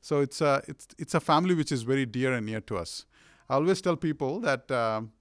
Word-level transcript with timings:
So 0.00 0.20
it's 0.20 0.40
a 0.40 0.62
it's 0.66 0.86
it's 0.98 1.14
a 1.14 1.20
family 1.20 1.54
which 1.54 1.72
is 1.72 1.82
very 1.82 2.06
dear 2.06 2.32
and 2.32 2.46
near 2.46 2.60
to 2.62 2.76
us. 2.76 3.04
I 3.48 3.54
always 3.54 3.80
tell 3.80 3.96
people 3.96 4.40
that 4.40 4.70
um, 4.70 5.12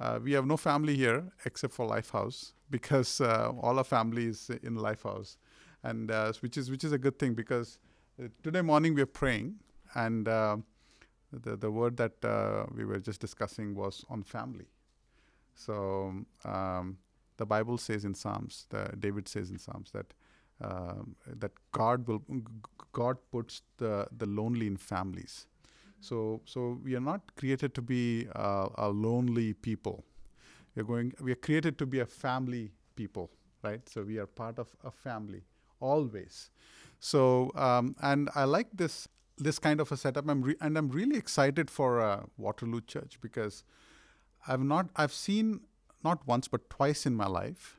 uh, 0.00 0.18
we 0.22 0.32
have 0.32 0.46
no 0.46 0.56
family 0.56 0.96
here 0.96 1.24
except 1.44 1.72
for 1.72 1.88
Lifehouse 1.88 2.52
because 2.70 3.20
uh, 3.20 3.52
all 3.60 3.78
our 3.78 3.84
family 3.84 4.26
is 4.26 4.50
in 4.62 4.76
Lifehouse, 4.76 5.36
and 5.82 6.10
uh, 6.10 6.32
which 6.40 6.56
is 6.56 6.70
which 6.70 6.84
is 6.84 6.92
a 6.92 6.98
good 6.98 7.18
thing 7.18 7.34
because 7.34 7.78
uh, 8.22 8.28
today 8.42 8.62
morning 8.62 8.94
we 8.94 9.02
are 9.02 9.06
praying 9.06 9.54
and 9.94 10.28
uh, 10.28 10.56
the 11.32 11.56
the 11.56 11.70
word 11.70 11.96
that 11.96 12.24
uh, 12.24 12.66
we 12.74 12.84
were 12.84 12.98
just 12.98 13.20
discussing 13.20 13.74
was 13.74 14.04
on 14.10 14.22
family. 14.22 14.68
So 15.54 16.14
um, 16.44 16.98
the 17.36 17.46
Bible 17.46 17.78
says 17.78 18.04
in 18.04 18.14
Psalms, 18.14 18.66
David 18.98 19.26
says 19.26 19.50
in 19.50 19.58
Psalms 19.58 19.90
that 19.92 20.14
um, 20.60 21.16
that 21.26 21.52
God 21.72 22.06
will 22.06 22.22
God 22.92 23.16
puts 23.30 23.62
the 23.76 24.08
the 24.16 24.26
lonely 24.26 24.66
in 24.66 24.76
families. 24.76 25.46
So 26.00 26.40
so 26.44 26.78
we 26.84 26.94
are 26.94 27.00
not 27.00 27.34
created 27.36 27.74
to 27.74 27.82
be 27.82 28.26
uh, 28.34 28.68
a 28.76 28.88
lonely 28.88 29.52
people. 29.52 30.04
We're 30.74 30.84
going. 30.84 31.12
We 31.20 31.32
are 31.32 31.42
created 31.48 31.78
to 31.78 31.86
be 31.86 32.00
a 32.00 32.06
family 32.06 32.72
people, 32.94 33.30
right? 33.62 33.88
So 33.88 34.02
we 34.02 34.18
are 34.18 34.26
part 34.26 34.58
of 34.58 34.74
a 34.84 34.90
family 34.90 35.44
always. 35.80 36.50
So 37.00 37.52
um, 37.54 37.96
and 38.02 38.28
I 38.34 38.44
like 38.44 38.68
this 38.72 39.08
this 39.36 39.58
kind 39.58 39.80
of 39.80 39.92
a 39.92 39.96
setup. 39.96 40.28
I'm 40.28 40.42
re- 40.42 40.56
and 40.60 40.76
I'm 40.76 40.88
really 40.88 41.16
excited 41.16 41.70
for 41.70 42.00
uh, 42.00 42.24
Waterloo 42.36 42.80
Church 42.80 43.18
because 43.20 43.64
I've 44.46 44.62
not 44.62 44.90
I've 44.96 45.12
seen 45.12 45.60
not 46.04 46.26
once 46.26 46.48
but 46.48 46.70
twice 46.70 47.06
in 47.06 47.14
my 47.14 47.26
life 47.26 47.77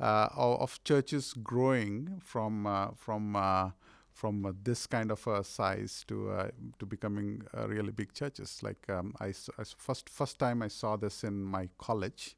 of 0.00 0.82
churches 0.84 1.32
growing 1.32 2.20
from 2.24 2.66
uh, 2.66 2.88
from 2.96 3.36
uh, 3.36 3.70
from 4.18 4.44
uh, 4.44 4.52
this 4.64 4.86
kind 4.86 5.10
of 5.12 5.24
a 5.26 5.44
size 5.44 6.04
to 6.08 6.30
uh, 6.30 6.48
to 6.78 6.86
becoming 6.86 7.42
uh, 7.56 7.68
really 7.68 7.92
big 7.92 8.12
churches. 8.12 8.60
Like 8.62 8.88
um, 8.88 9.14
I, 9.20 9.28
I 9.58 9.64
first 9.76 10.08
first 10.10 10.38
time 10.38 10.62
I 10.62 10.68
saw 10.68 10.96
this 10.96 11.24
in 11.24 11.42
my 11.44 11.68
college. 11.78 12.36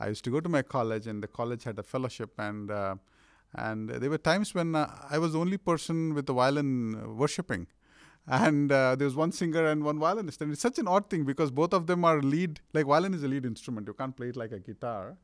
I 0.00 0.08
used 0.08 0.24
to 0.24 0.30
go 0.30 0.40
to 0.40 0.48
my 0.48 0.62
college, 0.62 1.06
and 1.06 1.22
the 1.22 1.26
college 1.26 1.64
had 1.64 1.78
a 1.78 1.82
fellowship, 1.82 2.32
and 2.38 2.70
uh, 2.70 2.96
and 3.54 3.88
there 3.88 4.10
were 4.10 4.18
times 4.18 4.54
when 4.54 4.74
uh, 4.74 4.90
I 5.10 5.18
was 5.18 5.32
the 5.32 5.38
only 5.40 5.56
person 5.56 6.14
with 6.14 6.26
the 6.26 6.34
violin 6.34 6.94
uh, 6.94 7.08
worshiping, 7.08 7.66
and 8.26 8.70
uh, 8.70 8.94
there 8.94 9.06
was 9.06 9.16
one 9.16 9.32
singer 9.32 9.64
and 9.66 9.82
one 9.84 9.98
violinist, 9.98 10.42
and 10.42 10.52
it's 10.52 10.60
such 10.60 10.78
an 10.78 10.86
odd 10.86 11.08
thing 11.08 11.24
because 11.24 11.50
both 11.50 11.72
of 11.72 11.86
them 11.86 12.04
are 12.04 12.20
lead. 12.20 12.60
Like 12.74 12.86
violin 12.86 13.14
is 13.14 13.24
a 13.24 13.28
lead 13.28 13.46
instrument; 13.46 13.88
you 13.88 13.94
can't 13.94 14.16
play 14.16 14.28
it 14.28 14.36
like 14.36 14.52
a 14.52 14.60
guitar, 14.60 15.16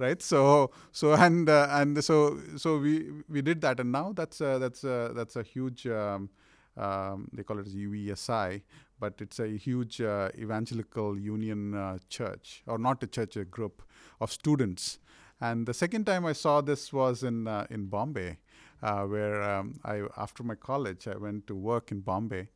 right? 0.00 0.20
So 0.22 0.70
so 0.92 1.12
and 1.12 1.48
uh, 1.48 1.68
and 1.70 2.02
so 2.02 2.40
so 2.56 2.78
we 2.78 3.10
we 3.28 3.42
did 3.42 3.60
that, 3.60 3.78
and 3.78 3.92
now 3.92 4.12
that's 4.12 4.40
a, 4.40 4.58
that's 4.58 4.82
a, 4.84 5.12
that's 5.14 5.36
a 5.36 5.42
huge. 5.42 5.86
Um, 5.86 6.30
um, 6.76 7.28
they 7.32 7.42
call 7.42 7.58
it 7.58 7.66
UESI, 7.66 8.62
but 8.98 9.14
it's 9.20 9.38
a 9.38 9.48
huge 9.48 10.00
uh, 10.00 10.30
evangelical 10.38 11.18
union 11.18 11.74
uh, 11.74 11.98
church, 12.08 12.62
or 12.66 12.78
not 12.78 13.02
a 13.02 13.06
church, 13.06 13.36
a 13.36 13.44
group 13.44 13.82
of 14.20 14.32
students. 14.32 14.98
And 15.40 15.66
the 15.66 15.74
second 15.74 16.06
time 16.06 16.24
I 16.24 16.32
saw 16.32 16.60
this 16.60 16.92
was 16.92 17.22
in 17.22 17.46
uh, 17.46 17.66
in 17.70 17.86
Bombay, 17.86 18.38
uh, 18.82 19.02
where 19.04 19.42
um, 19.42 19.80
I 19.84 20.02
after 20.16 20.42
my 20.42 20.54
college 20.54 21.06
I 21.08 21.16
went 21.16 21.46
to 21.48 21.54
work 21.54 21.90
in 21.92 22.00
Bombay, 22.00 22.48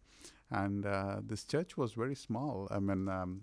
and 0.50 0.87
uh, 0.87 1.17
this 1.22 1.45
church 1.45 1.77
was 1.77 1.92
very 1.92 2.15
small. 2.15 2.69
I 2.70 2.78
mean, 2.78 3.09
um, 3.09 3.42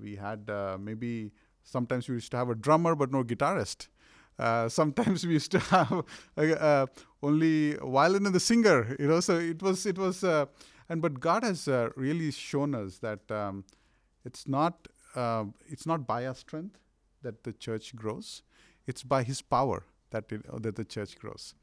we 0.00 0.16
had 0.16 0.48
maybe 0.80 1.32
sometimes 1.64 2.08
we 2.08 2.16
used 2.16 2.30
to 2.32 2.36
have 2.36 2.50
a 2.50 2.54
drummer 2.54 2.94
but 2.94 3.12
no 3.12 3.22
guitarist. 3.22 3.88
Uh, 4.38 4.68
sometimes 4.68 5.26
we 5.26 5.34
used 5.34 5.50
to 5.52 5.58
have 5.58 6.04
uh, 6.36 6.40
uh, 6.40 6.86
only 7.22 7.74
violin 7.74 8.26
and 8.26 8.34
the 8.34 8.40
singer. 8.40 8.96
You 8.98 9.08
know, 9.08 9.20
so 9.20 9.38
it 9.38 9.62
was 9.62 9.86
it 9.86 9.98
was. 9.98 10.24
Uh, 10.24 10.46
and 10.88 11.00
but 11.00 11.20
God 11.20 11.44
has 11.44 11.68
uh, 11.68 11.90
really 11.96 12.30
shown 12.30 12.74
us 12.74 12.98
that 12.98 13.30
um, 13.30 13.64
it's 14.24 14.46
not 14.46 14.88
it's 15.68 15.86
not 15.86 16.06
by 16.06 16.26
our 16.26 16.34
strength 16.34 16.78
that 17.22 17.44
the 17.44 17.52
church 17.52 17.94
grows. 17.94 18.42
It's 18.86 19.02
by 19.02 19.22
His 19.22 19.42
power 19.42 19.84
that 20.10 20.32
it, 20.32 20.42
that 20.62 20.76
the 20.76 20.84
church 20.84 21.18
grows. 21.18 21.54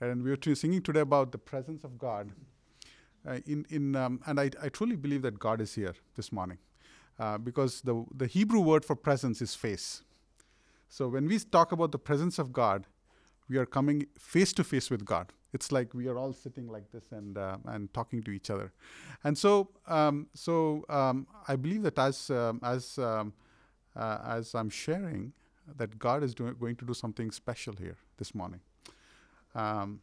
And 0.00 0.22
we 0.22 0.30
were 0.30 0.54
singing 0.54 0.82
today 0.82 1.00
about 1.00 1.32
the 1.32 1.38
presence 1.38 1.84
of 1.84 1.98
God. 1.98 2.30
Uh, 3.26 3.38
in 3.46 3.66
in 3.68 3.96
um, 3.96 4.20
and 4.26 4.40
I, 4.40 4.50
I 4.62 4.70
truly 4.70 4.96
believe 4.96 5.22
that 5.22 5.38
God 5.38 5.60
is 5.60 5.74
here 5.74 5.94
this 6.16 6.32
morning, 6.32 6.58
uh, 7.20 7.36
because 7.38 7.82
the 7.82 8.04
the 8.16 8.26
Hebrew 8.26 8.60
word 8.60 8.84
for 8.84 8.96
presence 8.96 9.42
is 9.42 9.54
face. 9.54 10.02
So 10.88 11.06
when 11.08 11.26
we 11.26 11.38
talk 11.38 11.70
about 11.70 11.92
the 11.92 11.98
presence 11.98 12.38
of 12.38 12.52
God, 12.52 12.86
we 13.48 13.58
are 13.58 13.66
coming 13.66 14.06
face 14.18 14.52
to 14.54 14.64
face 14.64 14.90
with 14.90 15.04
God. 15.04 15.32
It's 15.52 15.70
like 15.70 15.92
we 15.94 16.08
are 16.08 16.16
all 16.16 16.32
sitting 16.32 16.66
like 16.68 16.90
this 16.92 17.04
and 17.12 17.36
uh, 17.36 17.58
and 17.66 17.92
talking 17.92 18.22
to 18.22 18.30
each 18.30 18.50
other, 18.50 18.72
and 19.24 19.36
so 19.36 19.68
um, 19.86 20.28
so 20.34 20.84
um, 20.88 21.26
I 21.46 21.56
believe 21.56 21.82
that 21.82 21.98
as 21.98 22.30
um, 22.30 22.60
as 22.62 22.98
um, 22.98 23.32
uh, 23.94 24.18
as 24.38 24.54
I'm 24.54 24.70
sharing, 24.70 25.32
that 25.76 25.98
God 25.98 26.22
is 26.22 26.34
doing, 26.34 26.54
going 26.58 26.76
to 26.76 26.86
do 26.86 26.94
something 26.94 27.30
special 27.30 27.74
here 27.74 27.96
this 28.16 28.34
morning. 28.34 28.60
Um, 29.54 30.00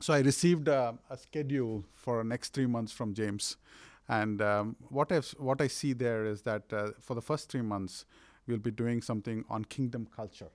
so 0.00 0.12
I 0.12 0.20
received 0.20 0.66
a 0.68 0.98
schedule 1.16 1.84
for 1.92 2.18
the 2.18 2.24
next 2.24 2.52
three 2.54 2.66
months 2.66 2.90
from 2.90 3.14
James, 3.14 3.56
and 4.08 4.42
um, 4.42 4.76
what 4.88 5.10
I 5.12 5.20
what 5.38 5.60
I 5.60 5.68
see 5.68 5.92
there 5.92 6.24
is 6.24 6.42
that 6.42 6.72
uh, 6.72 6.90
for 7.00 7.14
the 7.14 7.22
first 7.22 7.50
three 7.50 7.62
months 7.62 8.04
we'll 8.46 8.58
be 8.58 8.70
doing 8.70 9.00
something 9.00 9.44
on 9.48 9.64
kingdom 9.64 10.06
culture. 10.14 10.50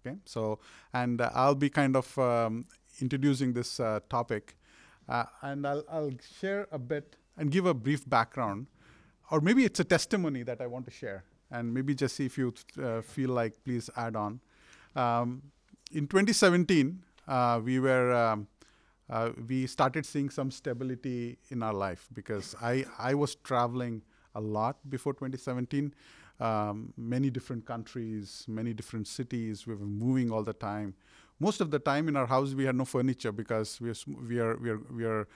Okay, 0.00 0.16
so 0.24 0.58
and 0.92 1.20
uh, 1.20 1.30
I'll 1.34 1.54
be 1.54 1.70
kind 1.70 1.96
of 1.96 2.18
um, 2.18 2.66
introducing 3.00 3.52
this 3.52 3.80
uh, 3.80 4.00
topic, 4.08 4.56
uh, 5.08 5.24
and 5.42 5.66
I'll 5.66 5.84
I'll 5.88 6.12
share 6.40 6.68
a 6.70 6.78
bit 6.78 7.16
and 7.36 7.50
give 7.50 7.66
a 7.66 7.74
brief 7.74 8.08
background, 8.08 8.66
or 9.30 9.40
maybe 9.40 9.64
it's 9.64 9.80
a 9.80 9.84
testimony 9.84 10.42
that 10.42 10.60
I 10.60 10.66
want 10.66 10.84
to 10.86 10.90
share, 10.90 11.24
and 11.50 11.72
maybe 11.72 11.94
just 11.94 12.16
see 12.16 12.26
if 12.26 12.38
you 12.38 12.54
uh, 12.82 13.00
feel 13.00 13.30
like 13.30 13.64
please 13.64 13.90
add 13.96 14.16
on. 14.16 14.40
Um, 14.94 15.42
in 15.92 16.06
2017, 16.06 17.02
uh, 17.28 17.60
we 17.62 17.78
were 17.80 18.12
um, 18.12 18.48
uh, 19.08 19.30
we 19.48 19.66
started 19.66 20.04
seeing 20.04 20.30
some 20.30 20.50
stability 20.50 21.38
in 21.50 21.62
our 21.62 21.74
life 21.74 22.08
because 22.12 22.54
I 22.60 22.84
I 22.98 23.14
was 23.14 23.36
traveling 23.36 24.02
a 24.34 24.40
lot 24.40 24.76
before 24.88 25.14
2017. 25.14 25.94
Um, 26.38 26.92
many 26.98 27.30
different 27.30 27.64
countries, 27.64 28.44
many 28.46 28.74
different 28.74 29.06
cities. 29.06 29.66
We 29.66 29.74
were 29.74 29.86
moving 29.86 30.30
all 30.30 30.42
the 30.42 30.52
time. 30.52 30.94
Most 31.40 31.60
of 31.60 31.70
the 31.70 31.78
time 31.78 32.08
in 32.08 32.16
our 32.16 32.26
house, 32.26 32.52
we 32.54 32.64
had 32.64 32.74
no 32.76 32.84
furniture 32.84 33.32
because 33.32 33.80
we 33.80 33.90
are 33.90 33.94
we 34.28 34.38
are 34.38 34.56
we 34.56 34.70
are 34.70 34.80
we 34.90 35.04
are 35.04 35.28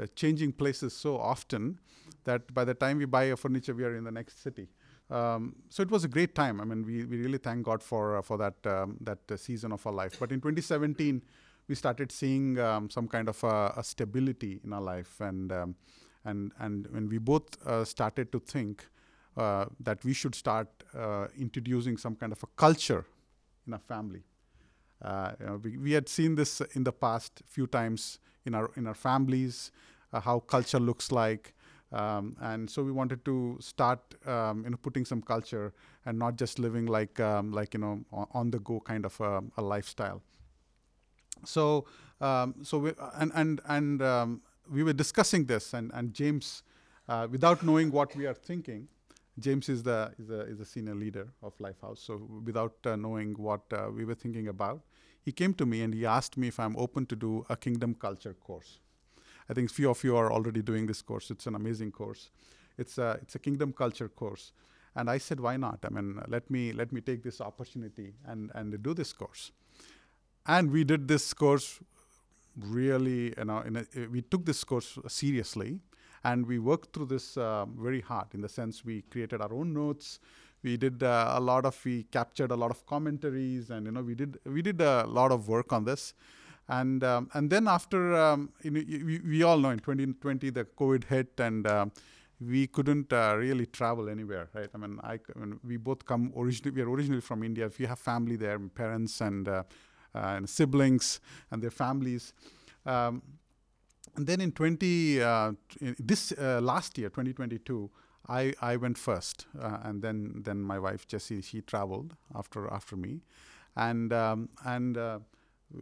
uh, 0.00 0.06
changing 0.14 0.52
places 0.52 0.92
so 0.92 1.18
often 1.18 1.78
that 2.24 2.52
by 2.54 2.64
the 2.64 2.74
time 2.74 2.98
we 2.98 3.04
buy 3.04 3.24
a 3.24 3.36
furniture, 3.36 3.74
we 3.74 3.84
are 3.84 3.96
in 3.96 4.04
the 4.04 4.10
next 4.10 4.42
city. 4.42 4.68
Um, 5.10 5.56
so 5.68 5.82
it 5.82 5.90
was 5.90 6.04
a 6.04 6.08
great 6.08 6.34
time. 6.34 6.60
I 6.60 6.64
mean, 6.64 6.84
we, 6.84 7.04
we 7.04 7.18
really 7.18 7.38
thank 7.38 7.64
God 7.64 7.82
for 7.82 8.16
uh, 8.18 8.22
for 8.22 8.36
that 8.38 8.54
um, 8.66 8.96
that 9.00 9.18
uh, 9.30 9.36
season 9.36 9.72
of 9.72 9.86
our 9.86 9.92
life. 9.92 10.16
But 10.18 10.32
in 10.32 10.40
2017, 10.40 11.22
we 11.68 11.74
started 11.74 12.10
seeing 12.12 12.58
um, 12.58 12.90
some 12.90 13.08
kind 13.08 13.28
of 13.28 13.42
a, 13.44 13.74
a 13.76 13.84
stability 13.84 14.60
in 14.64 14.72
our 14.72 14.80
life, 14.80 15.20
and 15.20 15.52
um, 15.52 15.76
and 16.24 16.52
and 16.58 16.86
when 16.90 17.08
we 17.08 17.18
both 17.18 17.44
uh, 17.66 17.84
started 17.84 18.32
to 18.32 18.40
think 18.40 18.86
uh, 19.36 19.66
that 19.80 20.04
we 20.04 20.12
should 20.12 20.34
start 20.34 20.68
uh, 20.96 21.26
introducing 21.38 21.96
some 21.96 22.16
kind 22.16 22.32
of 22.32 22.42
a 22.42 22.46
culture 22.56 23.04
in 23.66 23.72
our 23.74 23.78
family. 23.80 24.22
Uh, 25.02 25.32
you 25.38 25.46
know, 25.46 25.60
we, 25.62 25.76
we 25.76 25.92
had 25.92 26.08
seen 26.08 26.34
this 26.34 26.60
in 26.74 26.82
the 26.84 26.92
past 26.92 27.42
few 27.46 27.66
times 27.66 28.18
in 28.46 28.54
our 28.54 28.70
in 28.76 28.86
our 28.86 28.94
families, 28.94 29.70
uh, 30.12 30.20
how 30.20 30.40
culture 30.40 30.80
looks 30.80 31.12
like, 31.12 31.54
um, 31.92 32.36
and 32.40 32.68
so 32.68 32.82
we 32.82 32.90
wanted 32.90 33.24
to 33.24 33.56
start 33.60 34.00
um, 34.26 34.64
you 34.64 34.70
know 34.70 34.76
putting 34.82 35.04
some 35.04 35.22
culture 35.22 35.72
and 36.06 36.18
not 36.18 36.36
just 36.36 36.58
living 36.58 36.86
like 36.86 37.20
um, 37.20 37.52
like 37.52 37.74
you 37.74 37.80
know 37.80 38.00
on, 38.12 38.26
on 38.32 38.50
the 38.50 38.58
go 38.58 38.80
kind 38.80 39.04
of 39.04 39.20
a, 39.20 39.42
a 39.56 39.62
lifestyle. 39.62 40.22
So 41.44 41.86
um, 42.20 42.54
so 42.62 42.78
we, 42.78 42.92
and 43.16 43.32
and 43.34 43.60
and 43.68 44.02
um, 44.02 44.42
we 44.70 44.82
were 44.82 44.92
discussing 44.92 45.46
this, 45.46 45.74
and 45.74 45.90
and 45.94 46.12
James, 46.12 46.62
uh, 47.08 47.26
without 47.30 47.62
knowing 47.62 47.90
what 47.90 48.14
we 48.16 48.26
are 48.26 48.34
thinking, 48.34 48.88
James 49.38 49.68
is 49.68 49.82
the 49.82 50.12
is 50.18 50.30
a 50.30 50.40
is 50.40 50.60
a 50.60 50.64
senior 50.64 50.94
leader 50.94 51.28
of 51.42 51.56
Lifehouse. 51.58 51.98
So 51.98 52.16
without 52.44 52.74
uh, 52.84 52.96
knowing 52.96 53.34
what 53.34 53.62
uh, 53.72 53.90
we 53.94 54.04
were 54.04 54.14
thinking 54.16 54.48
about, 54.48 54.82
he 55.24 55.32
came 55.32 55.54
to 55.54 55.66
me 55.66 55.82
and 55.82 55.94
he 55.94 56.06
asked 56.06 56.36
me 56.36 56.48
if 56.48 56.58
I'm 56.58 56.76
open 56.76 57.06
to 57.06 57.16
do 57.16 57.46
a 57.48 57.56
kingdom 57.56 57.94
culture 57.94 58.34
course. 58.34 58.80
I 59.48 59.54
think 59.54 59.70
few 59.70 59.90
of 59.90 60.02
you 60.04 60.16
are 60.16 60.32
already 60.32 60.62
doing 60.62 60.86
this 60.86 61.02
course. 61.02 61.30
It's 61.30 61.46
an 61.46 61.54
amazing 61.54 61.92
course. 61.92 62.30
It's 62.76 62.98
a 62.98 63.18
it's 63.22 63.34
a 63.34 63.38
kingdom 63.38 63.72
culture 63.72 64.08
course, 64.08 64.52
and 64.94 65.08
I 65.08 65.18
said, 65.18 65.40
why 65.40 65.56
not? 65.56 65.78
I 65.84 65.88
mean, 65.90 66.20
let 66.28 66.50
me 66.50 66.72
let 66.72 66.92
me 66.92 67.00
take 67.00 67.22
this 67.22 67.40
opportunity 67.40 68.14
and 68.26 68.50
and 68.54 68.82
do 68.82 68.94
this 68.94 69.12
course. 69.12 69.52
And 70.48 70.70
we 70.72 70.84
did 70.84 71.08
this 71.08 71.34
course 71.34 71.80
really, 72.58 73.34
you 73.38 73.44
know, 73.44 73.62
a, 73.96 74.06
we 74.06 74.22
took 74.22 74.44
this 74.44 74.64
course 74.64 74.98
seriously 75.06 75.80
and 76.24 76.46
we 76.46 76.58
worked 76.58 76.92
through 76.94 77.06
this 77.06 77.36
uh, 77.36 77.66
very 77.66 78.00
hard 78.00 78.26
in 78.34 78.40
the 78.40 78.48
sense 78.48 78.84
we 78.84 79.02
created 79.02 79.40
our 79.40 79.52
own 79.54 79.72
notes 79.72 80.18
we 80.64 80.76
did 80.76 81.02
uh, 81.02 81.34
a 81.36 81.40
lot 81.40 81.64
of 81.64 81.78
we 81.84 82.02
captured 82.04 82.50
a 82.50 82.56
lot 82.56 82.70
of 82.70 82.84
commentaries 82.86 83.70
and 83.70 83.86
you 83.86 83.92
know 83.92 84.02
we 84.02 84.14
did 84.16 84.38
we 84.44 84.60
did 84.62 84.80
a 84.80 85.06
lot 85.06 85.30
of 85.30 85.48
work 85.48 85.72
on 85.72 85.84
this 85.84 86.14
And 86.68 87.02
um, 87.04 87.30
and 87.34 87.50
then 87.50 87.66
after 87.68 88.14
um, 88.16 88.50
you 88.62 88.70
know, 88.70 88.82
we, 88.86 89.20
we 89.20 89.42
all 89.42 89.58
know 89.58 89.70
in 89.70 89.80
2020 89.80 90.50
the 90.50 90.64
COVID 90.64 91.04
hit 91.04 91.32
and 91.38 91.66
um, 91.66 91.92
we 92.40 92.68
couldn't 92.68 93.12
uh, 93.12 93.34
really 93.36 93.66
travel 93.66 94.08
anywhere, 94.08 94.48
right? 94.54 94.68
I 94.74 94.78
mean, 94.78 95.00
I, 95.02 95.14
I 95.14 95.38
mean, 95.38 95.58
we 95.64 95.76
both 95.76 96.04
come 96.06 96.32
originally. 96.36 96.70
We 96.76 96.82
are 96.82 96.90
originally 96.90 97.20
from 97.20 97.42
India. 97.42 97.66
If 97.66 97.80
you 97.80 97.88
have 97.88 97.98
family 97.98 98.36
there, 98.36 98.58
parents 98.60 99.20
and 99.20 99.48
uh, 99.48 99.64
and 100.14 100.48
siblings 100.48 101.20
and 101.50 101.62
their 101.62 101.70
families. 101.70 102.32
Um, 102.86 103.22
and 104.16 104.26
then 104.26 104.40
in 104.40 104.52
20 104.52 105.22
uh, 105.22 105.52
in 105.80 105.96
this 105.98 106.32
uh, 106.32 106.60
last 106.60 106.98
year, 106.98 107.08
2022, 107.08 107.90
I, 108.28 108.52
I 108.60 108.76
went 108.76 108.98
first, 108.98 109.46
uh, 109.58 109.78
and 109.84 110.02
then 110.02 110.42
then 110.44 110.60
my 110.60 110.78
wife 110.78 111.06
Jessie 111.06 111.40
she 111.40 111.62
traveled 111.62 112.14
after 112.34 112.70
after 112.72 112.96
me, 112.96 113.22
and 113.76 114.12
um, 114.12 114.48
and 114.66 114.98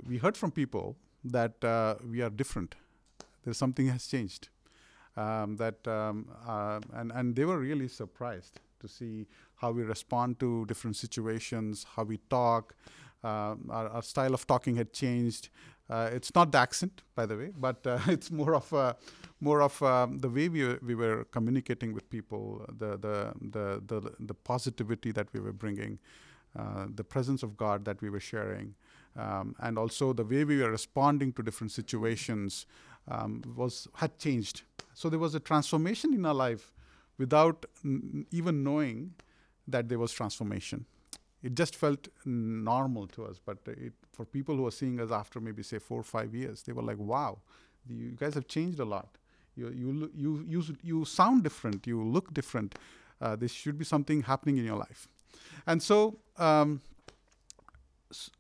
we 0.07 0.19
heard 0.19 0.37
from 0.37 0.51
people 0.53 0.97
that 1.25 1.55
we 2.09 2.21
are 2.23 2.31
different. 2.31 2.77
There's 3.43 3.57
something 3.57 3.89
has 3.89 4.07
changed 4.07 4.49
um, 5.17 5.57
that 5.57 5.87
um, 5.89 6.29
uh, 6.47 6.81
and 6.93 7.11
and 7.13 7.35
they 7.35 7.45
were 7.45 7.59
really 7.59 7.89
surprised 7.89 8.61
to 8.81 8.89
see 8.89 9.27
how 9.57 9.71
we 9.71 9.83
respond 9.83 10.39
to 10.41 10.67
different 10.67 10.97
situations, 10.97 11.87
how 11.97 12.05
we 12.05 12.19
talk. 12.29 12.75
Uh, 13.27 13.57
our, 13.71 13.89
our, 13.89 14.03
style 14.03 14.35
of 14.35 14.47
talking 14.47 14.77
had 14.77 14.93
changed. 14.93 15.49
Uh, 15.91 16.09
it's 16.13 16.33
not 16.33 16.53
the 16.53 16.59
accent, 16.59 17.03
by 17.17 17.27
the 17.27 17.37
way, 17.37 17.51
but 17.59 17.85
uh, 17.85 17.99
it's 18.07 18.31
more 18.31 18.55
of 18.55 18.73
a, 18.73 18.95
more 19.41 19.63
of 19.63 19.83
um, 19.83 20.19
the 20.21 20.29
way 20.29 20.49
we 20.49 20.63
were, 20.65 20.79
we 20.81 20.95
were 20.95 21.25
communicating 21.33 21.93
with 21.93 22.09
people, 22.09 22.65
the 22.79 22.91
the 23.07 23.33
the 23.57 23.83
the, 23.85 24.13
the 24.21 24.35
positivity 24.35 25.11
that 25.11 25.27
we 25.33 25.41
were 25.41 25.53
bringing, 25.53 25.99
uh, 26.57 26.87
the 26.95 27.03
presence 27.03 27.43
of 27.43 27.57
God 27.57 27.85
that 27.85 28.01
we 28.01 28.11
were 28.11 28.21
sharing, 28.21 28.75
um, 29.17 29.57
and 29.59 29.77
also 29.77 30.13
the 30.13 30.25
way 30.25 30.45
we 30.45 30.63
were 30.63 30.71
responding 30.71 31.33
to 31.33 31.43
different 31.43 31.73
situations 31.73 32.67
um, 33.09 33.43
was 33.57 33.89
had 33.95 34.17
changed. 34.21 34.63
So 34.95 35.09
there 35.09 35.19
was 35.19 35.35
a 35.35 35.41
transformation 35.41 36.15
in 36.15 36.25
our 36.25 36.35
life 36.35 36.73
without 37.19 37.67
n- 37.85 38.27
even 38.31 38.63
knowing 38.63 39.15
that 39.67 39.89
there 39.89 39.99
was 39.99 40.13
transformation. 40.13 40.87
It 41.47 41.55
just 41.55 41.77
felt 41.77 42.09
normal 42.25 43.07
to 43.09 43.25
us. 43.27 43.41
But 43.45 43.59
it, 43.67 43.93
for 44.13 44.25
people 44.25 44.57
who 44.57 44.67
are 44.67 44.77
seeing 44.81 45.01
us 45.01 45.11
after 45.11 45.41
maybe 45.41 45.63
say 45.63 45.79
four 45.79 46.01
or 46.01 46.09
five 46.17 46.35
years, 46.35 46.63
they 46.63 46.73
were 46.73 46.83
like, 46.83 46.99
"Wow, 46.99 47.39
you 47.89 48.11
guys 48.23 48.35
have 48.35 48.49
changed 48.49 48.81
a 48.81 48.85
lot. 48.85 49.19
You 49.55 49.69
you 49.83 50.11
you 50.25 50.45
you, 50.49 50.65
you 50.83 51.05
sound 51.05 51.45
different. 51.45 51.87
You 51.87 52.03
look 52.03 52.33
different. 52.35 52.75
Uh, 53.21 53.37
should 53.47 53.79
be 53.79 53.85
something 53.85 54.23
happening 54.23 54.59
in 54.59 54.65
your 54.73 54.79
life." 54.89 55.09
And 55.67 55.83
so. 55.91 56.19
Um, 56.39 56.81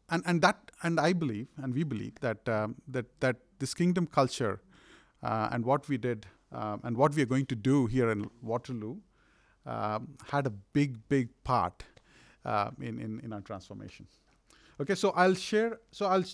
and, 0.08 0.23
and 0.26 0.43
that 0.43 0.70
and 0.82 1.00
I 1.00 1.12
believe 1.12 1.49
and 1.56 1.75
we 1.75 1.82
believe 1.82 2.20
that 2.20 2.49
um, 2.49 2.76
that 2.88 3.06
that 3.20 3.37
this 3.58 3.75
kingdom 3.75 4.06
culture 4.06 4.61
uh, 5.23 5.49
and 5.50 5.64
what 5.64 5.88
we 5.88 5.97
did 5.97 6.26
um, 6.53 6.81
and 6.85 6.97
what 6.97 7.14
we 7.14 7.23
are 7.23 7.26
going 7.26 7.47
to 7.47 7.56
do 7.56 7.87
here 7.87 8.11
in 8.11 8.31
Waterloo 8.43 8.97
um, 9.67 10.08
had 10.31 10.47
a 10.47 10.50
big, 10.50 11.08
big 11.08 11.31
part 11.44 11.82
uh, 12.46 12.70
in, 12.81 12.98
in, 12.98 13.20
in 13.20 13.32
our 13.32 13.40
transformation. 13.43 14.06
Okay, 14.81 14.94
so 14.94 15.10
I'll 15.10 15.34
share. 15.34 15.81
So 15.90 16.06
I'll 16.06 16.25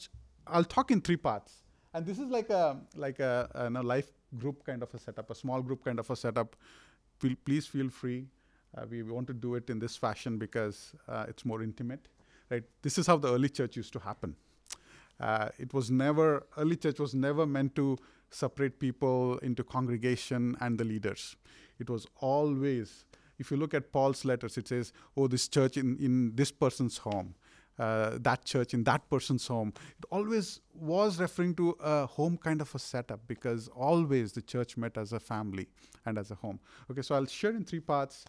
I'll 0.46 0.64
talk 0.64 0.90
in 0.90 1.00
three 1.00 1.16
parts, 1.16 1.62
and 1.94 2.04
this 2.04 2.18
is 2.18 2.28
like 2.28 2.50
a 2.50 2.78
like 2.94 3.18
a, 3.20 3.48
a, 3.54 3.82
life 3.82 4.10
group 4.38 4.64
kind 4.64 4.82
of 4.82 4.94
a 4.94 4.98
setup, 4.98 5.30
a 5.30 5.34
small 5.34 5.62
group 5.62 5.84
kind 5.84 5.98
of 5.98 6.10
a 6.10 6.16
setup. 6.16 6.56
Please 7.44 7.66
feel 7.66 7.88
free. 7.88 8.26
Uh, 8.76 8.84
we 8.90 9.02
want 9.02 9.26
to 9.28 9.34
do 9.34 9.54
it 9.54 9.70
in 9.70 9.78
this 9.78 9.96
fashion 9.96 10.38
because 10.38 10.94
uh, 11.08 11.26
it's 11.28 11.44
more 11.44 11.62
intimate, 11.62 12.08
right? 12.50 12.64
This 12.82 12.98
is 12.98 13.06
how 13.06 13.16
the 13.16 13.28
early 13.32 13.48
church 13.48 13.76
used 13.76 13.92
to 13.92 14.00
happen. 14.00 14.34
Uh, 15.20 15.50
it 15.58 15.72
was 15.72 15.90
never 15.90 16.46
early 16.56 16.76
church 16.76 16.98
was 16.98 17.14
never 17.14 17.46
meant 17.46 17.76
to 17.76 17.96
separate 18.30 18.80
people 18.80 19.38
into 19.38 19.62
congregation 19.62 20.56
and 20.60 20.78
the 20.78 20.84
leaders. 20.84 21.36
It 21.78 21.88
was 21.90 22.06
always, 22.20 23.04
if 23.42 23.50
you 23.50 23.56
look 23.56 23.74
at 23.74 23.90
Paul's 23.92 24.24
letters, 24.24 24.56
it 24.56 24.68
says, 24.68 24.92
oh, 25.16 25.26
this 25.26 25.48
church 25.48 25.76
in, 25.76 25.96
in 25.98 26.36
this 26.36 26.52
person's 26.52 26.98
home, 26.98 27.34
uh, 27.76 28.10
that 28.20 28.44
church 28.44 28.72
in 28.72 28.84
that 28.84 29.10
person's 29.10 29.48
home. 29.48 29.72
It 29.98 30.04
always 30.10 30.60
was 30.72 31.18
referring 31.18 31.56
to 31.56 31.76
a 31.80 32.06
home 32.06 32.36
kind 32.36 32.60
of 32.60 32.72
a 32.72 32.78
setup 32.78 33.26
because 33.26 33.66
always 33.88 34.30
the 34.32 34.42
church 34.42 34.76
met 34.76 34.96
as 34.96 35.12
a 35.12 35.18
family 35.18 35.66
and 36.06 36.18
as 36.18 36.30
a 36.30 36.36
home. 36.36 36.60
Okay, 36.88 37.02
so 37.02 37.16
I'll 37.16 37.26
share 37.26 37.50
in 37.50 37.64
three 37.64 37.80
parts. 37.80 38.24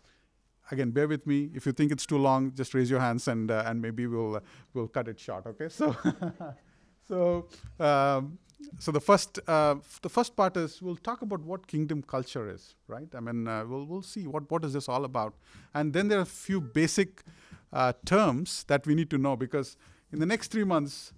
Again, 0.71 0.89
bear 0.89 1.07
with 1.07 1.27
me. 1.27 1.51
If 1.53 1.67
you 1.67 1.73
think 1.73 1.91
it's 1.91 2.07
too 2.07 2.17
long, 2.17 2.51
just 2.55 2.73
raise 2.73 2.89
your 2.89 3.01
hands 3.01 3.27
and 3.27 3.51
uh, 3.51 3.63
and 3.67 3.81
maybe 3.81 4.07
we'll 4.07 4.37
uh, 4.37 4.39
we'll 4.73 4.87
cut 4.87 5.07
it 5.09 5.19
short. 5.19 5.45
Okay, 5.45 5.69
so 5.69 5.95
so 7.07 7.47
um, 7.79 8.37
so 8.79 8.91
the 8.91 9.01
first 9.01 9.39
uh, 9.47 9.75
the 10.01 10.09
first 10.09 10.35
part 10.35 10.57
is 10.57 10.81
we'll 10.81 10.95
talk 10.95 11.21
about 11.21 11.41
what 11.41 11.67
kingdom 11.67 12.01
culture 12.01 12.49
is, 12.49 12.75
right? 12.87 13.07
I 13.15 13.19
mean, 13.19 13.47
uh, 13.47 13.65
we'll 13.65 13.85
we'll 13.85 14.01
see 14.01 14.27
what 14.27 14.49
what 14.49 14.63
is 14.65 14.73
this 14.73 14.89
all 14.89 15.05
about, 15.05 15.33
and 15.73 15.93
then 15.93 16.07
there 16.07 16.19
are 16.19 16.23
a 16.23 16.25
few 16.25 16.61
basic 16.61 17.23
uh, 17.71 17.93
terms 18.05 18.63
that 18.67 18.85
we 18.87 18.95
need 18.95 19.09
to 19.09 19.17
know 19.17 19.35
because 19.35 19.77
in 20.11 20.19
the 20.19 20.25
next 20.25 20.51
three 20.51 20.63
months, 20.63 21.13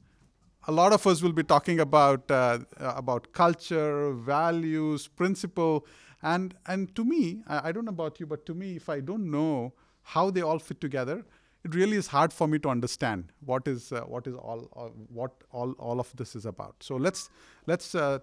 a 0.68 0.72
lot 0.72 0.94
of 0.94 1.06
us 1.06 1.22
will 1.22 1.34
be 1.34 1.44
talking 1.44 1.80
about 1.80 2.30
uh, 2.32 2.60
about 2.80 3.32
culture, 3.34 4.14
values, 4.14 5.08
principle, 5.08 5.86
and 6.24 6.56
and 6.66 6.94
to 6.96 7.06
me, 7.06 7.42
I, 7.48 7.70
I 7.70 7.72
don't 7.72 7.86
know 7.86 7.92
about 7.92 8.20
you, 8.20 8.26
but 8.26 8.46
to 8.48 8.54
me, 8.54 8.76
if 8.76 8.90
I 8.90 9.00
don't 9.00 9.30
know 9.30 9.74
how 10.04 10.30
they 10.30 10.42
all 10.42 10.60
fit 10.60 10.82
together, 10.82 11.26
it 11.66 11.74
really 11.74 11.98
is 11.98 12.08
hard 12.08 12.32
for 12.32 12.48
me 12.48 12.60
to 12.60 12.70
understand 12.70 13.32
what 13.44 13.68
is 13.68 13.92
uh, 13.92 14.02
what 14.02 14.28
is 14.28 14.36
all 14.36 14.70
uh, 14.76 14.90
what 15.20 15.32
all 15.52 15.72
all 15.80 16.00
of 16.00 16.16
this 16.16 16.36
is 16.36 16.46
about. 16.46 16.76
So 16.80 16.96
let's 16.96 17.30
let's 17.66 17.96
uh, 17.96 18.20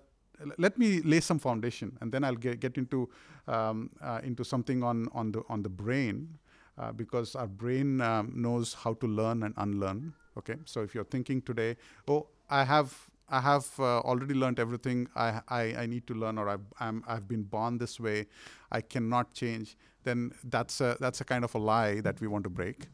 let 0.59 0.79
me 0.79 1.01
lay 1.03 1.21
some 1.21 1.39
foundation, 1.39 1.99
and 2.01 2.13
then 2.13 2.25
I'll 2.25 2.43
get, 2.47 2.61
get 2.61 2.79
into 2.79 3.09
um, 3.49 3.91
uh, 4.01 4.21
into 4.23 4.45
something 4.45 4.83
on 4.85 5.09
on 5.13 5.33
the 5.33 5.43
on 5.49 5.63
the 5.63 5.69
brain, 5.69 6.39
uh, 6.79 6.93
because 6.93 7.35
our 7.35 7.49
brain 7.49 8.01
um, 8.01 8.33
knows 8.35 8.75
how 8.75 8.95
to 8.95 9.07
learn 9.07 9.43
and 9.43 9.55
unlearn. 9.57 10.15
Okay, 10.39 10.57
so 10.65 10.83
if 10.83 10.95
you're 10.95 11.11
thinking 11.17 11.43
today, 11.43 11.77
oh, 12.07 12.29
I 12.49 12.65
have 12.65 13.11
I 13.29 13.41
have 13.41 13.67
uh, 13.79 14.01
already 14.01 14.35
learned 14.35 14.61
everything 14.61 15.09
I, 15.17 15.41
I, 15.49 15.63
I, 15.79 15.87
need 15.87 16.07
to 16.09 16.15
learn, 16.15 16.37
or 16.37 16.51
I've, 16.51 16.67
I'm, 16.79 17.03
I've 17.09 17.27
been 17.27 17.45
born 17.45 17.79
this 17.79 17.99
way, 17.99 18.27
I 18.71 18.83
cannot 18.83 19.33
change, 19.33 19.75
then 20.05 20.33
that's 20.45 20.81
a, 20.81 20.97
that's 21.01 21.21
a 21.21 21.25
kind 21.25 21.45
of 21.45 21.55
a 21.55 21.59
lie 21.59 22.01
that 22.01 22.21
we 22.21 22.27
want 22.27 22.45
to 22.45 22.51
break. 22.51 22.89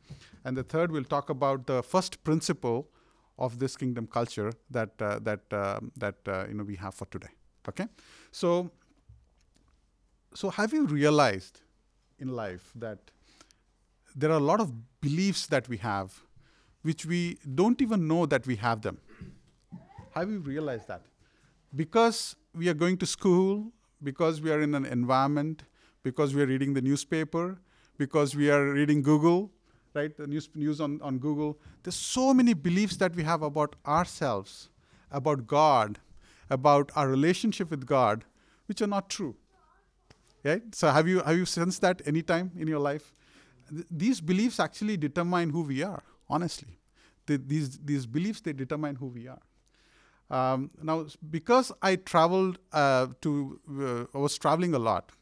And 0.44 0.56
the 0.56 0.62
third, 0.62 0.92
we'll 0.92 1.04
talk 1.04 1.30
about 1.30 1.66
the 1.66 1.82
first 1.82 2.22
principle 2.24 2.88
of 3.38 3.58
this 3.58 3.76
kingdom 3.76 4.06
culture 4.06 4.52
that, 4.70 4.90
uh, 5.00 5.18
that, 5.22 5.40
uh, 5.52 5.80
that 5.96 6.16
uh, 6.26 6.46
you 6.48 6.54
know, 6.54 6.64
we 6.64 6.76
have 6.76 6.94
for 6.94 7.06
today. 7.06 7.28
Okay? 7.68 7.86
So, 8.32 8.70
so 10.34 10.50
have 10.50 10.72
you 10.72 10.86
realized 10.86 11.60
in 12.18 12.28
life 12.28 12.72
that 12.74 12.98
there 14.14 14.30
are 14.30 14.38
a 14.38 14.48
lot 14.52 14.60
of 14.60 14.72
beliefs 15.00 15.46
that 15.46 15.68
we 15.68 15.76
have 15.78 16.22
which 16.82 17.04
we 17.04 17.38
don't 17.54 17.80
even 17.82 18.08
know 18.08 18.26
that 18.26 18.46
we 18.46 18.56
have 18.56 18.82
them? 18.82 18.98
Have 20.12 20.30
you 20.30 20.38
realized 20.38 20.88
that? 20.88 21.02
Because 21.74 22.34
we 22.54 22.68
are 22.68 22.74
going 22.74 22.96
to 22.98 23.06
school, 23.06 23.72
because 24.02 24.40
we 24.40 24.50
are 24.50 24.60
in 24.60 24.74
an 24.74 24.84
environment, 24.84 25.64
because 26.08 26.34
we 26.34 26.42
are 26.42 26.46
reading 26.46 26.72
the 26.74 26.80
newspaper, 26.80 27.46
because 28.02 28.34
we 28.40 28.50
are 28.50 28.72
reading 28.72 29.02
Google, 29.02 29.50
right? 29.94 30.16
The 30.16 30.26
news, 30.26 30.48
news 30.54 30.80
on, 30.80 31.00
on 31.02 31.18
Google. 31.18 31.58
There's 31.82 31.96
so 31.96 32.32
many 32.32 32.54
beliefs 32.54 32.96
that 33.02 33.14
we 33.14 33.24
have 33.24 33.42
about 33.42 33.76
ourselves, 33.86 34.70
about 35.10 35.46
God, 35.46 35.98
about 36.48 36.90
our 36.96 37.08
relationship 37.08 37.70
with 37.70 37.84
God, 37.84 38.24
which 38.66 38.80
are 38.80 38.86
not 38.86 39.10
true. 39.10 39.34
Right? 40.44 40.74
So 40.74 40.88
have 40.88 41.08
you 41.08 41.20
have 41.20 41.36
you 41.36 41.44
sensed 41.44 41.82
that 41.82 42.00
any 42.06 42.22
time 42.22 42.52
in 42.56 42.68
your 42.68 42.78
life? 42.78 43.12
Th- 43.70 43.86
these 43.90 44.20
beliefs 44.32 44.60
actually 44.60 44.96
determine 44.96 45.50
who 45.50 45.62
we 45.62 45.82
are. 45.82 46.02
Honestly, 46.28 46.78
these 47.26 47.78
these 47.90 48.06
beliefs 48.06 48.40
they 48.40 48.54
determine 48.54 48.96
who 48.96 49.08
we 49.18 49.28
are. 49.28 49.42
Um, 50.30 50.70
now, 50.82 51.06
because 51.30 51.72
I 51.80 51.96
traveled 51.96 52.58
uh, 52.72 53.06
to, 53.22 53.60
uh, 53.80 54.16
I 54.16 54.18
was 54.18 54.36
traveling 54.36 54.74
a 54.74 54.78
lot, 54.78 55.12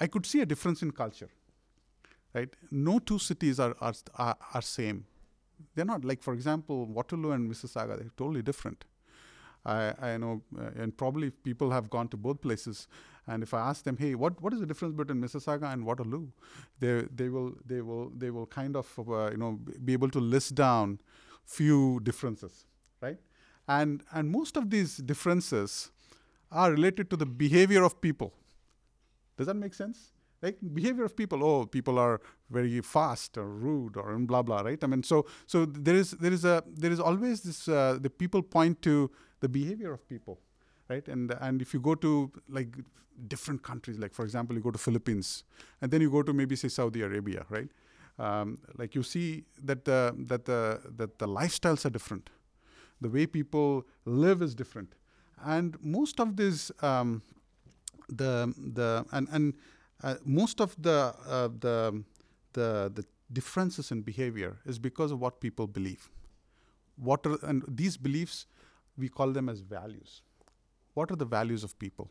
I 0.00 0.06
could 0.06 0.26
see 0.26 0.40
a 0.40 0.46
difference 0.46 0.82
in 0.82 0.90
culture. 0.92 1.30
Right? 2.34 2.48
No 2.70 2.98
two 2.98 3.18
cities 3.18 3.58
are 3.58 3.74
are, 3.80 3.94
are, 4.54 4.62
same. 4.62 5.06
They're 5.74 5.84
not 5.84 6.04
like, 6.04 6.22
for 6.22 6.34
example, 6.34 6.86
Waterloo 6.86 7.32
and 7.32 7.50
Mississauga. 7.50 7.98
They're 7.98 8.12
totally 8.16 8.42
different. 8.42 8.84
I, 9.64 9.92
I 10.00 10.16
know, 10.16 10.42
uh, 10.58 10.70
and 10.76 10.96
probably 10.96 11.30
people 11.30 11.70
have 11.70 11.90
gone 11.90 12.08
to 12.08 12.16
both 12.16 12.40
places. 12.40 12.86
And 13.26 13.42
if 13.42 13.52
I 13.52 13.60
ask 13.60 13.84
them, 13.84 13.96
hey, 13.96 14.14
what, 14.14 14.40
what 14.40 14.52
is 14.52 14.60
the 14.60 14.66
difference 14.66 14.94
between 14.94 15.20
Mississauga 15.20 15.72
and 15.72 15.84
Waterloo? 15.84 16.28
They, 16.78 17.02
they 17.14 17.28
will 17.28 17.54
they 17.66 17.80
will 17.82 18.10
they 18.16 18.30
will 18.30 18.46
kind 18.46 18.76
of 18.76 18.86
uh, 18.98 19.30
you 19.30 19.36
know 19.36 19.58
be 19.84 19.92
able 19.92 20.10
to 20.10 20.20
list 20.20 20.54
down 20.54 21.00
few 21.44 22.00
differences, 22.00 22.66
right? 23.00 23.18
And, 23.66 24.02
and 24.12 24.30
most 24.30 24.56
of 24.56 24.70
these 24.70 24.96
differences 24.98 25.90
are 26.50 26.70
related 26.70 27.10
to 27.10 27.16
the 27.16 27.26
behavior 27.26 27.82
of 27.84 28.00
people. 28.00 28.32
Does 29.38 29.46
that 29.46 29.54
make 29.54 29.72
sense? 29.72 30.12
Like 30.42 30.58
behavior 30.74 31.04
of 31.04 31.16
people. 31.16 31.42
Oh, 31.42 31.64
people 31.64 31.98
are 31.98 32.20
very 32.50 32.80
fast 32.80 33.38
or 33.38 33.48
rude 33.48 33.96
or 33.96 34.16
blah 34.18 34.42
blah. 34.42 34.60
Right. 34.60 34.82
I 34.82 34.86
mean, 34.86 35.02
so 35.02 35.26
so 35.46 35.64
there 35.64 35.94
is 35.96 36.10
there 36.12 36.32
is 36.32 36.44
a 36.44 36.62
there 36.66 36.92
is 36.92 37.00
always 37.00 37.42
this. 37.42 37.68
Uh, 37.68 37.98
the 38.00 38.10
people 38.10 38.42
point 38.42 38.82
to 38.82 39.10
the 39.40 39.48
behavior 39.48 39.92
of 39.92 40.08
people, 40.08 40.38
right? 40.88 41.06
And 41.08 41.34
and 41.40 41.62
if 41.62 41.72
you 41.74 41.80
go 41.80 41.94
to 41.96 42.30
like 42.48 42.76
different 43.26 43.62
countries, 43.62 43.98
like 43.98 44.14
for 44.14 44.24
example, 44.24 44.54
you 44.56 44.62
go 44.62 44.70
to 44.70 44.78
Philippines, 44.78 45.44
and 45.80 45.90
then 45.90 46.00
you 46.00 46.10
go 46.10 46.22
to 46.22 46.32
maybe 46.32 46.56
say 46.56 46.68
Saudi 46.68 47.02
Arabia, 47.02 47.44
right? 47.48 47.68
Um, 48.18 48.58
like 48.76 48.94
you 48.94 49.02
see 49.02 49.44
that 49.64 49.84
the 49.84 50.14
that 50.26 50.44
the 50.44 50.80
that 50.96 51.18
the 51.18 51.26
lifestyles 51.26 51.84
are 51.84 51.90
different, 51.90 52.30
the 53.00 53.08
way 53.08 53.26
people 53.26 53.86
live 54.04 54.42
is 54.42 54.54
different, 54.54 54.94
and 55.44 55.76
most 55.80 56.20
of 56.20 56.36
this 56.36 56.70
um, 56.82 57.22
the 58.08 58.54
the 58.56 59.04
and 59.12 59.28
and 59.30 59.54
uh, 60.02 60.14
most 60.24 60.60
of 60.60 60.80
the 60.80 61.14
uh, 61.26 61.48
the 61.60 62.02
the 62.52 62.92
the 62.94 63.04
differences 63.32 63.90
in 63.90 64.02
behavior 64.02 64.58
is 64.64 64.78
because 64.78 65.12
of 65.12 65.20
what 65.20 65.40
people 65.40 65.66
believe. 65.66 66.10
What 66.96 67.26
are 67.26 67.38
and 67.42 67.62
these 67.68 67.96
beliefs 67.96 68.46
we 68.96 69.08
call 69.08 69.32
them 69.32 69.48
as 69.48 69.60
values. 69.60 70.22
What 70.94 71.10
are 71.12 71.16
the 71.16 71.24
values 71.24 71.62
of 71.62 71.78
people, 71.78 72.10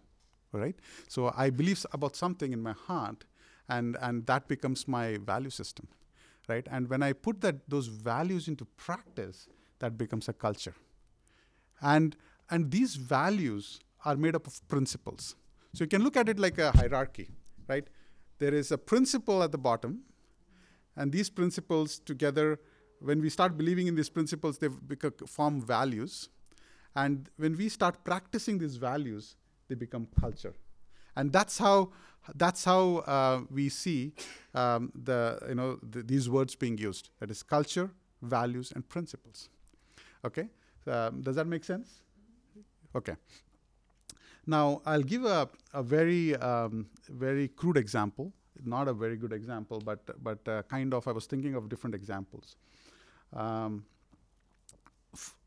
right? 0.54 0.76
So 1.08 1.34
I 1.36 1.50
believe 1.50 1.86
about 1.92 2.16
something 2.16 2.54
in 2.54 2.62
my 2.62 2.74
heart, 2.74 3.26
and 3.68 3.98
and 4.02 4.26
that 4.28 4.48
becomes 4.48 4.88
my 4.88 5.18
value 5.18 5.50
system, 5.50 5.88
right? 6.48 6.68
And 6.72 6.90
when 6.90 7.04
I 7.04 7.14
put 7.14 7.42
that 7.42 7.70
those 7.70 7.88
values 7.88 8.48
into 8.48 8.66
practice, 8.66 9.48
that 9.80 9.98
becomes 9.98 10.30
a 10.30 10.34
culture. 10.34 10.76
And 11.82 12.16
and 12.50 12.72
these 12.72 12.96
values 12.96 13.80
are 14.06 14.16
made 14.16 14.36
up 14.36 14.48
of 14.48 14.66
principles. 14.68 15.36
So 15.74 15.84
you 15.84 15.88
can 15.88 16.04
look 16.04 16.18
at 16.18 16.30
it 16.30 16.40
like 16.40 16.58
a 16.58 16.72
hierarchy, 16.72 17.30
right? 17.68 17.88
There 18.40 18.54
is 18.54 18.72
a 18.72 18.78
principle 18.78 19.44
at 19.44 19.52
the 19.52 19.58
bottom, 19.58 20.02
and 20.96 21.12
these 21.12 21.30
principles 21.30 22.00
together, 22.00 22.60
when 23.00 23.22
we 23.22 23.30
start 23.30 23.58
believing 23.58 23.88
in 23.88 23.96
these 23.96 24.10
principles, 24.10 24.58
they 24.58 24.68
become 24.68 25.14
form 25.28 25.62
values 25.62 26.30
and 26.98 27.30
when 27.38 27.56
we 27.56 27.70
start 27.70 28.04
practicing 28.04 28.58
these 28.58 28.76
values, 28.78 29.36
they 29.68 29.76
become 29.76 30.08
culture. 30.20 30.56
And 31.16 31.32
that's 31.32 31.60
how 31.60 31.92
that's 32.36 32.64
how 32.66 32.98
uh, 33.16 33.42
we 33.52 33.70
see 33.70 34.14
um, 34.56 34.92
the 34.96 35.40
you 35.48 35.56
know 35.56 35.80
the, 35.84 36.02
these 36.02 36.28
words 36.28 36.56
being 36.56 36.78
used. 36.78 37.10
That 37.20 37.30
is 37.30 37.44
culture, 37.44 37.92
values, 38.24 38.72
and 38.74 38.88
principles. 38.90 39.50
Okay, 40.26 40.50
um, 40.88 41.22
does 41.22 41.36
that 41.36 41.46
make 41.46 41.64
sense? 41.64 42.02
Okay. 42.96 43.16
Now 44.48 44.82
I'll 44.86 45.04
give 45.04 45.26
a, 45.26 45.50
a 45.74 45.84
very 45.84 46.36
um, 46.38 46.88
very 47.10 47.50
crude 47.50 47.78
example, 47.78 48.32
not 48.64 48.88
a 48.88 48.94
very 48.94 49.18
good 49.18 49.34
example, 49.34 49.82
but 49.84 50.00
but 50.24 50.48
uh, 50.48 50.64
kind 50.64 50.94
of 50.94 51.08
I 51.08 51.12
was 51.12 51.26
thinking 51.26 51.54
of 51.56 51.68
different 51.70 51.94
examples. 51.94 52.56
Um, 53.34 53.86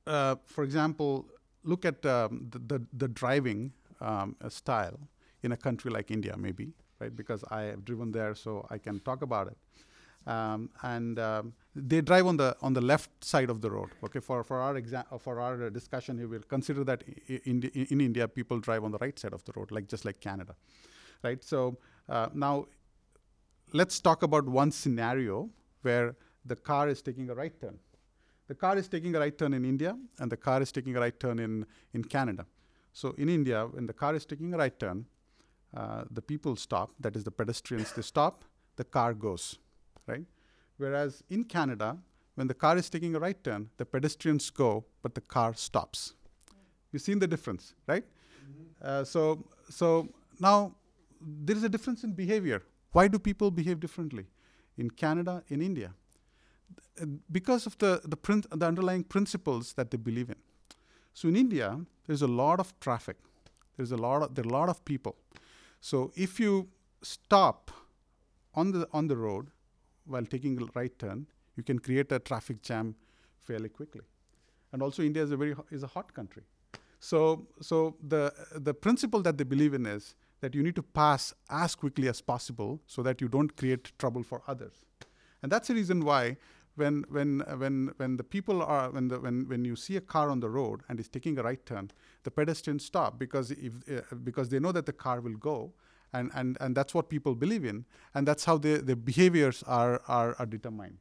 uh, 0.07 0.37
for 0.45 0.65
example, 0.65 1.27
look 1.65 1.85
at 1.85 2.05
um, 2.05 2.47
the, 2.51 2.59
the, 2.59 2.87
the, 2.93 3.09
driving 3.09 3.73
um, 4.01 4.35
style 4.49 4.99
in 5.43 5.53
a 5.53 5.57
country 5.57 5.91
like 5.91 6.11
India, 6.11 6.35
maybe, 6.37 6.73
right? 6.99 7.15
Because 7.15 7.45
I 7.51 7.63
have 7.63 7.85
driven 7.85 8.11
there, 8.11 8.35
so 8.35 8.67
I 8.71 8.79
can 8.79 9.01
talk 9.01 9.23
about 9.23 9.47
it. 9.47 9.57
Um, 10.27 10.71
and 10.83 11.19
um, 11.19 11.55
they 11.75 12.01
drive 12.03 12.27
on 12.27 12.37
the 12.37 12.57
on 12.61 12.75
the 12.75 12.81
left 12.81 13.25
side 13.25 13.51
of 13.51 13.61
the 13.63 13.71
road. 13.71 13.91
Okay, 14.05 14.21
for 14.21 14.45
for 14.45 14.61
our 14.61 14.77
exam 14.77 15.05
for 15.19 15.41
our 15.41 15.71
discussion 15.71 16.19
here, 16.19 16.29
we'll 16.29 16.43
consider 16.43 16.85
that 16.85 17.03
in, 17.27 17.63
in 17.63 18.01
India 18.01 18.29
people 18.29 18.61
drive 18.61 18.85
on 18.85 18.93
the 18.93 18.99
right 18.99 19.19
side 19.19 19.33
of 19.33 19.45
the 19.45 19.53
road, 19.57 19.71
like 19.71 19.89
just 19.89 20.05
like 20.05 20.21
Canada, 20.21 20.55
right? 21.23 21.43
So 21.43 21.79
uh, 22.09 22.29
now 22.35 22.67
let's 23.73 24.01
talk 24.01 24.23
about 24.23 24.47
one 24.47 24.71
scenario 24.71 25.49
where 25.83 26.17
the 26.45 26.57
car 26.57 26.89
is 26.89 27.01
taking 27.01 27.31
a 27.31 27.35
right 27.35 27.59
turn 27.61 27.79
the 28.51 28.57
car 28.57 28.77
is 28.77 28.89
taking 28.89 29.15
a 29.15 29.21
right 29.21 29.39
turn 29.39 29.55
in 29.55 29.65
India 29.65 29.97
and 30.19 30.29
the 30.29 30.37
car 30.37 30.61
is 30.61 30.73
taking 30.73 30.97
a 30.97 31.01
right 31.01 31.21
turn 31.21 31.39
in, 31.39 31.65
in 31.95 32.03
Canada. 32.03 32.45
So 32.93 33.15
in 33.17 33.29
India, 33.29 33.65
when 33.71 33.87
the 33.87 33.93
car 33.93 34.13
is 34.17 34.27
taking 34.27 34.53
a 34.53 34.59
right 34.59 34.77
turn, 34.77 35.07
uh, 35.73 36.03
the 36.11 36.21
people 36.21 36.57
stop, 36.57 36.91
that 36.99 37.15
is 37.15 37.23
the 37.23 37.31
pedestrians, 37.31 37.93
they 37.93 38.03
stop, 38.03 38.45
the 38.75 38.83
car 38.83 39.15
goes, 39.15 39.61
right? 40.11 40.25
Whereas 40.77 41.23
in 41.31 41.45
Canada, 41.45 41.99
when 42.35 42.47
the 42.47 42.55
car 42.55 42.77
is 42.77 42.89
taking 42.89 43.15
a 43.15 43.21
right 43.21 43.43
turn, 43.43 43.71
the 43.77 43.85
pedestrians 43.85 44.51
go, 44.51 44.85
but 45.03 45.15
the 45.15 45.21
car 45.21 45.55
stops. 45.55 46.15
You've 46.93 47.03
seen 47.03 47.19
the 47.19 47.27
difference, 47.27 47.75
right? 47.87 48.05
Mm-hmm. 48.05 48.63
Uh, 48.83 49.05
so, 49.05 49.45
so 49.69 50.09
now 50.39 50.75
there 51.21 51.57
is 51.57 51.65
a 51.65 51.69
difference 51.69 52.03
in 52.03 52.13
behavior. 52.13 52.63
Why 52.93 53.09
do 53.09 53.19
people 53.19 53.51
behave 53.51 53.79
differently 53.79 54.27
in 54.77 54.91
Canada, 54.91 55.43
in 55.49 55.61
India? 55.63 55.93
because 57.31 57.67
of 57.67 57.79
the, 57.79 58.01
the, 58.05 58.17
print, 58.17 58.47
the 58.51 58.67
underlying 58.67 59.05
principles 59.05 59.73
that 59.75 59.91
they 59.91 59.97
believe 59.97 60.29
in. 60.29 60.37
So 61.15 61.29
in 61.29 61.37
India, 61.37 61.81
there's 62.07 62.23
a 62.23 62.27
lot 62.27 62.61
of 62.61 62.79
traffic. 62.81 63.17
There's 63.77 63.93
a 63.93 63.97
lot 63.97 64.23
of, 64.23 64.35
there 64.35 64.45
are 64.45 64.49
a 64.49 64.53
lot 64.53 64.69
of 64.69 64.85
people. 64.85 65.17
So 65.81 66.13
if 66.15 66.39
you 66.39 66.69
stop 67.03 67.71
on 68.55 68.73
the, 68.73 68.89
on 68.93 69.09
the 69.09 69.17
road 69.17 69.49
while 70.07 70.25
taking 70.25 70.61
a 70.61 70.67
right 70.75 70.97
turn, 70.99 71.27
you 71.57 71.63
can 71.63 71.79
create 71.79 72.11
a 72.13 72.19
traffic 72.19 72.63
jam 72.63 72.95
fairly 73.43 73.69
quickly. 73.69 74.03
And 74.73 74.83
also 74.83 75.03
India 75.03 75.23
is 75.23 75.31
a 75.31 75.37
very 75.37 75.55
is 75.71 75.83
a 75.83 75.87
hot 75.87 76.15
country. 76.15 76.43
So, 77.01 77.47
so 77.61 77.97
the, 78.07 78.33
the 78.55 78.75
principle 78.75 79.23
that 79.23 79.39
they 79.39 79.45
believe 79.45 79.73
in 79.73 79.87
is 79.87 80.15
that 80.41 80.55
you 80.55 80.63
need 80.63 80.77
to 80.77 80.83
pass 80.83 81.35
as 81.49 81.75
quickly 81.75 82.09
as 82.09 82.21
possible 82.21 82.81
so 82.87 83.03
that 83.03 83.21
you 83.21 83.29
don't 83.29 83.57
create 83.57 83.93
trouble 83.99 84.23
for 84.23 84.43
others. 84.47 84.85
And 85.43 85.51
that's 85.51 85.69
the 85.69 85.75
reason 85.75 86.05
why 86.05 86.37
when 86.77 87.05
when 87.09 87.41
when 87.57 87.93
when 87.97 88.17
the 88.17 88.25
people 88.25 88.63
are 88.63 88.91
when 88.91 89.09
the 89.09 89.19
when 89.19 89.49
when 89.49 89.65
you 89.65 89.77
see 89.77 89.97
a 89.97 90.01
car 90.01 90.31
on 90.31 90.41
the 90.41 90.49
road 90.49 90.83
and 90.89 91.01
is 91.01 91.09
taking 91.09 91.39
a 91.39 91.43
right 91.43 91.65
turn, 91.67 91.91
the 92.23 92.31
pedestrians 92.31 92.85
stop 92.85 93.19
because 93.19 93.51
if 93.51 93.73
uh, 93.91 94.15
because 94.23 94.51
they 94.51 94.61
know 94.61 94.73
that 94.73 94.87
the 94.87 94.93
car 94.93 95.21
will 95.21 95.37
go, 95.37 95.73
and 96.13 96.31
and 96.35 96.57
and 96.61 96.77
that's 96.77 96.95
what 96.95 97.09
people 97.09 97.35
believe 97.35 97.65
in, 97.65 97.85
and 98.15 98.27
that's 98.27 98.45
how 98.45 98.59
the 98.59 98.79
the 98.79 98.97
behaviors 98.97 99.63
are 99.65 100.03
are, 100.09 100.35
are 100.39 100.47
determined. 100.47 100.99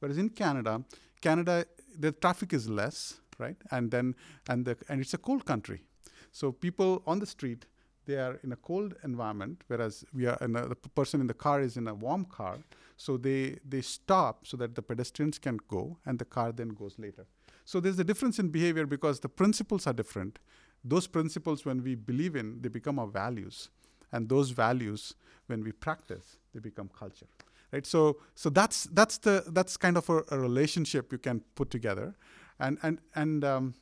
Whereas 0.00 0.18
in 0.18 0.30
Canada, 0.30 0.84
Canada 1.20 1.64
the 1.98 2.12
traffic 2.12 2.52
is 2.52 2.68
less, 2.68 3.20
right? 3.38 3.56
And 3.70 3.90
then 3.90 4.14
and 4.48 4.64
the 4.64 4.76
and 4.88 5.00
it's 5.00 5.14
a 5.14 5.18
cold 5.18 5.44
country, 5.44 5.82
so 6.30 6.52
people 6.52 7.02
on 7.06 7.18
the 7.18 7.26
street 7.26 7.66
they 8.04 8.16
are 8.16 8.38
in 8.42 8.52
a 8.52 8.56
cold 8.56 8.94
environment, 9.04 9.62
whereas 9.68 10.04
we 10.12 10.26
are 10.26 10.36
a, 10.40 10.48
the 10.48 10.74
person 10.74 11.20
in 11.20 11.26
the 11.26 11.34
car 11.34 11.60
is 11.60 11.76
in 11.76 11.86
a 11.86 11.94
warm 11.94 12.24
car. 12.24 12.58
So 12.96 13.16
they, 13.16 13.58
they 13.68 13.80
stop 13.80 14.46
so 14.46 14.56
that 14.58 14.74
the 14.74 14.82
pedestrians 14.82 15.38
can 15.38 15.58
go 15.68 15.98
and 16.04 16.18
the 16.18 16.24
car 16.24 16.52
then 16.52 16.70
goes 16.70 16.98
later. 16.98 17.26
So 17.64 17.80
there's 17.80 17.98
a 17.98 18.04
difference 18.04 18.38
in 18.38 18.48
behavior 18.48 18.86
because 18.86 19.20
the 19.20 19.28
principles 19.28 19.86
are 19.86 19.92
different. 19.92 20.38
Those 20.84 21.06
principles, 21.06 21.64
when 21.64 21.82
we 21.82 21.94
believe 21.94 22.34
in, 22.34 22.60
they 22.60 22.68
become 22.68 22.98
our 22.98 23.06
values. 23.06 23.70
And 24.12 24.28
those 24.28 24.50
values, 24.50 25.14
when 25.46 25.64
we 25.64 25.72
practice, 25.72 26.36
they 26.54 26.60
become 26.60 26.90
culture. 26.98 27.26
Right? 27.72 27.86
So, 27.86 28.18
so 28.34 28.50
that's, 28.50 28.84
that's, 28.84 29.18
the, 29.18 29.44
that's 29.48 29.76
kind 29.76 29.96
of 29.96 30.08
a, 30.10 30.22
a 30.30 30.38
relationship 30.38 31.10
you 31.12 31.18
can 31.18 31.40
put 31.54 31.70
together. 31.70 32.14
And, 32.60 32.78
and, 32.82 32.98
and 33.14 33.44
um, 33.44 33.74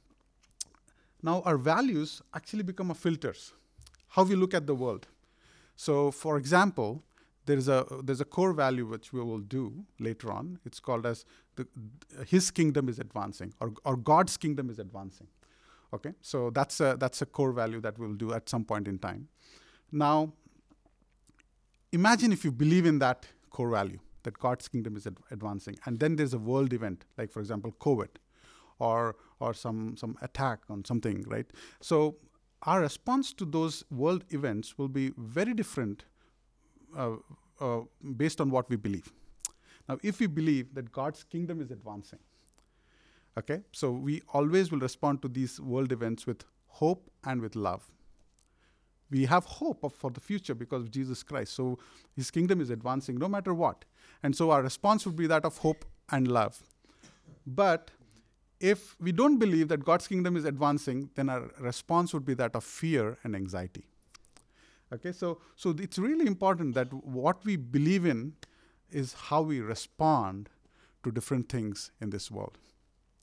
now 1.22 1.42
our 1.44 1.58
values 1.58 2.22
actually 2.34 2.62
become 2.62 2.90
a 2.90 2.94
filters, 2.94 3.52
how 4.08 4.22
we 4.22 4.36
look 4.36 4.54
at 4.54 4.66
the 4.66 4.74
world. 4.74 5.06
So, 5.76 6.10
for 6.10 6.36
example, 6.36 7.02
there's 7.46 7.68
a 7.68 7.86
there's 8.04 8.20
a 8.20 8.24
core 8.24 8.52
value 8.52 8.86
which 8.86 9.12
we 9.12 9.20
will 9.20 9.40
do 9.40 9.84
later 9.98 10.30
on. 10.30 10.58
It's 10.64 10.78
called 10.78 11.06
as 11.06 11.24
the, 11.56 11.66
His 12.26 12.50
kingdom 12.50 12.88
is 12.88 12.98
advancing, 12.98 13.54
or 13.60 13.72
or 13.84 13.96
God's 13.96 14.36
kingdom 14.36 14.70
is 14.70 14.78
advancing. 14.78 15.26
Okay, 15.92 16.12
so 16.20 16.50
that's 16.50 16.80
a 16.80 16.96
that's 16.98 17.22
a 17.22 17.26
core 17.26 17.52
value 17.52 17.80
that 17.80 17.98
we'll 17.98 18.14
do 18.14 18.32
at 18.32 18.48
some 18.48 18.64
point 18.64 18.86
in 18.86 18.98
time. 18.98 19.28
Now, 19.92 20.32
imagine 21.92 22.32
if 22.32 22.44
you 22.44 22.52
believe 22.52 22.86
in 22.86 22.98
that 23.00 23.26
core 23.50 23.70
value 23.70 23.98
that 24.22 24.38
God's 24.38 24.68
kingdom 24.68 24.96
is 24.96 25.06
ad- 25.06 25.18
advancing, 25.30 25.76
and 25.86 25.98
then 25.98 26.16
there's 26.16 26.34
a 26.34 26.38
world 26.38 26.72
event, 26.72 27.04
like 27.18 27.32
for 27.32 27.40
example, 27.40 27.74
COVID, 27.80 28.08
or 28.78 29.16
or 29.40 29.54
some 29.54 29.96
some 29.96 30.16
attack 30.22 30.60
on 30.68 30.84
something, 30.84 31.22
right? 31.26 31.46
So 31.80 32.16
our 32.62 32.80
response 32.80 33.32
to 33.34 33.44
those 33.44 33.84
world 33.90 34.24
events 34.30 34.76
will 34.76 34.88
be 34.88 35.12
very 35.16 35.54
different 35.54 36.04
uh, 36.96 37.16
uh, 37.60 37.80
based 38.16 38.40
on 38.40 38.50
what 38.50 38.68
we 38.68 38.76
believe. 38.76 39.10
Now, 39.88 39.98
if 40.02 40.20
we 40.20 40.26
believe 40.26 40.74
that 40.74 40.92
God's 40.92 41.24
kingdom 41.24 41.60
is 41.60 41.70
advancing, 41.70 42.18
okay, 43.38 43.62
so 43.72 43.90
we 43.90 44.22
always 44.32 44.70
will 44.70 44.78
respond 44.78 45.22
to 45.22 45.28
these 45.28 45.58
world 45.60 45.90
events 45.90 46.26
with 46.26 46.44
hope 46.66 47.10
and 47.24 47.40
with 47.40 47.56
love. 47.56 47.82
We 49.10 49.26
have 49.26 49.44
hope 49.44 49.82
of, 49.82 49.92
for 49.92 50.10
the 50.10 50.20
future 50.20 50.54
because 50.54 50.82
of 50.82 50.90
Jesus 50.90 51.22
Christ. 51.22 51.54
So 51.54 51.78
his 52.14 52.30
kingdom 52.30 52.60
is 52.60 52.70
advancing 52.70 53.18
no 53.18 53.28
matter 53.28 53.52
what. 53.52 53.84
And 54.22 54.36
so 54.36 54.50
our 54.50 54.62
response 54.62 55.04
would 55.06 55.16
be 55.16 55.26
that 55.26 55.44
of 55.44 55.58
hope 55.58 55.84
and 56.10 56.28
love. 56.28 56.62
But 57.46 57.90
if 58.60 58.94
we 59.00 59.10
don't 59.10 59.38
believe 59.38 59.68
that 59.68 59.84
God's 59.84 60.06
kingdom 60.06 60.36
is 60.36 60.44
advancing, 60.44 61.10
then 61.14 61.28
our 61.28 61.50
response 61.58 62.12
would 62.12 62.24
be 62.24 62.34
that 62.34 62.54
of 62.54 62.62
fear 62.62 63.16
and 63.24 63.34
anxiety. 63.34 63.84
Okay, 64.92 65.12
so 65.12 65.40
so 65.56 65.74
it's 65.78 65.98
really 65.98 66.26
important 66.26 66.74
that 66.74 66.92
what 66.92 67.44
we 67.44 67.56
believe 67.56 68.04
in 68.04 68.34
is 68.90 69.14
how 69.14 69.40
we 69.40 69.60
respond 69.60 70.48
to 71.04 71.10
different 71.12 71.48
things 71.48 71.92
in 72.00 72.10
this 72.10 72.30
world. 72.30 72.58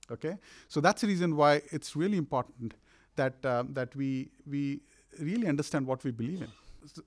Okay, 0.10 0.38
so 0.70 0.80
that's 0.80 1.02
the 1.02 1.08
reason 1.08 1.36
why 1.36 1.62
it's 1.72 1.96
really 1.96 2.18
important 2.18 2.74
that 3.18 3.46
uh, 3.46 3.64
that 3.70 3.96
we 3.96 4.30
we 4.50 4.82
really 5.20 5.48
understand 5.48 5.86
what 5.86 6.04
we 6.04 6.12
believe 6.12 6.42
in. 6.42 6.52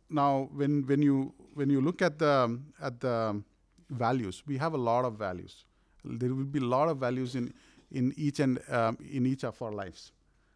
Now, 0.08 0.48
when 0.52 0.86
when 0.86 1.02
you 1.02 1.32
when 1.54 1.70
you 1.70 1.80
look 1.80 2.02
at 2.02 2.18
the 2.18 2.58
at 2.80 3.00
the 3.00 3.42
values, 3.90 4.42
we 4.46 4.58
have 4.58 4.74
a 4.74 4.78
lot 4.78 5.04
of 5.04 5.14
values. 5.14 5.64
There 6.04 6.34
will 6.34 6.44
be 6.44 6.58
a 6.58 6.64
lot 6.64 6.88
of 6.88 6.98
values 6.98 7.34
in 7.34 7.52
in 7.90 8.12
each 8.16 8.40
and 8.40 8.60
um, 8.70 8.98
in 9.10 9.26
each 9.26 9.44
of 9.44 9.60
our 9.62 9.72
lives, 9.72 10.12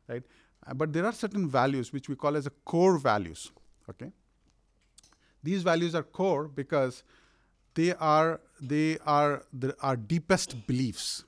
right? 0.09 0.23
Uh, 0.67 0.75
but 0.75 0.93
there 0.93 1.05
are 1.05 1.13
certain 1.13 1.49
values 1.49 1.93
which 1.93 2.09
we 2.09 2.17
call 2.17 2.37
as 2.37 2.47
a 2.47 2.51
core 2.51 2.99
values. 2.99 3.51
Okay, 3.89 4.11
these 5.43 5.63
values 5.63 5.95
are 5.95 6.03
core 6.03 6.49
because 6.49 7.03
they 7.75 7.95
are 7.95 8.41
they 8.61 8.99
are 9.07 9.43
the, 9.53 9.75
our 9.81 9.97
deepest 9.97 10.67
beliefs. 10.67 11.25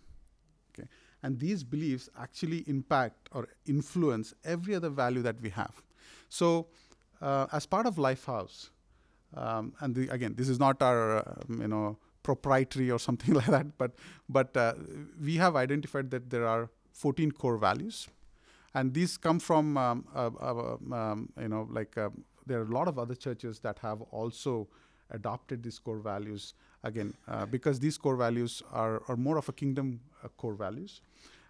Okay, 0.72 0.88
and 1.22 1.38
these 1.38 1.64
beliefs 1.64 2.08
actually 2.18 2.64
impact 2.66 3.28
or 3.32 3.48
influence 3.66 4.34
every 4.44 4.74
other 4.74 4.88
value 4.90 5.22
that 5.22 5.40
we 5.40 5.50
have. 5.50 5.82
So, 6.28 6.66
uh, 7.20 7.46
as 7.52 7.66
part 7.66 7.86
of 7.86 7.96
Lifehouse, 7.96 8.70
um, 9.34 9.74
and 9.80 9.94
the, 9.94 10.08
again, 10.08 10.34
this 10.36 10.48
is 10.48 10.58
not 10.58 10.82
our 10.82 11.18
uh, 11.18 11.34
you 11.48 11.68
know 11.68 11.98
proprietary 12.22 12.90
or 12.90 12.98
something 12.98 13.34
like 13.40 13.46
that, 13.46 13.78
but 13.78 13.92
but 14.28 14.56
uh, 14.56 14.74
we 15.22 15.36
have 15.36 15.56
identified 15.56 16.10
that 16.10 16.30
there 16.30 16.46
are 16.46 16.70
14 16.92 17.32
core 17.32 17.56
values, 17.56 18.08
and 18.74 18.94
these 18.94 19.16
come 19.16 19.38
from 19.38 19.76
um, 19.76 20.06
uh, 20.14 20.30
uh, 20.40 20.76
um, 20.92 21.28
you 21.40 21.48
know 21.48 21.68
like 21.70 21.96
uh, 21.98 22.10
there 22.46 22.60
are 22.60 22.64
a 22.64 22.74
lot 22.74 22.88
of 22.88 22.98
other 22.98 23.14
churches 23.14 23.60
that 23.60 23.78
have 23.80 24.02
also 24.10 24.68
adopted 25.10 25.62
these 25.62 25.78
core 25.78 25.98
values. 25.98 26.54
Again 26.84 27.14
uh, 27.26 27.46
because 27.46 27.80
these 27.80 27.98
core 27.98 28.14
values 28.14 28.62
are, 28.70 29.02
are 29.08 29.16
more 29.16 29.38
of 29.38 29.48
a 29.48 29.52
kingdom 29.52 29.98
core 30.36 30.54
values 30.54 31.00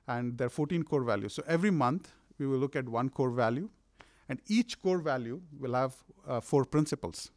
and 0.09 0.38
there 0.38 0.47
are 0.47 0.50
14 0.50 0.83
core 0.83 1.02
values. 1.02 1.35
So 1.35 1.42
every 1.47 1.71
month 1.71 2.11
we 2.38 2.47
will 2.47 2.59
look 2.59 2.75
at 2.75 2.88
one 2.88 3.11
core 3.11 3.30
value 3.30 3.68
and 4.28 4.40
each 4.47 4.80
core 4.83 4.99
value 4.99 5.40
will 5.59 5.75
have 5.75 5.95
uh, 6.26 6.40
four 6.40 6.64
principles. 6.64 7.30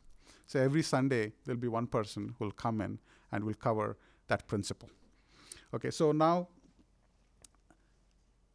So 0.47 0.59
every 0.59 0.81
sunday 0.81 1.33
there'll 1.45 1.61
be 1.61 1.67
one 1.67 1.87
person 1.87 2.35
who 2.37 2.45
will 2.45 2.51
come 2.51 2.81
in 2.81 2.99
and 3.31 3.43
will 3.43 3.53
cover 3.53 3.97
that 4.27 4.47
principle. 4.47 4.89
Okay 5.73 5.91
so 5.91 6.11
now 6.11 6.47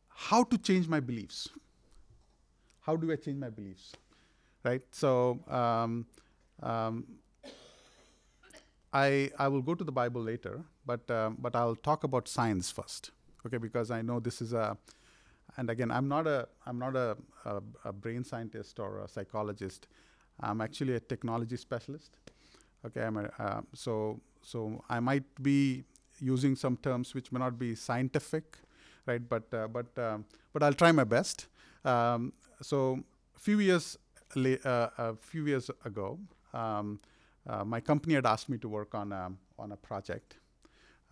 how 0.08 0.44
to 0.44 0.58
change 0.58 0.88
my 0.88 1.00
beliefs? 1.00 1.48
How 2.80 2.96
do 2.96 3.10
i 3.10 3.16
change 3.16 3.38
my 3.38 3.50
beliefs? 3.50 3.92
Right 4.64 4.82
so 4.90 5.40
um, 5.48 6.06
um, 6.62 7.04
I, 8.94 9.32
I 9.38 9.48
will 9.48 9.60
go 9.60 9.74
to 9.74 9.82
the 9.82 9.90
Bible 9.90 10.22
later, 10.22 10.62
but, 10.86 11.10
um, 11.10 11.36
but 11.40 11.56
I'll 11.56 11.74
talk 11.74 12.04
about 12.04 12.28
science 12.28 12.70
first, 12.70 13.10
okay? 13.44 13.58
Because 13.58 13.90
I 13.90 14.02
know 14.02 14.20
this 14.20 14.40
is 14.40 14.52
a, 14.52 14.78
and 15.56 15.70
again, 15.70 15.90
I'm 15.90 16.08
not 16.08 16.26
a, 16.26 16.48
I'm 16.66 16.78
not 16.78 16.96
a, 16.96 17.16
a, 17.44 17.62
a 17.84 17.92
brain 17.92 18.24
scientist 18.24 18.78
or 18.78 19.00
a 19.00 19.08
psychologist. 19.08 19.86
I'm 20.40 20.60
actually 20.60 20.94
a 20.94 21.00
technology 21.00 21.56
specialist. 21.56 22.16
Okay, 22.84 23.02
I'm 23.02 23.16
a, 23.16 23.30
uh, 23.38 23.60
so 23.72 24.20
so 24.42 24.82
I 24.88 25.00
might 25.00 25.24
be 25.42 25.84
using 26.20 26.56
some 26.56 26.76
terms 26.76 27.14
which 27.14 27.32
may 27.32 27.38
not 27.40 27.58
be 27.58 27.74
scientific, 27.74 28.58
right? 29.06 29.26
But 29.26 29.52
uh, 29.54 29.68
but 29.68 29.86
um, 29.98 30.24
but 30.52 30.62
I'll 30.62 30.74
try 30.74 30.92
my 30.92 31.04
best. 31.04 31.46
Um, 31.84 32.32
so 32.60 32.98
a 33.36 33.38
few 33.38 33.60
years 33.60 33.98
la- 34.36 34.62
uh, 34.64 34.90
a 34.98 35.14
few 35.16 35.46
years 35.46 35.70
ago, 35.84 36.18
um, 36.52 37.00
uh, 37.48 37.64
my 37.64 37.80
company 37.80 38.14
had 38.14 38.26
asked 38.26 38.48
me 38.48 38.58
to 38.58 38.68
work 38.68 38.94
on 38.94 39.12
a, 39.12 39.30
on 39.58 39.72
a 39.72 39.76
project 39.76 40.36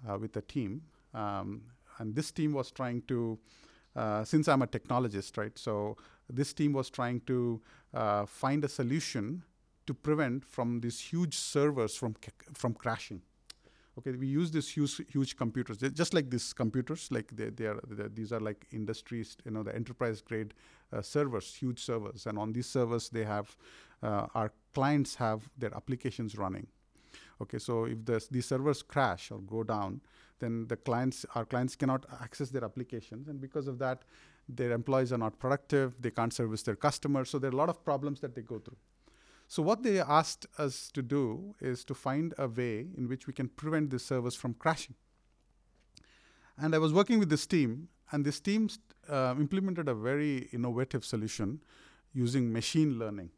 uh, 0.08 0.18
with 0.18 0.36
a 0.36 0.42
team. 0.42 0.82
Um, 1.14 1.62
and 1.98 2.14
this 2.14 2.30
team 2.30 2.52
was 2.52 2.70
trying 2.70 3.02
to, 3.02 3.38
uh, 3.96 4.24
since 4.24 4.48
I'm 4.48 4.62
a 4.62 4.66
technologist, 4.66 5.36
right? 5.36 5.56
So 5.58 5.96
this 6.28 6.52
team 6.52 6.72
was 6.72 6.90
trying 6.90 7.20
to 7.22 7.60
uh, 7.94 8.26
find 8.26 8.64
a 8.64 8.68
solution 8.68 9.44
to 9.86 9.94
prevent 9.94 10.44
from 10.44 10.80
these 10.80 11.00
huge 11.00 11.36
servers 11.36 11.94
from, 11.96 12.16
from 12.54 12.74
crashing. 12.74 13.22
Okay, 13.98 14.12
we 14.12 14.26
use 14.26 14.50
these 14.50 14.70
huge, 14.70 15.02
huge 15.12 15.36
computers, 15.36 15.76
They're 15.76 15.90
just 15.90 16.14
like 16.14 16.30
these 16.30 16.54
computers, 16.54 17.08
like 17.10 17.30
they, 17.36 17.50
they 17.50 17.66
are, 17.66 17.78
they, 17.90 18.08
these 18.08 18.32
are 18.32 18.40
like 18.40 18.66
industries, 18.72 19.36
you 19.44 19.50
know, 19.50 19.62
the 19.62 19.74
enterprise 19.74 20.22
grade 20.22 20.54
uh, 20.92 21.02
servers, 21.02 21.54
huge 21.54 21.84
servers. 21.84 22.24
And 22.26 22.38
on 22.38 22.54
these 22.54 22.66
servers, 22.66 23.10
they 23.10 23.24
have 23.24 23.54
uh, 24.02 24.28
our 24.34 24.52
clients 24.72 25.14
have 25.16 25.50
their 25.58 25.74
applications 25.76 26.38
running. 26.38 26.68
Okay, 27.42 27.58
so 27.58 27.84
if 27.84 28.04
the, 28.04 28.40
servers 28.40 28.82
crash 28.82 29.30
or 29.30 29.40
go 29.40 29.64
down, 29.64 30.00
then 30.38 30.66
the 30.68 30.76
clients, 30.76 31.26
our 31.34 31.44
clients 31.44 31.74
cannot 31.74 32.06
access 32.20 32.50
their 32.50 32.64
applications, 32.64 33.28
and 33.28 33.40
because 33.40 33.66
of 33.66 33.78
that, 33.78 34.02
their 34.48 34.72
employees 34.72 35.12
are 35.12 35.18
not 35.18 35.38
productive. 35.38 35.94
They 36.00 36.10
can't 36.10 36.32
service 36.32 36.62
their 36.62 36.76
customers. 36.76 37.30
So 37.30 37.38
there 37.38 37.50
are 37.50 37.54
a 37.54 37.56
lot 37.56 37.68
of 37.68 37.84
problems 37.84 38.20
that 38.20 38.34
they 38.34 38.42
go 38.42 38.58
through. 38.58 38.76
So 39.48 39.62
what 39.62 39.82
they 39.82 40.00
asked 40.00 40.46
us 40.58 40.90
to 40.92 41.02
do 41.02 41.54
is 41.60 41.84
to 41.84 41.94
find 41.94 42.34
a 42.38 42.48
way 42.48 42.86
in 42.96 43.08
which 43.08 43.26
we 43.26 43.32
can 43.32 43.48
prevent 43.48 43.90
the 43.90 43.98
servers 43.98 44.34
from 44.34 44.54
crashing. 44.54 44.94
And 46.58 46.74
I 46.74 46.78
was 46.78 46.92
working 46.92 47.18
with 47.18 47.28
this 47.28 47.46
team, 47.46 47.88
and 48.10 48.24
this 48.24 48.40
team 48.40 48.68
uh, 49.08 49.34
implemented 49.38 49.88
a 49.88 49.94
very 49.94 50.48
innovative 50.52 51.04
solution 51.04 51.60
using 52.14 52.52
machine 52.52 52.98
learning. 52.98 53.30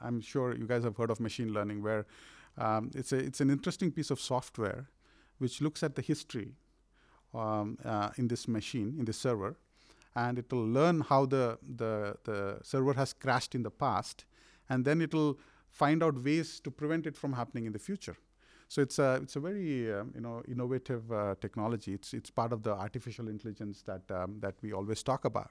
I'm 0.00 0.20
sure 0.20 0.56
you 0.56 0.66
guys 0.66 0.82
have 0.84 0.96
heard 0.96 1.10
of 1.10 1.20
machine 1.20 1.52
learning, 1.52 1.82
where 1.82 2.06
um, 2.58 2.90
it's, 2.94 3.12
a, 3.12 3.16
it's 3.16 3.40
an 3.40 3.50
interesting 3.50 3.90
piece 3.90 4.10
of 4.10 4.20
software 4.20 4.88
which 5.38 5.60
looks 5.60 5.82
at 5.82 5.94
the 5.94 6.02
history 6.02 6.52
um, 7.34 7.78
uh, 7.84 8.10
in 8.16 8.28
this 8.28 8.48
machine, 8.48 8.96
in 8.98 9.04
this 9.04 9.18
server, 9.18 9.56
and 10.16 10.38
it 10.38 10.52
will 10.52 10.66
learn 10.66 11.00
how 11.00 11.26
the, 11.26 11.58
the, 11.76 12.16
the 12.24 12.58
server 12.62 12.94
has 12.94 13.12
crashed 13.12 13.54
in 13.54 13.62
the 13.62 13.70
past, 13.70 14.24
and 14.68 14.84
then 14.84 15.00
it 15.00 15.14
will 15.14 15.38
find 15.70 16.02
out 16.02 16.22
ways 16.24 16.60
to 16.60 16.70
prevent 16.70 17.06
it 17.06 17.16
from 17.16 17.32
happening 17.32 17.66
in 17.66 17.72
the 17.72 17.78
future. 17.78 18.16
So 18.68 18.82
it's 18.82 18.98
a 18.98 19.18
it's 19.22 19.34
a 19.36 19.40
very 19.40 19.90
um, 19.92 20.12
you 20.14 20.20
know 20.20 20.42
innovative 20.46 21.10
uh, 21.10 21.36
technology. 21.40 21.94
It's 21.94 22.12
it's 22.12 22.30
part 22.30 22.52
of 22.52 22.62
the 22.62 22.72
artificial 22.72 23.28
intelligence 23.28 23.82
that 23.82 24.02
um, 24.10 24.40
that 24.40 24.56
we 24.62 24.72
always 24.72 25.02
talk 25.02 25.24
about. 25.24 25.50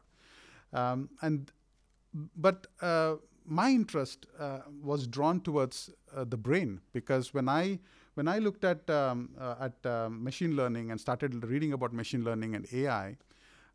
Um, 0.71 1.09
and 1.21 1.51
but 2.35 2.67
uh, 2.81 3.15
my 3.47 3.69
interest 3.69 4.27
uh, 4.37 4.59
was 4.83 5.07
drawn 5.07 5.39
towards 5.39 5.89
uh, 6.15 6.25
the 6.25 6.37
brain 6.37 6.81
because 6.93 7.33
when 7.33 7.47
I 7.47 7.79
when 8.15 8.27
I 8.27 8.39
looked 8.39 8.65
at 8.65 8.89
um, 8.89 9.29
uh, 9.39 9.55
at 9.61 9.85
um, 9.85 10.23
machine 10.23 10.55
learning 10.55 10.91
and 10.91 10.99
started 10.99 11.43
reading 11.45 11.73
about 11.73 11.93
machine 11.93 12.23
learning 12.23 12.55
and 12.55 12.67
AI, 12.73 13.15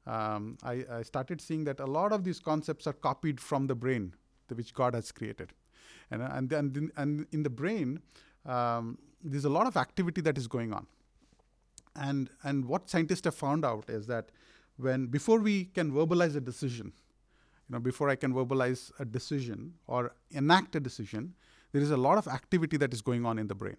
um, 0.06 0.58
I, 0.62 0.84
I, 0.90 1.02
started 1.02 1.40
seeing 1.40 1.64
that 1.64 1.78
a 1.78 1.86
lot 1.86 2.12
of 2.12 2.24
these 2.24 2.40
concepts 2.40 2.88
are 2.88 2.92
copied 2.92 3.40
from 3.40 3.68
the 3.68 3.76
brain, 3.76 4.14
which 4.48 4.74
God 4.74 4.94
has 4.94 5.10
created, 5.12 5.52
and 6.10 6.22
and 6.22 6.50
then 6.50 6.90
and 6.96 7.26
in 7.32 7.42
the 7.42 7.50
brain, 7.50 8.00
um, 8.44 8.98
there's 9.22 9.44
a 9.44 9.50
lot 9.50 9.66
of 9.66 9.76
activity 9.76 10.20
that 10.22 10.36
is 10.36 10.46
going 10.46 10.72
on, 10.72 10.86
and 11.96 12.28
and 12.42 12.66
what 12.66 12.90
scientists 12.90 13.24
have 13.24 13.36
found 13.36 13.64
out 13.64 13.88
is 13.88 14.06
that 14.08 14.30
when 14.76 15.06
before 15.06 15.38
we 15.38 15.66
can 15.66 15.92
verbalize 15.92 16.36
a 16.36 16.40
decision, 16.40 16.92
know, 17.72 17.80
before 17.80 18.08
I 18.08 18.16
can 18.16 18.32
verbalize 18.32 18.92
a 18.98 19.04
decision 19.04 19.74
or 19.86 20.14
enact 20.30 20.76
a 20.76 20.80
decision, 20.80 21.34
there 21.72 21.82
is 21.82 21.90
a 21.90 21.96
lot 21.96 22.18
of 22.18 22.28
activity 22.28 22.76
that 22.76 22.92
is 22.92 23.02
going 23.02 23.24
on 23.24 23.38
in 23.38 23.48
the 23.48 23.54
brain. 23.54 23.76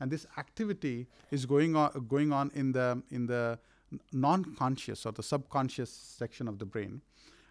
And 0.00 0.10
this 0.10 0.26
activity 0.36 1.08
is 1.30 1.46
going 1.46 1.74
on, 1.76 2.06
going 2.08 2.32
on 2.32 2.50
in 2.54 2.72
the, 2.72 3.02
in 3.10 3.26
the 3.26 3.58
non-conscious 4.12 5.06
or 5.06 5.12
the 5.12 5.22
subconscious 5.22 5.90
section 5.90 6.48
of 6.48 6.58
the 6.58 6.64
brain. 6.64 7.00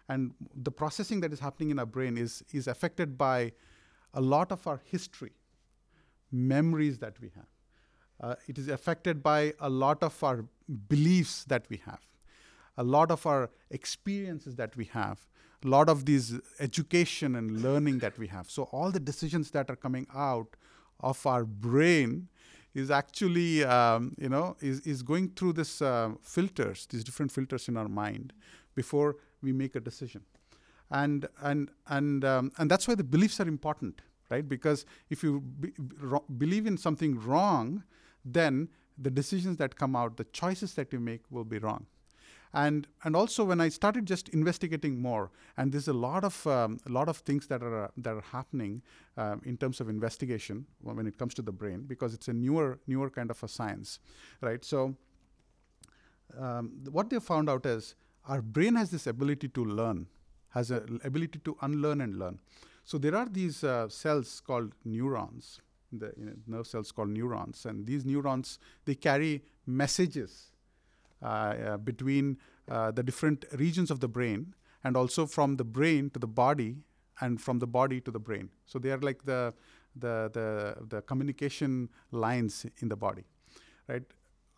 And 0.08 0.32
the 0.54 0.70
processing 0.70 1.20
that 1.20 1.32
is 1.32 1.40
happening 1.40 1.70
in 1.70 1.78
our 1.78 1.86
brain 1.86 2.16
is, 2.16 2.42
is 2.52 2.66
affected 2.66 3.18
by 3.18 3.52
a 4.14 4.20
lot 4.20 4.50
of 4.52 4.66
our 4.66 4.80
history, 4.84 5.32
memories 6.32 6.98
that 6.98 7.20
we 7.20 7.30
have. 7.34 7.46
Uh, 8.20 8.34
it 8.46 8.58
is 8.58 8.68
affected 8.68 9.22
by 9.22 9.52
a 9.60 9.68
lot 9.68 10.02
of 10.02 10.22
our 10.24 10.44
beliefs 10.88 11.44
that 11.44 11.66
we 11.68 11.76
have, 11.84 12.00
a 12.76 12.82
lot 12.82 13.10
of 13.10 13.26
our 13.26 13.50
experiences 13.70 14.56
that 14.56 14.76
we 14.76 14.86
have, 14.86 15.26
a 15.64 15.68
lot 15.68 15.88
of 15.88 16.04
these 16.04 16.38
education 16.60 17.34
and 17.34 17.62
learning 17.62 17.98
that 17.98 18.18
we 18.18 18.28
have. 18.28 18.50
So 18.50 18.64
all 18.64 18.90
the 18.90 19.00
decisions 19.00 19.50
that 19.52 19.70
are 19.70 19.76
coming 19.76 20.06
out 20.14 20.56
of 21.00 21.24
our 21.26 21.44
brain 21.44 22.28
is 22.74 22.90
actually, 22.90 23.64
um, 23.64 24.14
you 24.18 24.28
know, 24.28 24.56
is, 24.60 24.80
is 24.80 25.02
going 25.02 25.30
through 25.30 25.54
this 25.54 25.82
uh, 25.82 26.10
filters, 26.22 26.86
these 26.90 27.02
different 27.02 27.32
filters 27.32 27.68
in 27.68 27.76
our 27.76 27.88
mind 27.88 28.32
before 28.74 29.16
we 29.42 29.52
make 29.52 29.74
a 29.74 29.80
decision. 29.80 30.22
And, 30.90 31.26
and, 31.42 31.70
and, 31.88 32.24
um, 32.24 32.52
and 32.58 32.70
that's 32.70 32.86
why 32.86 32.94
the 32.94 33.04
beliefs 33.04 33.40
are 33.40 33.48
important, 33.48 34.00
right? 34.30 34.48
Because 34.48 34.86
if 35.10 35.22
you 35.22 35.40
be, 35.40 35.72
believe 36.36 36.66
in 36.66 36.78
something 36.78 37.20
wrong, 37.20 37.82
then 38.24 38.68
the 38.96 39.10
decisions 39.10 39.56
that 39.58 39.76
come 39.76 39.94
out, 39.94 40.16
the 40.16 40.24
choices 40.24 40.74
that 40.74 40.92
you 40.92 41.00
make 41.00 41.22
will 41.30 41.44
be 41.44 41.58
wrong. 41.58 41.86
And 42.54 42.86
and 43.04 43.14
also 43.14 43.44
when 43.44 43.60
I 43.60 43.68
started 43.68 44.06
just 44.06 44.28
investigating 44.30 45.00
more, 45.00 45.30
and 45.56 45.72
there's 45.72 45.88
a 45.88 45.92
lot 45.92 46.24
of 46.24 46.46
um, 46.46 46.78
a 46.86 46.90
lot 46.90 47.08
of 47.08 47.18
things 47.18 47.46
that 47.48 47.62
are 47.62 47.90
that 47.96 48.14
are 48.14 48.24
happening 48.32 48.82
um, 49.16 49.42
in 49.44 49.56
terms 49.56 49.80
of 49.80 49.88
investigation 49.88 50.66
when 50.82 51.06
it 51.06 51.18
comes 51.18 51.34
to 51.34 51.42
the 51.42 51.52
brain 51.52 51.82
because 51.86 52.14
it's 52.14 52.28
a 52.28 52.32
newer 52.32 52.78
newer 52.86 53.10
kind 53.10 53.30
of 53.30 53.42
a 53.42 53.48
science, 53.48 53.98
right? 54.40 54.64
So 54.64 54.94
um, 56.38 56.72
what 56.90 57.10
they 57.10 57.18
found 57.20 57.48
out 57.50 57.66
is 57.66 57.94
our 58.26 58.42
brain 58.42 58.74
has 58.76 58.90
this 58.90 59.06
ability 59.06 59.48
to 59.48 59.64
learn, 59.64 60.06
has 60.50 60.70
an 60.70 61.00
ability 61.04 61.40
to 61.40 61.56
unlearn 61.62 62.00
and 62.00 62.18
learn. 62.18 62.38
So 62.84 62.96
there 62.98 63.14
are 63.14 63.26
these 63.26 63.64
uh, 63.64 63.88
cells 63.88 64.40
called 64.40 64.72
neurons, 64.84 65.60
the 65.92 66.12
you 66.16 66.24
know, 66.26 66.32
nerve 66.46 66.66
cells 66.66 66.92
called 66.92 67.10
neurons, 67.10 67.66
and 67.66 67.86
these 67.86 68.04
neurons 68.04 68.58
they 68.86 68.94
carry 68.94 69.42
messages 69.66 70.52
between 71.84 72.38
uh, 72.70 72.90
the 72.90 73.02
different 73.02 73.44
regions 73.52 73.90
of 73.90 74.00
the 74.00 74.08
brain 74.08 74.54
and 74.84 74.96
also 74.96 75.26
from 75.26 75.56
the 75.56 75.64
brain 75.64 76.10
to 76.10 76.18
the 76.18 76.26
body 76.26 76.76
and 77.20 77.40
from 77.40 77.58
the 77.58 77.66
body 77.66 78.00
to 78.00 78.10
the 78.10 78.18
brain. 78.18 78.50
So 78.66 78.78
they 78.78 78.90
are 78.90 78.98
like 78.98 79.24
the 79.24 79.54
the 79.96 80.30
the, 80.32 80.76
the 80.86 81.02
communication 81.02 81.88
lines 82.12 82.66
in 82.80 82.88
the 82.88 82.96
body, 82.96 83.24
right? 83.88 84.02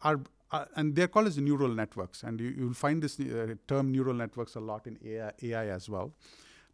Uh, 0.03 0.65
and 0.75 0.97
they're 0.97 1.07
called 1.07 1.29
as 1.29 1.39
neural 1.39 1.69
networks, 1.69 2.25
and 2.25 2.41
you, 2.41 2.67
will 2.67 2.75
find 2.75 3.01
this 3.01 3.21
uh, 3.21 3.55
term 3.69 3.93
neural 3.93 4.15
networks 4.15 4.57
a 4.57 4.61
lot 4.61 4.85
in 4.87 4.99
AI, 5.05 5.31
AI 5.43 5.69
as 5.69 5.89
well. 5.89 6.13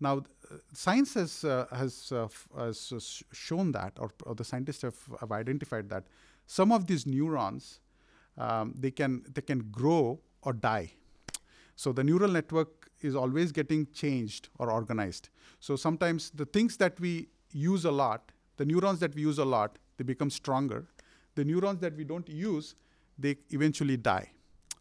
Now, 0.00 0.18
uh, 0.50 0.56
science 0.72 1.12
has 1.14 1.42
has, 1.42 2.12
has 2.56 3.22
shown 3.32 3.72
that, 3.72 3.92
or, 3.98 4.10
or 4.24 4.34
the 4.34 4.44
scientists 4.44 4.82
have, 4.82 4.96
have 5.20 5.30
identified 5.30 5.90
that 5.90 6.04
some 6.46 6.72
of 6.72 6.86
these 6.86 7.06
neurons 7.06 7.80
um, 8.38 8.74
they 8.78 8.90
can 8.90 9.24
they 9.34 9.42
can 9.42 9.70
grow 9.70 10.20
or 10.42 10.52
die. 10.52 10.92
So 11.74 11.92
the 11.92 12.04
neural 12.04 12.30
network 12.30 12.90
is 13.00 13.14
always 13.14 13.52
getting 13.52 13.86
changed 13.92 14.48
or 14.58 14.70
organized. 14.70 15.28
So 15.60 15.76
sometimes 15.76 16.30
the 16.30 16.46
things 16.46 16.76
that 16.78 16.98
we 17.00 17.28
use 17.50 17.84
a 17.84 17.90
lot, 17.90 18.32
the 18.56 18.64
neurons 18.64 19.00
that 19.00 19.14
we 19.14 19.22
use 19.22 19.38
a 19.38 19.44
lot, 19.44 19.78
they 19.96 20.04
become 20.04 20.30
stronger. 20.30 20.86
The 21.34 21.44
neurons 21.44 21.80
that 21.80 21.96
we 21.96 22.04
don't 22.04 22.28
use, 22.28 22.74
they 23.18 23.36
eventually 23.50 23.96
die. 23.96 24.30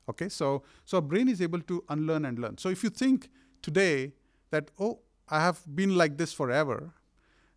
Okay, 0.08 0.30
so 0.30 0.64
so 0.86 0.98
our 0.98 1.02
brain 1.02 1.28
is 1.28 1.42
able 1.42 1.62
to 1.62 1.84
unlearn 1.90 2.26
and 2.26 2.40
learn. 2.40 2.58
So 2.58 2.70
if 2.70 2.84
you 2.84 2.90
think 2.90 3.30
today 3.62 4.14
that 4.52 4.72
oh 4.80 5.00
I 5.28 5.42
have 5.42 5.62
been 5.76 5.98
like 5.98 6.18
this 6.18 6.32
forever, 6.32 6.94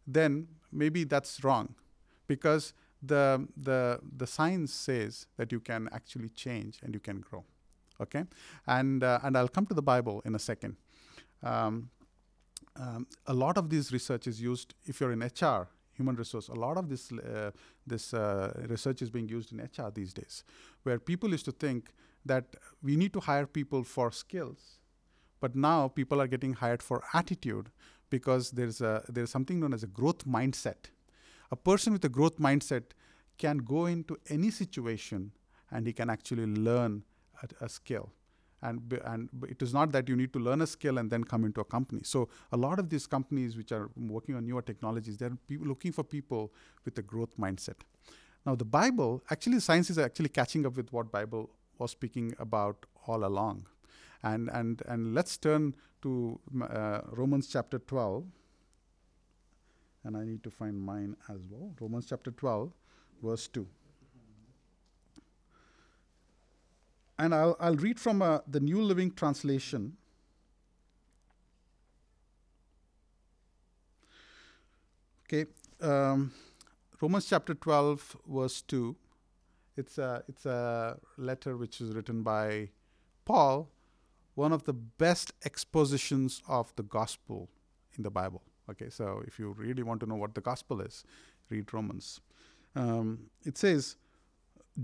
then 0.07 0.49
maybe 0.73 1.05
that's 1.05 1.45
wrong, 1.45 1.75
because 2.27 2.73
the, 3.03 3.47
the, 3.57 4.01
the 4.17 4.27
science 4.27 4.73
says 4.73 5.27
that 5.37 5.53
you 5.53 5.61
can 5.61 5.89
actually 5.93 6.29
change 6.31 6.79
and 6.83 6.95
you 6.95 7.01
can 7.01 7.21
grow. 7.21 7.45
Okay? 8.01 8.25
And, 8.67 9.03
uh, 9.03 9.21
and 9.23 9.37
I'll 9.37 9.49
come 9.49 9.67
to 9.67 9.75
the 9.75 9.83
Bible 9.83 10.23
in 10.25 10.35
a 10.35 10.39
second. 10.39 10.77
Um, 11.43 11.91
um, 12.77 13.07
a 13.27 13.35
lot 13.35 13.59
of 13.59 13.71
this 13.71 13.93
research 13.93 14.27
is 14.27 14.41
used, 14.41 14.75
if 14.85 15.01
you're 15.01 15.13
in 15.13 15.21
HR, 15.21 15.69
human 15.93 16.17
resource, 16.17 16.49
a 16.49 16.55
lot 16.55 16.77
of 16.77 16.89
this, 16.89 17.11
uh, 17.13 17.51
this 17.87 18.15
uh, 18.15 18.53
research 18.69 19.03
is 19.03 19.11
being 19.11 19.29
used 19.29 19.53
in 19.53 19.59
HR 19.59 19.91
these 19.93 20.13
days, 20.13 20.45
where 20.85 20.99
people 20.99 21.31
used 21.31 21.45
to 21.47 21.53
think 21.53 21.91
that 22.25 22.45
we 22.83 22.97
need 22.97 23.13
to 23.13 23.21
hire 23.21 23.47
people 23.47 23.83
for 23.83 24.13
skills, 24.13 24.79
but 25.41 25.57
now 25.57 25.89
people 25.89 26.21
are 26.21 26.27
getting 26.27 26.53
hired 26.55 26.83
for 26.83 27.03
attitude 27.15 27.71
because 28.11 28.53
there's, 28.53 28.81
a, 28.81 29.05
there's 29.09 29.31
something 29.31 29.61
known 29.61 29.75
as 29.75 29.83
a 29.83 29.87
growth 29.87 30.25
mindset 30.25 30.91
a 31.51 31.57
person 31.57 31.93
with 31.93 32.05
a 32.05 32.09
growth 32.09 32.39
mindset 32.39 32.85
can 33.39 33.59
go 33.59 33.87
into 33.87 34.17
any 34.29 34.51
situation 34.51 35.33
and 35.71 35.87
he 35.87 35.93
can 35.93 36.11
actually 36.11 36.47
learn 36.47 37.05
a, 37.43 37.65
a 37.65 37.69
skill. 37.69 38.13
And, 38.61 39.01
and 39.05 39.29
it 39.49 39.63
is 39.63 39.73
not 39.73 39.93
that 39.93 40.09
you 40.09 40.17
need 40.17 40.33
to 40.33 40.41
learn 40.41 40.63
a 40.63 40.67
skill 40.67 40.99
and 40.99 41.09
then 41.11 41.23
come 41.23 41.45
into 41.45 41.61
a 41.61 41.65
company. 41.65 42.01
So 42.05 42.29
a 42.51 42.57
lot 42.57 42.81
of 42.81 42.91
these 42.91 43.07
companies 43.07 43.57
which 43.57 43.71
are 43.71 43.89
working 43.97 44.35
on 44.35 44.47
newer 44.47 44.63
technologies, 44.63 45.17
they're 45.17 45.39
looking 45.49 45.93
for 45.93 46.03
people 46.03 46.53
with 46.85 46.99
a 46.99 47.03
growth 47.03 47.37
mindset. 47.39 47.77
Now 48.45 48.57
the 48.57 48.65
Bible, 48.65 49.23
actually 49.31 49.61
science 49.61 49.91
is 49.91 49.99
actually 49.99 50.31
catching 50.31 50.67
up 50.67 50.77
with 50.77 50.93
what 50.93 51.13
Bible 51.13 51.51
was 51.79 51.93
speaking 51.93 52.35
about 52.41 52.87
all 53.07 53.25
along. 53.25 53.67
And, 54.25 54.51
and, 54.53 54.83
and 54.87 55.15
let's 55.15 55.37
turn 55.37 55.77
to 56.03 56.41
uh, 56.69 57.03
Romans 57.13 57.47
chapter 57.47 57.79
12 57.79 58.25
and 60.05 60.17
I 60.17 60.25
need 60.25 60.43
to 60.45 60.51
find 60.51 60.81
mine 60.81 61.17
as 61.29 61.39
well. 61.51 61.75
Romans 61.81 62.07
chapter 62.09 62.31
12, 62.31 62.73
verse 63.23 63.49
2. 63.49 63.67
And 67.19 67.35
I'll, 67.35 67.57
I'll 67.59 67.77
read 67.77 67.99
from 67.99 68.23
uh, 68.23 68.39
the 68.47 68.61
New 68.61 68.81
Living 68.81 69.11
Translation. 69.11 69.97
Okay, 75.27 75.47
um, 75.81 76.33
Romans 77.01 77.27
chapter 77.27 77.55
12, 77.55 78.17
verse 78.27 78.63
2. 78.63 78.97
It's 79.77 79.99
a, 79.99 80.23
it's 80.29 80.47
a 80.47 80.99
letter 81.17 81.57
which 81.57 81.81
is 81.81 81.95
written 81.95 82.23
by 82.23 82.71
Paul, 83.25 83.69
one 84.35 84.53
of 84.53 84.65
the 84.65 84.73
best 84.73 85.33
expositions 85.45 86.41
of 86.49 86.75
the 86.77 86.83
gospel 86.83 87.51
in 87.97 88.05
the 88.05 88.11
Bible. 88.11 88.43
Okay, 88.71 88.91
so 88.91 89.23
if 89.27 89.39
you 89.39 89.55
really 89.57 89.83
want 89.83 90.01
to 90.01 90.07
know 90.07 90.15
what 90.15 90.35
the 90.35 90.41
gospel 90.41 90.81
is, 90.81 91.05
read 91.49 91.73
Romans. 91.73 92.21
Um, 92.77 93.31
it 93.45 93.57
says, 93.57 93.97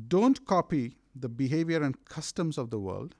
Don't 0.08 0.44
copy 0.46 0.96
the 1.14 1.28
behavior 1.28 1.82
and 1.82 2.02
customs 2.06 2.58
of 2.58 2.70
the 2.70 2.78
world, 2.78 3.14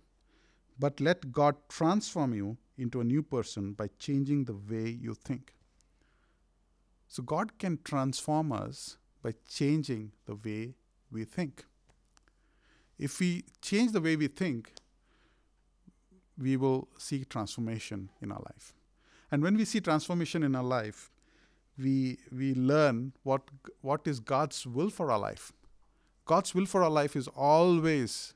but 0.78 1.00
let 1.00 1.32
God 1.32 1.56
transform 1.68 2.34
you 2.34 2.56
into 2.78 3.00
a 3.00 3.04
new 3.04 3.22
person 3.22 3.72
by 3.72 3.88
changing 3.98 4.44
the 4.44 4.54
way 4.54 4.88
you 4.88 5.14
think. 5.14 5.54
So, 7.06 7.22
God 7.22 7.58
can 7.58 7.78
transform 7.84 8.50
us 8.50 8.96
by 9.22 9.34
changing 9.48 10.12
the 10.26 10.34
way 10.34 10.74
we 11.12 11.24
think. 11.24 11.64
If 12.98 13.20
we 13.20 13.44
change 13.60 13.92
the 13.92 14.00
way 14.00 14.16
we 14.16 14.28
think, 14.28 14.72
we 16.38 16.56
will 16.56 16.88
see 16.98 17.24
transformation 17.24 18.10
in 18.20 18.32
our 18.32 18.40
life. 18.40 18.72
And 19.34 19.42
when 19.42 19.56
we 19.56 19.64
see 19.64 19.80
transformation 19.80 20.44
in 20.44 20.54
our 20.54 20.62
life, 20.62 21.10
we, 21.76 22.18
we 22.30 22.54
learn 22.54 23.14
what, 23.24 23.42
what 23.80 24.06
is 24.06 24.20
God's 24.20 24.64
will 24.64 24.90
for 24.90 25.10
our 25.10 25.18
life. 25.18 25.52
God's 26.24 26.54
will 26.54 26.66
for 26.66 26.84
our 26.84 26.90
life 26.90 27.16
is 27.16 27.26
always 27.26 28.34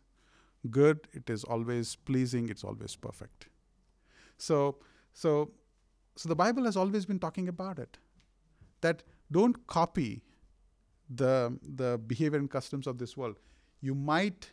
good, 0.73 1.07
it 1.13 1.31
is 1.31 1.45
always 1.45 1.95
pleasing, 1.95 2.49
it's 2.49 2.65
always 2.65 2.97
perfect. 2.97 3.47
So, 4.39 4.79
so, 5.13 5.53
so 6.17 6.29
the 6.29 6.35
Bible 6.35 6.65
has 6.65 6.77
always 6.77 7.07
been 7.07 7.21
talking 7.21 7.47
about 7.47 7.79
it. 7.79 7.99
That 8.81 9.05
don't 9.31 9.69
copy 9.69 10.23
the, 11.09 11.57
the 11.63 12.01
behavior 12.09 12.41
and 12.41 12.51
customs 12.51 12.89
of 12.89 12.99
this 12.99 13.17
world. 13.17 13.37
You 13.81 13.95
might 13.95 14.51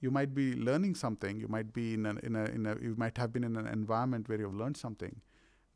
you 0.00 0.10
might 0.12 0.32
be 0.32 0.54
learning 0.54 0.94
something 0.94 1.40
you 1.40 1.48
might 1.48 1.72
be 1.72 1.94
in 1.94 2.06
a, 2.06 2.10
in 2.22 2.36
a, 2.36 2.44
in 2.44 2.66
a 2.66 2.76
you 2.80 2.94
might 2.96 3.18
have 3.18 3.32
been 3.32 3.42
in 3.42 3.56
an 3.56 3.66
environment 3.66 4.28
where 4.28 4.38
you've 4.38 4.54
learned 4.54 4.76
something 4.76 5.20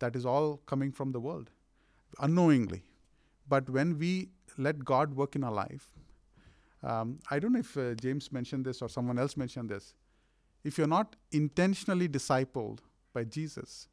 that 0.03 0.17
is 0.17 0.27
all 0.27 0.57
coming 0.67 0.93
from 1.01 1.13
the 1.13 1.21
world 1.21 1.51
unknowingly. 2.19 2.83
But 3.49 3.69
when 3.71 3.99
we 3.99 4.31
let 4.59 4.85
God 4.85 5.15
work 5.15 5.37
in 5.37 5.45
our 5.45 5.53
life, 5.53 5.87
um, 6.83 7.19
I 7.31 7.39
don't 7.39 7.53
know 7.53 7.61
if 7.61 7.77
uh, 7.77 7.95
James 7.95 8.33
mentioned 8.33 8.65
this 8.65 8.83
or 8.83 8.89
someone 8.89 9.19
else 9.19 9.37
mentioned 9.37 9.69
this. 9.69 9.95
If 10.65 10.79
you're 10.79 10.93
not 10.95 11.17
intentionally 11.31 12.09
discipled 12.09 12.81
by 13.13 13.25
Jesus, 13.25 13.89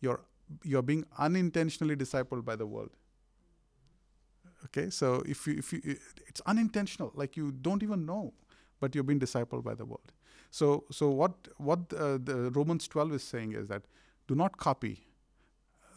you're 0.00 0.20
you're 0.64 0.82
being 0.82 1.04
unintentionally 1.18 1.96
discipled 1.96 2.44
by 2.44 2.56
the 2.56 2.66
world. 2.66 2.96
Okay, 4.66 4.90
so 4.90 5.22
if 5.26 5.46
you 5.46 5.58
if 5.58 5.72
you 5.72 5.80
it's 6.26 6.40
unintentional, 6.46 7.12
like 7.14 7.36
you 7.36 7.52
don't 7.52 7.82
even 7.82 8.06
know, 8.06 8.32
but 8.80 8.94
you're 8.94 9.04
being 9.12 9.20
discipled 9.20 9.64
by 9.64 9.74
the 9.74 9.84
world. 9.84 10.12
So 10.50 10.84
so 10.90 11.10
what 11.10 11.48
what 11.58 11.80
uh, 11.92 12.18
the 12.32 12.50
Romans 12.54 12.88
12 12.88 13.14
is 13.20 13.22
saying 13.22 13.52
is 13.52 13.68
that 13.68 13.82
do 14.28 14.34
not 14.34 14.56
copy 14.56 15.09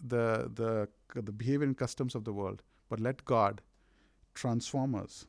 the, 0.06 0.52
the, 0.54 1.22
the 1.22 1.32
behavior 1.32 1.66
and 1.66 1.78
customs 1.78 2.16
of 2.16 2.24
the 2.24 2.34
world, 2.34 2.62
but 2.90 3.00
let 3.00 3.24
God 3.26 3.62
transform 4.34 4.96
us 4.96 5.26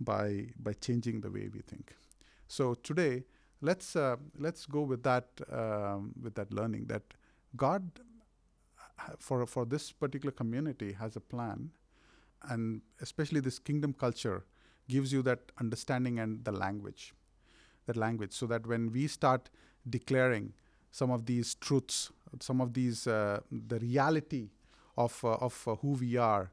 by, 0.00 0.48
by 0.58 0.72
changing 0.74 1.20
the 1.20 1.30
way 1.30 1.48
we 1.52 1.60
think. 1.60 1.96
So 2.46 2.74
today, 2.74 3.24
let's, 3.60 3.96
uh, 3.96 4.16
let's 4.38 4.66
go 4.66 4.82
with 4.82 5.02
that, 5.04 5.28
um, 5.50 6.12
with 6.20 6.34
that 6.34 6.52
learning 6.52 6.86
that 6.86 7.02
God, 7.56 7.90
for, 9.18 9.46
for 9.46 9.64
this 9.64 9.92
particular 9.92 10.32
community, 10.32 10.92
has 10.92 11.16
a 11.16 11.20
plan, 11.20 11.70
and 12.48 12.82
especially 13.00 13.40
this 13.40 13.58
kingdom 13.58 13.92
culture 13.92 14.44
gives 14.88 15.12
you 15.12 15.22
that 15.22 15.40
understanding 15.60 16.18
and 16.18 16.44
the 16.44 16.52
language, 16.52 17.14
that 17.86 17.96
language, 17.96 18.32
so 18.32 18.46
that 18.46 18.66
when 18.66 18.92
we 18.92 19.06
start 19.06 19.50
declaring 19.88 20.52
some 20.90 21.10
of 21.10 21.26
these 21.26 21.54
truths 21.54 22.10
some 22.40 22.60
of 22.60 22.74
these 22.74 23.06
uh, 23.06 23.40
the 23.50 23.78
reality 23.78 24.50
of 24.96 25.24
uh, 25.24 25.34
of 25.34 25.66
uh, 25.66 25.74
who 25.76 25.92
we 25.92 26.16
are, 26.16 26.50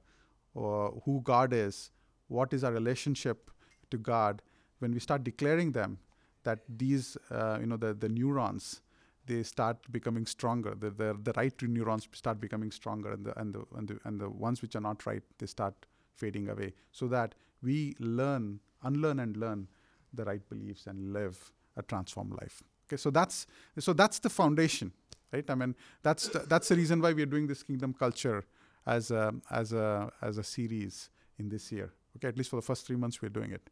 or 0.54 1.02
who 1.06 1.22
God 1.22 1.54
is, 1.54 1.92
what 2.28 2.54
is 2.54 2.64
our 2.64 2.72
relationship 2.72 3.52
to 3.92 3.98
God. 3.98 4.42
When 4.80 4.94
we 4.94 5.00
start 5.00 5.24
declaring 5.24 5.72
them, 5.72 6.00
that 6.44 6.60
these, 6.70 7.18
uh, 7.32 7.58
you 7.60 7.66
know, 7.66 7.78
the, 7.78 7.94
the 7.94 8.10
neurons, 8.10 8.82
they 9.26 9.42
start 9.42 9.78
becoming 9.92 10.26
stronger. 10.26 10.76
The, 10.76 10.92
the, 10.92 11.18
the 11.22 11.34
right 11.36 11.62
neurons 11.62 12.08
start 12.12 12.40
becoming 12.40 12.72
stronger, 12.72 13.14
and 13.14 13.26
the, 13.26 13.40
and, 13.40 13.54
the, 13.54 13.64
and, 13.76 13.88
the, 13.88 14.00
and 14.04 14.20
the 14.20 14.30
ones 14.30 14.62
which 14.62 14.76
are 14.76 14.82
not 14.82 15.06
right, 15.06 15.24
they 15.40 15.46
start 15.48 15.74
fading 16.14 16.50
away. 16.50 16.74
So 16.92 17.08
that 17.08 17.36
we 17.64 17.96
learn, 18.00 18.60
unlearn 18.84 19.20
and 19.20 19.36
learn 19.38 19.68
the 20.14 20.26
right 20.26 20.48
beliefs 20.48 20.88
and 20.88 21.14
live 21.14 21.52
a 21.78 21.82
transformed 21.82 22.34
life. 22.34 22.62
Okay, 22.88 22.98
so 22.98 23.10
that's 23.10 23.48
so 23.80 23.94
that's 23.94 24.20
the 24.20 24.30
foundation, 24.30 24.92
right? 25.34 25.50
I 25.50 25.56
mean, 25.56 25.76
that's 26.04 26.28
the, 26.28 26.40
that's 26.40 26.68
the 26.68 26.76
reason 26.76 27.02
why 27.02 27.14
we 27.14 27.24
are 27.24 27.28
doing 27.28 27.48
this 27.48 27.64
kingdom 27.64 27.94
culture 27.94 28.46
as 28.86 29.12
a 29.12 29.34
as 29.50 29.74
a 29.74 30.12
as 30.22 30.38
a 30.38 30.44
series 30.44 31.10
in 31.40 31.50
this 31.50 31.72
year. 31.72 31.92
Okay, 32.18 32.28
at 32.28 32.38
least 32.38 32.50
for 32.50 32.58
the 32.58 32.62
first 32.62 32.86
three 32.86 32.96
months 32.96 33.22
we're 33.22 33.30
doing 33.30 33.52
it. 33.52 33.70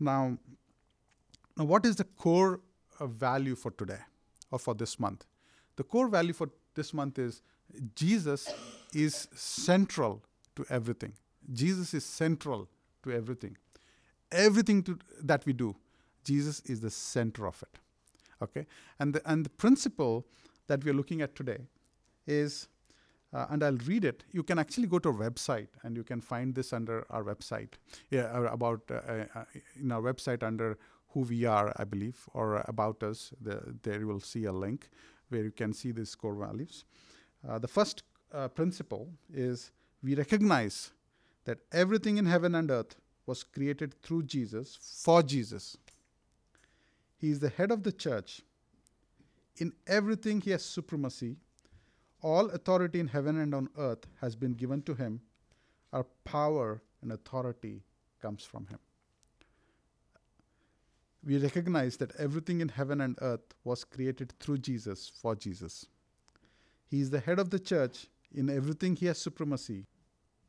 Now, 0.00 0.38
now 1.56 1.64
what 1.64 1.84
is 1.84 1.96
the 1.96 2.04
core 2.04 2.60
uh, 3.00 3.06
value 3.06 3.54
for 3.54 3.70
today 3.72 3.98
or 4.50 4.58
for 4.58 4.74
this 4.74 4.98
month? 4.98 5.24
The 5.76 5.84
core 5.84 6.08
value 6.08 6.32
for 6.32 6.48
this 6.74 6.94
month 6.94 7.18
is 7.18 7.42
Jesus 7.94 8.48
is 8.94 9.28
central 9.34 10.22
to 10.56 10.64
everything. 10.70 11.12
Jesus 11.52 11.92
is 11.92 12.04
central 12.04 12.68
to 13.02 13.12
everything. 13.12 13.56
Everything 14.32 14.82
to, 14.84 14.98
that 15.22 15.44
we 15.44 15.52
do, 15.52 15.76
Jesus 16.24 16.60
is 16.60 16.80
the 16.80 16.90
center 16.90 17.46
of 17.46 17.62
it. 17.62 17.78
Okay, 18.44 18.66
and 18.98 19.14
the, 19.14 19.30
and 19.30 19.44
the 19.44 19.50
principle 19.50 20.26
that 20.66 20.84
we 20.84 20.90
are 20.90 20.94
looking 20.94 21.22
at 21.22 21.34
today 21.34 21.58
is, 22.26 22.68
uh, 23.32 23.46
and 23.50 23.62
I'll 23.62 23.78
read 23.86 24.04
it. 24.04 24.24
You 24.32 24.42
can 24.42 24.58
actually 24.58 24.86
go 24.86 24.98
to 24.98 25.08
our 25.08 25.14
website 25.14 25.68
and 25.82 25.96
you 25.96 26.04
can 26.04 26.20
find 26.20 26.54
this 26.54 26.72
under 26.72 27.06
our 27.10 27.24
website. 27.24 27.74
Yeah, 28.10 28.46
about 28.52 28.82
uh, 28.90 28.94
uh, 29.34 29.44
in 29.80 29.92
our 29.92 30.02
website 30.02 30.42
under 30.42 30.78
who 31.08 31.20
we 31.20 31.44
are, 31.44 31.72
I 31.76 31.84
believe, 31.84 32.28
or 32.34 32.64
about 32.66 33.02
us. 33.02 33.32
The, 33.40 33.76
there 33.82 34.00
you 34.00 34.06
will 34.06 34.20
see 34.20 34.44
a 34.44 34.52
link 34.52 34.88
where 35.28 35.42
you 35.42 35.50
can 35.50 35.72
see 35.72 35.92
these 35.92 36.14
core 36.14 36.34
values. 36.34 36.84
Uh, 37.48 37.58
the 37.58 37.68
first 37.68 38.02
uh, 38.32 38.48
principle 38.48 39.08
is 39.32 39.70
we 40.02 40.14
recognize 40.14 40.92
that 41.44 41.58
everything 41.72 42.18
in 42.18 42.26
heaven 42.26 42.54
and 42.54 42.70
earth 42.70 42.96
was 43.26 43.42
created 43.42 43.94
through 44.02 44.24
Jesus 44.24 44.78
for 45.04 45.22
Jesus. 45.22 45.76
He 47.24 47.30
is 47.30 47.40
the 47.40 47.48
head 47.48 47.70
of 47.70 47.84
the 47.84 47.90
church. 47.90 48.42
In 49.56 49.72
everything, 49.86 50.42
he 50.42 50.50
has 50.50 50.62
supremacy. 50.62 51.36
All 52.20 52.50
authority 52.50 53.00
in 53.00 53.06
heaven 53.06 53.38
and 53.38 53.54
on 53.54 53.70
earth 53.78 54.04
has 54.20 54.36
been 54.36 54.52
given 54.52 54.82
to 54.82 54.92
him. 54.92 55.22
Our 55.94 56.04
power 56.24 56.82
and 57.00 57.12
authority 57.12 57.80
comes 58.20 58.44
from 58.44 58.66
him. 58.66 58.78
We 61.24 61.38
recognize 61.38 61.96
that 61.96 62.14
everything 62.16 62.60
in 62.60 62.68
heaven 62.68 63.00
and 63.00 63.16
earth 63.22 63.54
was 63.64 63.84
created 63.84 64.38
through 64.38 64.58
Jesus 64.58 65.10
for 65.22 65.34
Jesus. 65.34 65.86
He 66.90 67.00
is 67.00 67.08
the 67.08 67.20
head 67.20 67.38
of 67.38 67.48
the 67.48 67.58
church. 67.58 68.06
In 68.34 68.50
everything, 68.50 68.96
he 68.96 69.06
has 69.06 69.16
supremacy. 69.16 69.86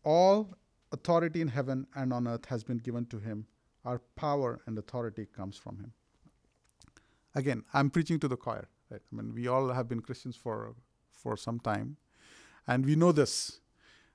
All 0.03 0.53
authority 0.91 1.39
in 1.39 1.47
heaven 1.47 1.87
and 1.95 2.11
on 2.11 2.27
earth 2.27 2.43
has 2.47 2.65
been 2.65 2.79
given 2.79 3.05
to 3.05 3.19
him. 3.19 3.47
Our 3.85 4.01
power 4.17 4.59
and 4.65 4.77
authority 4.77 5.25
comes 5.25 5.55
from 5.55 5.77
him 5.77 5.93
again, 7.35 7.63
I'm 7.73 7.89
preaching 7.89 8.19
to 8.19 8.27
the 8.27 8.37
choir. 8.37 8.67
Right? 8.89 9.01
I 9.11 9.15
mean, 9.15 9.33
we 9.33 9.47
all 9.47 9.69
have 9.69 9.87
been 9.87 10.01
Christians 10.01 10.35
for 10.35 10.75
for 11.11 11.37
some 11.37 11.59
time, 11.59 11.97
and 12.67 12.85
we 12.85 12.95
know 12.95 13.11
this 13.11 13.59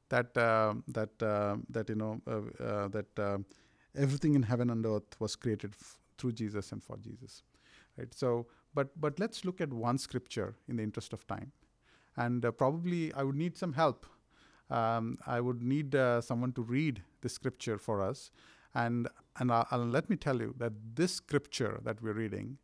that 0.09 0.37
uh, 0.37 0.75
that 0.89 1.23
uh, 1.23 1.57
that 1.69 1.89
you 1.89 1.95
know 1.95 2.21
uh, 2.27 2.65
uh 2.65 2.89
that 2.89 3.19
uh, 3.19 3.39
everything 3.97 4.35
in 4.35 4.43
heaven 4.43 4.71
and 4.71 4.85
earth 4.87 5.19
was 5.19 5.37
created 5.37 5.75
f- 5.81 5.99
through 6.19 6.33
Jesus 6.33 6.73
and 6.73 6.83
for 6.83 6.97
Jesus, 6.99 7.43
right? 7.97 8.13
So, 8.15 8.47
but 8.75 8.89
but 9.01 9.19
let's 9.19 9.45
look 9.45 9.61
at 9.61 9.73
one 9.73 9.99
scripture 9.99 10.55
in 10.69 10.77
the 10.77 10.83
interest 10.83 11.13
of 11.13 11.27
time, 11.27 11.53
and 12.17 12.45
uh, 12.45 12.53
probably 12.53 13.13
I 13.15 13.23
would 13.23 13.37
need 13.37 13.57
some 13.57 13.73
help. 13.73 14.07
Um, 14.71 15.19
I 15.27 15.41
would 15.41 15.63
need 15.63 15.97
someone 16.21 16.53
to 16.53 16.63
read 16.63 17.03
the 17.23 17.29
scripture 17.29 17.77
for 17.77 18.01
us, 18.03 18.31
and 18.75 19.09
and 19.39 19.51
I'll, 19.51 19.67
I'll 19.71 19.87
let 19.87 20.09
me 20.09 20.17
tell 20.17 20.41
you 20.41 20.55
that 20.59 20.73
this 20.95 21.15
scripture 21.15 21.81
that 21.83 22.01
we're 22.01 22.13
reading 22.13 22.59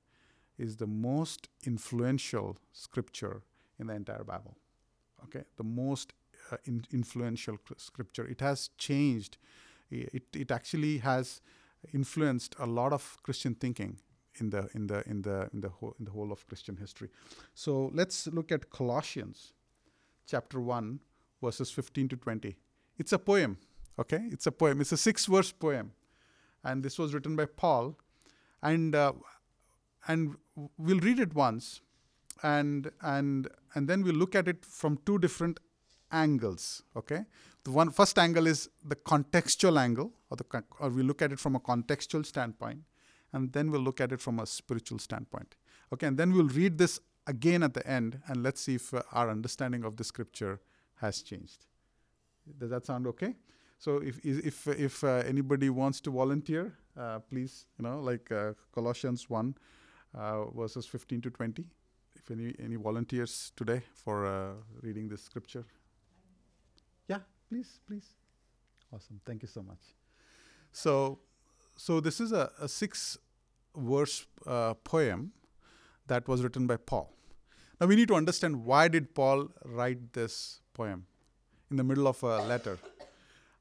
is 0.59 0.77
the 0.77 0.87
most 0.87 1.49
influential 1.65 2.57
scripture 2.73 3.43
in 3.79 3.89
the 3.89 3.95
entire 3.95 4.25
Bible. 4.25 4.57
Okay, 5.25 5.45
the 5.57 5.65
most 5.65 6.13
uh, 6.53 6.57
in 6.65 6.85
influential 6.93 7.59
scripture. 7.77 8.27
It 8.27 8.41
has 8.41 8.71
changed. 8.79 9.39
It, 9.91 10.25
it 10.35 10.51
actually 10.51 10.99
has 10.99 11.41
influenced 11.93 12.57
a 12.59 12.67
lot 12.67 12.93
of 12.93 13.17
Christian 13.23 13.55
thinking 13.55 13.99
in 14.41 14.51
the 14.51 14.69
in 14.75 14.87
the 14.87 15.09
in 15.09 15.23
the 15.23 15.49
in 15.53 15.61
the 15.61 15.69
whole 15.69 15.95
in 15.99 16.05
the 16.05 16.11
whole 16.11 16.33
of 16.33 16.47
Christian 16.47 16.77
history. 16.77 17.09
So 17.55 17.91
let's 17.95 18.27
look 18.27 18.53
at 18.53 18.71
Colossians, 18.71 19.53
chapter 20.27 20.61
one, 20.61 21.01
verses 21.43 21.71
fifteen 21.71 22.09
to 22.09 22.17
twenty. 22.17 22.57
It's 22.99 23.13
a 23.13 23.19
poem. 23.19 23.59
Okay, 23.99 24.29
it's 24.31 24.47
a 24.47 24.53
poem. 24.53 24.81
It's 24.81 24.93
a 24.93 24.97
six-verse 24.97 25.53
poem, 25.53 25.93
and 26.63 26.83
this 26.83 26.99
was 26.99 27.15
written 27.15 27.37
by 27.37 27.47
Paul. 27.47 27.97
And 28.63 28.95
uh, 28.95 29.13
and 30.09 30.37
we'll 30.79 31.01
read 31.01 31.19
it 31.19 31.35
once 31.35 31.81
and 32.43 32.91
and 33.03 33.49
and 33.75 33.89
then 33.89 34.03
we'll 34.03 34.15
look 34.15 34.35
at 34.35 34.49
it 34.49 34.65
from 34.65 34.99
two 35.07 35.19
different 35.19 35.61
angles 36.13 36.83
okay? 36.97 37.25
The 37.65 37.73
one 37.73 37.91
first 37.91 38.19
angle 38.19 38.47
is 38.47 38.69
the 38.85 38.97
contextual 38.97 39.79
angle 39.81 40.13
or 40.31 40.37
the 40.37 40.65
or 40.81 40.91
we 40.91 41.03
look 41.03 41.23
at 41.23 41.33
it 41.33 41.41
from 41.41 41.57
a 41.57 41.61
contextual 41.61 42.25
standpoint 42.25 42.81
and 43.33 43.53
then 43.53 43.71
we'll 43.71 43.81
look 43.81 44.01
at 44.01 44.13
it 44.13 44.21
from 44.21 44.39
a 44.39 44.47
spiritual 44.47 44.99
standpoint 44.99 45.57
okay? 45.93 46.07
And 46.07 46.17
then 46.17 46.33
we'll 46.33 46.49
read 46.49 46.79
this 46.79 47.01
again 47.27 47.63
at 47.63 47.75
the 47.75 47.87
end 47.87 48.21
and 48.29 48.43
let's 48.43 48.61
see 48.61 48.77
if 48.77 48.95
uh, 48.95 49.03
our 49.13 49.31
understanding 49.31 49.85
of 49.85 49.97
the 49.97 50.05
scripture 50.05 50.61
has 50.97 51.23
changed. 51.23 51.67
Does 52.59 52.71
that 52.71 52.87
sound 52.87 53.07
okay? 53.09 53.35
So 53.79 53.99
if 53.99 54.19
if 54.25 54.67
if 54.69 55.05
uh, 55.05 55.23
anybody 55.27 55.71
wants 55.71 56.01
to 56.03 56.11
volunteer 56.11 56.75
uh, 56.97 57.19
please 57.19 57.67
you 57.79 57.83
know 57.83 58.01
like 58.01 58.31
uh, 58.33 58.53
colossians 58.73 59.29
1 59.29 59.55
uh, 59.57 59.61
verses 60.55 60.87
15 60.87 61.21
to 61.23 61.31
20. 61.31 61.65
If 62.17 62.31
any, 62.31 62.55
any 62.59 62.77
volunteers 62.77 63.53
today 63.57 63.83
for 63.95 64.27
uh, 64.27 64.53
reading 64.83 65.09
this 65.09 65.23
scripture? 65.23 65.65
Yeah, 67.09 67.19
please, 67.49 67.81
please. 67.87 68.07
Awesome. 68.93 69.21
Thank 69.25 69.43
you 69.43 69.49
so 69.49 69.63
much. 69.63 69.79
So, 70.73 71.19
so 71.77 72.01
this 72.01 72.21
is 72.21 72.33
a, 72.33 72.51
a 72.61 72.69
six 72.69 73.19
verse 73.77 74.27
uh, 74.47 74.75
poem 74.75 75.33
that 76.07 76.27
was 76.29 76.43
written 76.43 76.67
by 76.67 76.77
Paul. 76.77 77.13
Now 77.81 77.87
we 77.87 77.97
need 77.97 78.09
to 78.09 78.15
understand 78.15 78.65
why 78.65 78.89
did 78.89 79.15
Paul 79.15 79.49
write 79.65 80.13
this 80.13 80.61
poem 80.73 81.07
in 81.71 81.77
the 81.77 81.85
middle 81.85 82.09
of 82.09 82.23
a 82.23 82.43
letter. 82.47 82.79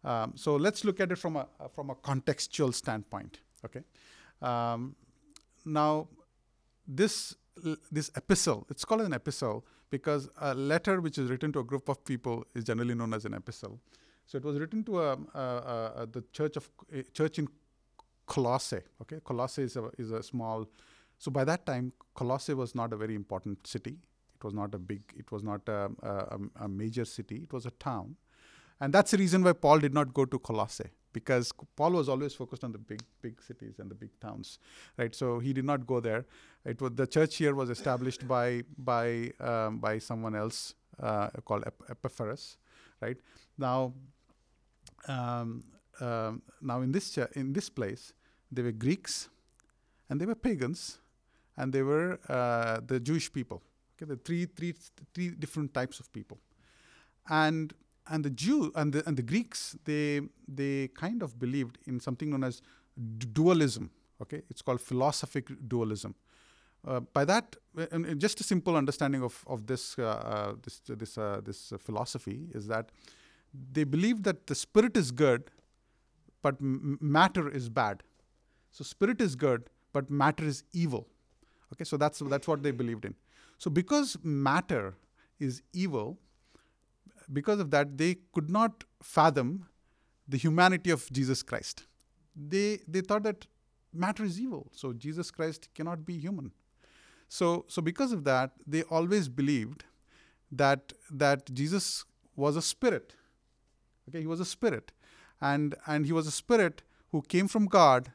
Um, 0.03 0.33
so 0.35 0.55
let's 0.55 0.85
look 0.85 0.99
at 0.99 1.11
it 1.11 1.17
from 1.17 1.35
a 1.35 1.47
from 1.73 1.89
a 1.89 1.95
contextual 1.95 2.73
standpoint. 2.73 3.39
Okay. 3.65 3.81
Um, 4.41 4.95
now 5.65 6.07
this 6.87 7.35
this 7.91 8.11
epistle 8.17 8.65
it's 8.69 8.83
called 8.83 9.01
an 9.01 9.13
epistle 9.13 9.65
because 9.89 10.29
a 10.41 10.53
letter 10.53 10.99
which 10.99 11.17
is 11.17 11.29
written 11.29 11.51
to 11.53 11.59
a 11.59 11.63
group 11.63 11.87
of 11.89 12.03
people 12.03 12.43
is 12.53 12.63
generally 12.63 12.95
known 12.95 13.13
as 13.13 13.23
an 13.25 13.33
epistle. 13.33 13.79
So 14.25 14.37
it 14.37 14.43
was 14.43 14.57
written 14.59 14.83
to 14.85 15.01
a, 15.01 15.13
a, 15.13 15.91
a 15.97 16.07
the 16.11 16.23
church 16.33 16.57
of 16.57 16.69
eh, 16.93 17.03
church 17.13 17.39
in 17.39 17.47
colossae 18.25 18.81
okay? 19.01 19.19
Colossae 19.23 19.63
is 19.63 19.75
a, 19.77 19.89
is 19.97 20.11
a 20.11 20.21
small 20.23 20.65
so 21.17 21.31
by 21.31 21.43
that 21.45 21.65
time 21.65 21.93
colossae 22.15 22.53
was 22.53 22.75
not 22.75 22.91
a 22.91 22.97
very 22.97 23.15
important 23.15 23.65
city. 23.65 23.97
It 24.35 24.43
was 24.43 24.53
not 24.53 24.75
a 24.75 24.79
big 24.79 25.01
it 25.15 25.31
was 25.31 25.43
not 25.43 25.61
a, 25.69 25.89
a 26.59 26.67
major 26.67 27.05
city. 27.05 27.37
It 27.43 27.53
was 27.53 27.65
a 27.65 27.71
town. 27.71 28.15
And 28.81 28.93
that's 28.93 29.11
the 29.11 29.17
reason 29.17 29.43
why 29.43 29.53
paul 29.53 29.79
did 29.79 29.93
not 29.93 30.13
go 30.13 30.25
to 30.25 30.39
colossae 30.39 30.89
because 31.15 31.51
Paul 31.79 31.91
was 31.99 32.09
always 32.13 32.33
focused 32.41 32.63
on 32.67 32.71
the 32.77 32.81
big 32.91 33.01
big 33.25 33.41
cities 33.49 33.79
and 33.79 33.89
the 33.89 33.95
big 34.03 34.13
towns, 34.25 34.59
right? 35.01 35.15
So 35.21 35.39
he 35.45 35.53
did 35.59 35.65
not 35.71 35.85
go 35.91 35.99
there. 36.07 36.25
It 36.73 36.81
was 36.81 36.91
the 37.01 37.07
church 37.17 37.37
here 37.43 37.53
was 37.61 37.69
established 37.77 38.27
by 38.27 38.47
by 38.91 39.31
um, 39.49 39.79
by 39.85 39.93
someone 40.09 40.35
else 40.43 40.75
uh, 40.99 41.29
called 41.45 41.63
Ep- 41.71 41.85
Epaphras, 41.95 42.57
right? 43.05 43.17
Now, 43.67 43.93
um, 45.07 45.63
um, 46.01 46.41
now 46.61 46.81
in 46.81 46.91
this 46.91 47.11
ch- 47.15 47.31
in 47.43 47.53
this 47.53 47.69
place, 47.69 48.11
there 48.51 48.65
were 48.65 48.77
Greeks, 48.85 49.29
and 50.09 50.19
they 50.19 50.25
were 50.25 50.35
pagans, 50.49 50.99
and 51.57 51.71
they 51.71 51.83
were 51.91 52.19
uh, 52.27 52.81
the 52.85 52.99
Jewish 52.99 53.31
people. 53.31 53.61
Okay, 53.95 54.05
the 54.13 54.19
three 54.27 54.45
three 54.45 54.73
three 55.13 55.29
different 55.29 55.73
types 55.73 55.99
of 55.99 56.11
people, 56.11 56.39
and 57.29 57.73
and 58.07 58.23
the 58.23 58.29
Jew 58.29 58.71
and 58.75 58.93
the 58.93 59.03
and 59.07 59.17
the 59.17 59.23
Greeks 59.23 59.75
they 59.85 60.21
they 60.47 60.89
kind 60.89 61.21
of 61.23 61.39
believed 61.39 61.77
in 61.85 61.99
something 61.99 62.29
known 62.29 62.43
as 62.43 62.61
dualism. 63.33 63.89
Okay, 64.21 64.41
it's 64.49 64.61
called 64.61 64.81
philosophic 64.81 65.49
dualism. 65.67 66.15
Uh, 66.87 66.99
by 66.99 67.25
that, 67.25 67.55
and 67.91 68.19
just 68.19 68.39
a 68.39 68.43
simple 68.43 68.75
understanding 68.75 69.23
of 69.23 69.43
of 69.47 69.65
this 69.67 69.97
uh, 69.97 70.03
uh, 70.03 70.53
this 70.63 70.81
this 70.85 71.17
uh, 71.17 71.41
this 71.43 71.73
philosophy 71.79 72.47
is 72.53 72.67
that 72.67 72.91
they 73.71 73.83
believe 73.83 74.23
that 74.23 74.47
the 74.47 74.55
spirit 74.55 74.95
is 74.95 75.11
good, 75.11 75.49
but 76.41 76.55
m- 76.61 76.97
matter 77.01 77.49
is 77.49 77.69
bad. 77.69 78.03
So 78.71 78.83
spirit 78.83 79.21
is 79.21 79.35
good, 79.35 79.69
but 79.93 80.09
matter 80.09 80.45
is 80.45 80.63
evil. 80.73 81.07
Okay, 81.73 81.85
so 81.85 81.97
that's 81.97 82.19
that's 82.19 82.47
what 82.47 82.61
they 82.61 82.71
believed 82.71 83.05
in. 83.05 83.15
So 83.57 83.71
because 83.71 84.17
matter 84.23 84.95
is 85.39 85.61
evil, 85.73 86.19
because 87.31 87.59
of 87.59 87.71
that 87.71 87.97
they 87.97 88.17
could 88.33 88.49
not 88.49 88.83
fathom 89.01 89.67
the 90.27 90.37
humanity 90.37 90.89
of 90.89 91.09
Jesus 91.11 91.43
Christ. 91.43 91.85
They 92.35 92.79
they 92.87 93.01
thought 93.01 93.23
that 93.23 93.47
matter 93.93 94.23
is 94.23 94.39
evil, 94.39 94.71
so 94.73 94.93
Jesus 94.93 95.31
Christ 95.31 95.69
cannot 95.73 96.05
be 96.05 96.17
human. 96.17 96.51
So 97.27 97.65
so 97.67 97.81
because 97.81 98.11
of 98.11 98.23
that, 98.25 98.51
they 98.65 98.83
always 98.83 99.29
believed 99.29 99.85
that 100.51 100.93
that 101.09 101.53
Jesus 101.53 102.05
was 102.35 102.55
a 102.55 102.61
spirit. 102.61 103.15
Okay, 104.09 104.21
he 104.21 104.27
was 104.27 104.39
a 104.39 104.45
spirit, 104.45 104.91
and 105.41 105.75
and 105.87 106.05
he 106.05 106.11
was 106.11 106.27
a 106.27 106.31
spirit 106.31 106.83
who 107.11 107.21
came 107.21 107.47
from 107.47 107.65
God, 107.65 108.11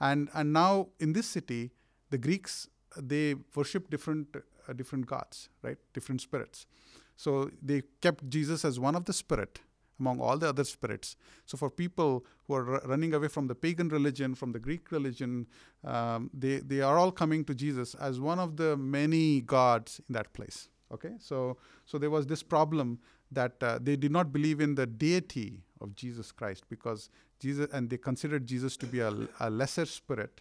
and 0.00 0.28
and 0.34 0.52
now 0.52 0.88
in 0.98 1.12
this 1.12 1.26
city, 1.26 1.70
the 2.10 2.18
Greeks 2.18 2.68
they 2.96 3.36
worship 3.54 3.90
different 3.90 4.36
uh, 4.68 4.72
different 4.72 5.06
gods, 5.06 5.48
right? 5.62 5.78
Different 5.94 6.20
spirits. 6.20 6.66
So 7.24 7.50
they 7.60 7.82
kept 8.00 8.30
Jesus 8.30 8.64
as 8.64 8.80
one 8.80 8.96
of 8.96 9.04
the 9.04 9.12
spirit 9.12 9.60
among 9.98 10.20
all 10.20 10.38
the 10.38 10.48
other 10.48 10.64
spirits. 10.64 11.16
So 11.44 11.58
for 11.58 11.68
people 11.68 12.24
who 12.46 12.54
are 12.54 12.76
r- 12.76 12.82
running 12.86 13.12
away 13.12 13.28
from 13.28 13.46
the 13.46 13.54
pagan 13.54 13.90
religion, 13.90 14.34
from 14.34 14.52
the 14.52 14.58
Greek 14.58 14.90
religion, 14.90 15.46
um, 15.84 16.30
they 16.32 16.54
they 16.70 16.80
are 16.80 16.96
all 16.96 17.12
coming 17.12 17.44
to 17.50 17.54
Jesus 17.54 17.94
as 18.08 18.18
one 18.18 18.38
of 18.38 18.56
the 18.56 18.70
many 18.78 19.42
gods 19.42 20.00
in 20.08 20.14
that 20.14 20.32
place. 20.32 20.70
Okay, 20.96 21.12
so 21.18 21.58
so 21.84 21.98
there 21.98 22.14
was 22.16 22.26
this 22.26 22.42
problem 22.42 22.98
that 23.30 23.62
uh, 23.62 23.78
they 23.88 23.96
did 23.96 24.12
not 24.18 24.32
believe 24.32 24.58
in 24.68 24.74
the 24.80 24.86
deity 24.86 25.48
of 25.82 25.94
Jesus 25.94 26.32
Christ 26.32 26.64
because 26.70 27.10
Jesus 27.38 27.68
and 27.70 27.90
they 27.90 27.98
considered 27.98 28.46
Jesus 28.46 28.78
to 28.78 28.86
be 28.86 29.00
a, 29.00 29.12
a 29.40 29.50
lesser 29.50 29.84
spirit, 29.84 30.40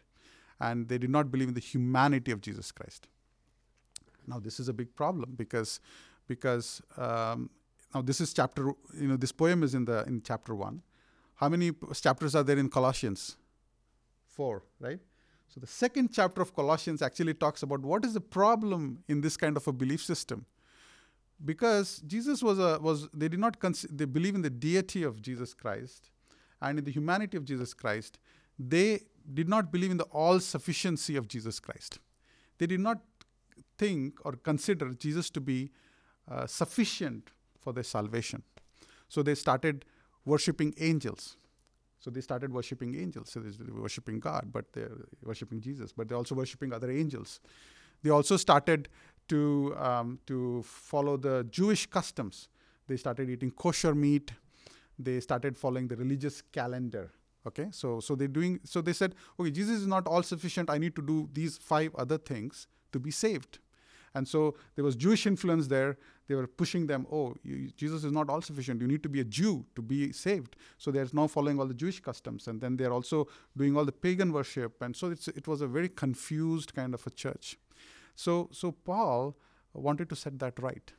and 0.61 0.87
they 0.87 0.97
did 0.97 1.09
not 1.19 1.29
believe 1.29 1.49
in 1.49 1.55
the 1.61 1.69
humanity 1.75 2.31
of 2.31 2.39
Jesus 2.39 2.71
Christ. 2.71 3.09
Now 4.27 4.39
this 4.39 4.59
is 4.61 4.69
a 4.69 4.73
big 4.83 4.95
problem 4.95 5.35
because 5.35 5.81
because 6.29 6.81
um, 6.95 7.49
now 7.93 8.01
this 8.01 8.21
is 8.21 8.33
chapter 8.33 8.71
you 8.97 9.07
know 9.09 9.17
this 9.17 9.33
poem 9.33 9.63
is 9.63 9.75
in 9.75 9.83
the 9.83 10.05
in 10.05 10.21
chapter 10.21 10.55
one. 10.55 10.81
How 11.35 11.49
many 11.49 11.71
chapters 12.01 12.35
are 12.35 12.43
there 12.43 12.57
in 12.57 12.69
Colossians? 12.69 13.35
Four, 14.27 14.63
right? 14.79 14.99
So 15.49 15.59
the 15.59 15.67
second 15.67 16.09
chapter 16.13 16.41
of 16.41 16.55
Colossians 16.55 17.01
actually 17.01 17.33
talks 17.33 17.63
about 17.63 17.81
what 17.81 18.05
is 18.05 18.13
the 18.13 18.21
problem 18.21 19.03
in 19.07 19.21
this 19.21 19.35
kind 19.35 19.57
of 19.57 19.67
a 19.67 19.73
belief 19.73 20.01
system. 20.03 20.45
Because 21.43 22.01
Jesus 22.05 22.43
was 22.43 22.59
a 22.59 22.79
was 22.79 23.09
they 23.13 23.27
did 23.27 23.39
not 23.39 23.59
cons- 23.59 23.87
they 23.89 24.05
believe 24.05 24.35
in 24.35 24.43
the 24.43 24.49
deity 24.49 25.03
of 25.03 25.21
Jesus 25.21 25.53
Christ 25.53 26.11
and 26.61 26.79
in 26.79 26.85
the 26.85 26.91
humanity 26.91 27.37
of 27.37 27.45
Jesus 27.45 27.73
Christ. 27.73 28.19
They 28.59 29.01
did 29.33 29.47
not 29.47 29.71
believe 29.71 29.91
in 29.91 29.97
the 29.97 30.09
all 30.23 30.39
sufficiency 30.39 31.15
of 31.15 31.27
Jesus 31.27 31.59
Christ. 31.59 31.99
They 32.57 32.67
did 32.67 32.81
not 32.81 32.99
think 33.77 34.25
or 34.25 34.33
consider 34.33 34.93
Jesus 34.93 35.29
to 35.31 35.39
be 35.39 35.71
uh, 36.29 36.45
sufficient 36.47 37.31
for 37.59 37.73
their 37.73 37.83
salvation. 37.83 38.43
So 39.07 39.23
they 39.23 39.35
started 39.35 39.85
worshiping 40.25 40.73
angels. 40.79 41.37
So 41.99 42.09
they 42.09 42.21
started 42.21 42.53
worshiping 42.53 42.95
angels. 42.95 43.31
So 43.31 43.39
they 43.39 43.71
were 43.71 43.81
worshiping 43.81 44.19
God, 44.19 44.49
but 44.51 44.71
they're 44.73 44.91
worshiping 45.23 45.59
Jesus, 45.59 45.91
but 45.91 46.07
they're 46.07 46.17
also 46.17 46.35
worshiping 46.35 46.71
other 46.71 46.89
angels. 46.89 47.39
They 48.03 48.09
also 48.09 48.37
started 48.37 48.87
to, 49.27 49.75
um, 49.77 50.19
to 50.27 50.63
follow 50.63 51.17
the 51.17 51.45
Jewish 51.49 51.87
customs. 51.87 52.47
They 52.87 52.97
started 52.97 53.29
eating 53.29 53.51
kosher 53.51 53.93
meat. 53.93 54.31
They 54.97 55.19
started 55.19 55.57
following 55.57 55.87
the 55.87 55.95
religious 55.95 56.41
calendar. 56.41 57.11
Okay, 57.47 57.67
so 57.71 58.01
so 58.01 58.15
they're 58.15 58.27
doing. 58.27 58.59
So 58.65 58.81
they 58.81 58.91
said, 58.91 59.15
okay, 59.39 59.49
Jesus 59.49 59.79
is 59.79 59.87
not 59.87 60.07
all 60.07 60.23
sufficient. 60.23 60.69
I 60.69 60.77
need 60.77 60.93
to 60.97 61.01
do 61.01 61.29
these 61.31 61.57
five 61.57 61.95
other 61.95 62.17
things 62.17 62.67
to 62.91 62.99
be 62.99 63.11
saved. 63.11 63.59
And 64.13 64.27
so 64.27 64.55
there 64.75 64.83
was 64.83 64.95
Jewish 64.95 65.25
influence 65.25 65.67
there. 65.67 65.97
They 66.29 66.35
were 66.35 66.45
pushing 66.45 66.85
them, 66.85 67.07
oh, 67.11 67.35
you, 67.43 67.71
Jesus 67.75 68.03
is 68.03 68.11
not 68.11 68.29
all 68.29 68.39
sufficient. 68.39 68.79
You 68.79 68.87
need 68.87 69.01
to 69.01 69.09
be 69.09 69.19
a 69.19 69.23
Jew 69.23 69.65
to 69.75 69.81
be 69.81 70.11
saved. 70.11 70.55
So 70.77 70.91
they're 70.91 71.07
now 71.11 71.25
following 71.25 71.59
all 71.59 71.65
the 71.65 71.73
Jewish 71.73 71.99
customs. 71.99 72.47
And 72.47 72.61
then 72.61 72.77
they're 72.77 72.93
also 72.93 73.27
doing 73.57 73.75
all 73.75 73.83
the 73.83 73.91
pagan 73.91 74.31
worship. 74.31 74.79
And 74.83 74.95
so 74.95 75.09
it 75.09 75.47
was 75.47 75.61
a 75.61 75.67
very 75.67 75.89
confused 75.89 76.75
kind 76.75 76.93
of 76.93 77.05
a 77.07 77.09
church. 77.09 77.57
So, 78.13 78.47
so 78.51 78.71
Paul 78.71 79.35
wanted 79.73 80.07
to 80.09 80.15
set 80.15 80.37
that 80.37 80.61
right. 80.61 80.93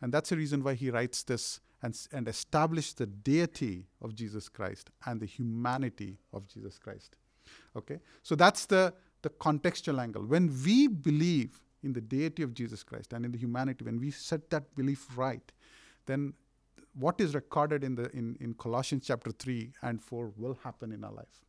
And 0.00 0.14
that's 0.14 0.30
the 0.30 0.36
reason 0.36 0.62
why 0.62 0.74
he 0.74 0.90
writes 0.90 1.24
this 1.24 1.58
and, 1.82 1.98
and 2.12 2.28
establish 2.28 2.92
the 2.92 3.06
deity 3.06 3.88
of 4.00 4.14
Jesus 4.14 4.48
Christ 4.48 4.90
and 5.06 5.20
the 5.20 5.26
humanity 5.26 6.18
of 6.32 6.46
Jesus 6.46 6.78
Christ. 6.78 7.16
Okay? 7.76 7.98
So 8.22 8.36
that's 8.36 8.66
the, 8.66 8.94
the 9.22 9.30
contextual 9.30 10.00
angle. 10.00 10.24
When 10.24 10.54
we 10.64 10.86
believe 10.86 11.60
in 11.82 11.92
the 11.92 12.00
deity 12.00 12.42
of 12.42 12.54
Jesus 12.54 12.82
Christ 12.82 13.12
and 13.12 13.24
in 13.24 13.32
the 13.32 13.38
humanity, 13.38 13.84
when 13.84 14.00
we 14.00 14.10
set 14.10 14.50
that 14.50 14.74
belief 14.74 15.06
right, 15.16 15.52
then 16.06 16.34
what 16.98 17.20
is 17.20 17.34
recorded 17.34 17.84
in 17.84 17.94
the 17.94 18.10
in, 18.10 18.36
in 18.40 18.54
Colossians 18.54 19.06
chapter 19.06 19.30
3 19.30 19.72
and 19.82 20.02
4 20.02 20.32
will 20.36 20.58
happen 20.64 20.92
in 20.92 21.04
our 21.04 21.12
life. 21.12 21.44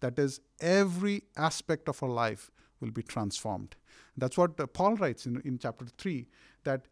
That 0.00 0.18
is, 0.18 0.40
every 0.60 1.22
aspect 1.36 1.88
of 1.88 2.02
our 2.02 2.08
life 2.08 2.50
will 2.80 2.90
be 2.90 3.02
transformed. 3.02 3.76
That's 4.16 4.36
what 4.36 4.58
uh, 4.60 4.66
Paul 4.66 4.96
writes 4.96 5.26
in, 5.26 5.40
in 5.44 5.58
chapter 5.58 5.86
3 5.98 6.26
that 6.64 6.86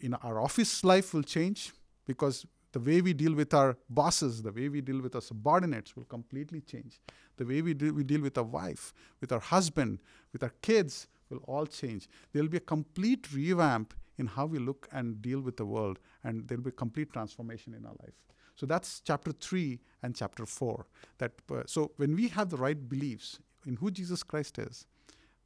in 0.00 0.14
our 0.14 0.40
office 0.40 0.84
life 0.84 1.14
will 1.14 1.22
change 1.22 1.72
because 2.06 2.46
the 2.72 2.80
way 2.80 3.00
we 3.00 3.12
deal 3.12 3.34
with 3.34 3.54
our 3.54 3.76
bosses, 3.88 4.42
the 4.42 4.52
way 4.52 4.68
we 4.68 4.80
deal 4.80 5.00
with 5.00 5.14
our 5.14 5.20
subordinates 5.20 5.96
will 5.96 6.04
completely 6.04 6.60
change. 6.60 7.00
The 7.36 7.44
way 7.46 7.62
we, 7.62 7.74
we 7.74 8.04
deal 8.04 8.20
with 8.20 8.36
our 8.36 8.44
wife, 8.44 8.92
with 9.20 9.32
our 9.32 9.40
husband, 9.40 10.00
with 10.32 10.42
our 10.42 10.52
kids, 10.62 11.08
will 11.30 11.38
all 11.46 11.66
change. 11.66 12.08
There 12.32 12.42
will 12.42 12.50
be 12.50 12.58
a 12.58 12.60
complete 12.60 13.32
revamp 13.32 13.94
in 14.18 14.26
how 14.26 14.46
we 14.46 14.58
look 14.58 14.88
and 14.92 15.22
deal 15.22 15.40
with 15.40 15.56
the 15.56 15.64
world, 15.64 15.98
and 16.24 16.48
there 16.48 16.58
will 16.58 16.64
be 16.64 16.70
a 16.70 16.72
complete 16.72 17.12
transformation 17.12 17.74
in 17.74 17.86
our 17.86 17.94
life. 18.02 18.14
So 18.56 18.66
that's 18.66 19.00
chapter 19.00 19.30
3 19.30 19.78
and 20.02 20.16
chapter 20.16 20.44
4. 20.44 20.86
That, 21.18 21.32
uh, 21.50 21.62
so 21.66 21.92
when 21.96 22.16
we 22.16 22.28
have 22.28 22.50
the 22.50 22.56
right 22.56 22.88
beliefs 22.88 23.38
in 23.66 23.76
who 23.76 23.90
Jesus 23.90 24.24
Christ 24.24 24.58
is, 24.58 24.86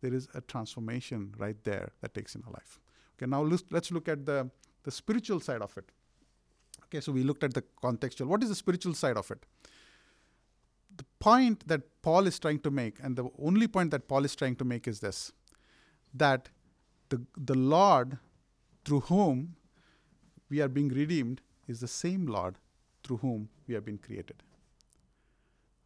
there 0.00 0.14
is 0.14 0.28
a 0.34 0.40
transformation 0.40 1.34
right 1.38 1.62
there 1.64 1.90
that 2.00 2.14
takes 2.14 2.34
in 2.34 2.42
our 2.46 2.52
life. 2.52 2.80
Okay, 3.16 3.28
now 3.28 3.42
let's, 3.42 3.64
let's 3.70 3.90
look 3.90 4.08
at 4.08 4.24
the, 4.24 4.50
the 4.82 4.90
spiritual 4.90 5.40
side 5.40 5.60
of 5.60 5.76
it. 5.76 5.90
Okay, 6.84 7.00
so 7.00 7.12
we 7.12 7.22
looked 7.22 7.44
at 7.44 7.52
the 7.52 7.62
contextual. 7.82 8.26
What 8.26 8.42
is 8.42 8.48
the 8.48 8.54
spiritual 8.54 8.94
side 8.94 9.16
of 9.16 9.30
it? 9.30 9.44
The 10.96 11.04
point 11.20 11.66
that 11.68 11.82
Paul 12.02 12.26
is 12.26 12.38
trying 12.38 12.60
to 12.60 12.70
make, 12.70 12.96
and 13.02 13.14
the 13.16 13.28
only 13.38 13.66
point 13.68 13.90
that 13.92 14.08
Paul 14.08 14.24
is 14.24 14.34
trying 14.34 14.56
to 14.56 14.64
make 14.64 14.88
is 14.88 15.00
this 15.00 15.32
that 16.14 16.48
the, 17.08 17.20
the 17.36 17.54
Lord 17.54 18.18
through 18.84 19.00
whom 19.00 19.56
we 20.50 20.60
are 20.60 20.68
being 20.68 20.88
redeemed 20.88 21.40
is 21.68 21.80
the 21.80 21.88
same 21.88 22.26
Lord 22.26 22.56
through 23.04 23.18
whom 23.18 23.48
we 23.66 23.74
have 23.74 23.84
been 23.84 23.98
created. 23.98 24.42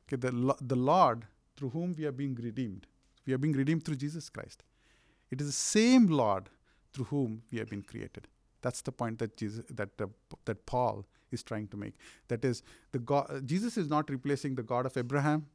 Okay, 0.07 0.17
the, 0.17 0.55
the 0.61 0.77
Lord 0.77 1.27
through 1.57 1.71
whom 1.71 1.95
we 1.97 2.05
are 2.05 2.13
being 2.13 2.35
redeemed, 2.35 2.87
we 3.27 3.33
are 3.33 3.39
being 3.39 3.55
redeemed 3.55 3.85
through 3.85 3.97
Jesus 3.97 4.29
Christ. 4.29 4.65
It 5.31 5.41
is 5.41 5.47
the 5.49 5.53
same 5.53 6.07
Lord 6.07 6.49
through 6.93 7.07
whom 7.07 7.43
we 7.51 7.59
have 7.59 7.69
been 7.69 7.83
created. 7.83 8.29
That's 8.63 8.83
the 8.83 8.93
point 8.93 9.19
that 9.19 9.37
Jesus, 9.37 9.65
that 9.71 9.91
uh, 10.01 10.07
that 10.45 10.65
Paul 10.67 11.05
is 11.31 11.43
trying 11.43 11.69
to 11.69 11.77
make. 11.77 11.95
That 12.29 12.45
is, 12.45 12.63
the 12.93 12.99
God, 12.99 13.43
Jesus 13.45 13.77
is 13.77 13.89
not 13.89 14.09
replacing 14.11 14.55
the 14.55 14.63
God 14.63 14.87
of 14.87 14.97
Abraham 14.97 15.47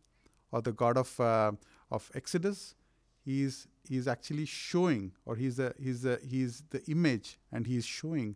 or 0.51 0.61
the 0.61 0.71
God 0.71 0.97
of 0.97 1.19
uh, 1.19 1.51
of 1.89 2.11
Exodus. 2.13 2.75
He 3.23 3.43
is 3.43 3.67
he 3.87 3.97
is 3.97 4.07
actually 4.07 4.45
showing, 4.45 5.13
or 5.25 5.35
he's 5.35 5.57
the 5.57 5.73
he's 5.79 6.01
the 6.01 6.19
he's 6.27 6.63
the 6.69 6.83
image, 6.85 7.37
and 7.51 7.67
he 7.67 7.77
is 7.77 7.85
showing 7.85 8.35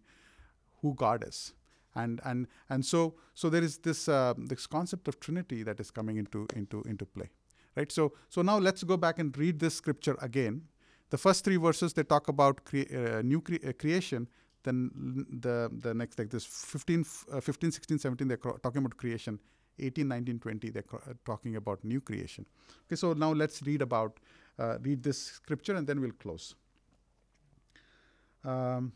who 0.82 0.94
God 0.96 1.24
is. 1.28 1.54
And 1.96 2.20
and 2.26 2.48
and 2.70 2.86
so 2.86 3.16
so 3.34 3.50
there 3.50 3.64
is 3.64 3.78
this 3.80 4.10
uh, 4.10 4.34
this 4.38 4.68
concept 4.68 5.08
of 5.08 5.20
Trinity 5.20 5.64
that 5.64 5.80
is 5.80 5.92
coming 5.92 6.18
into 6.18 6.48
into 6.56 6.82
into 6.84 7.06
play, 7.06 7.30
right? 7.76 7.92
So 7.92 8.14
so 8.30 8.42
now 8.42 8.58
let's 8.58 8.84
go 8.84 8.98
back 8.98 9.20
and 9.20 9.36
read 9.38 9.60
this 9.60 9.76
scripture 9.76 10.18
again. 10.22 10.64
The 11.10 11.18
first 11.18 11.46
three 11.46 11.58
verses 11.58 11.94
they 11.94 12.04
talk 12.04 12.28
about 12.28 12.66
crea- 12.66 12.90
uh, 12.94 13.22
new 13.22 13.42
cre- 13.42 13.66
uh, 13.66 13.72
creation. 13.80 14.28
Then 14.64 15.26
the 15.30 15.70
the 15.72 15.94
next 15.94 16.18
like 16.20 16.32
this 16.32 16.46
15, 16.46 17.06
uh, 17.32 17.40
15 17.40 17.72
16 17.72 18.00
17 18.00 18.28
they're 18.28 18.38
talking 18.38 18.80
about 18.80 18.98
creation 18.98 19.40
18 19.80 20.08
19 20.08 20.40
20 20.40 20.70
they're 20.72 20.84
talking 21.24 21.56
about 21.56 21.84
new 21.84 22.02
creation 22.02 22.46
okay 22.88 22.96
so 22.96 23.14
now 23.14 23.32
let's 23.32 23.62
read 23.62 23.82
about 23.82 24.20
uh, 24.60 24.78
read 24.82 25.04
this 25.04 25.22
scripture 25.22 25.76
and 25.76 25.86
then 25.88 26.00
we'll 26.02 26.12
close. 26.12 26.56
Um, 28.44 28.94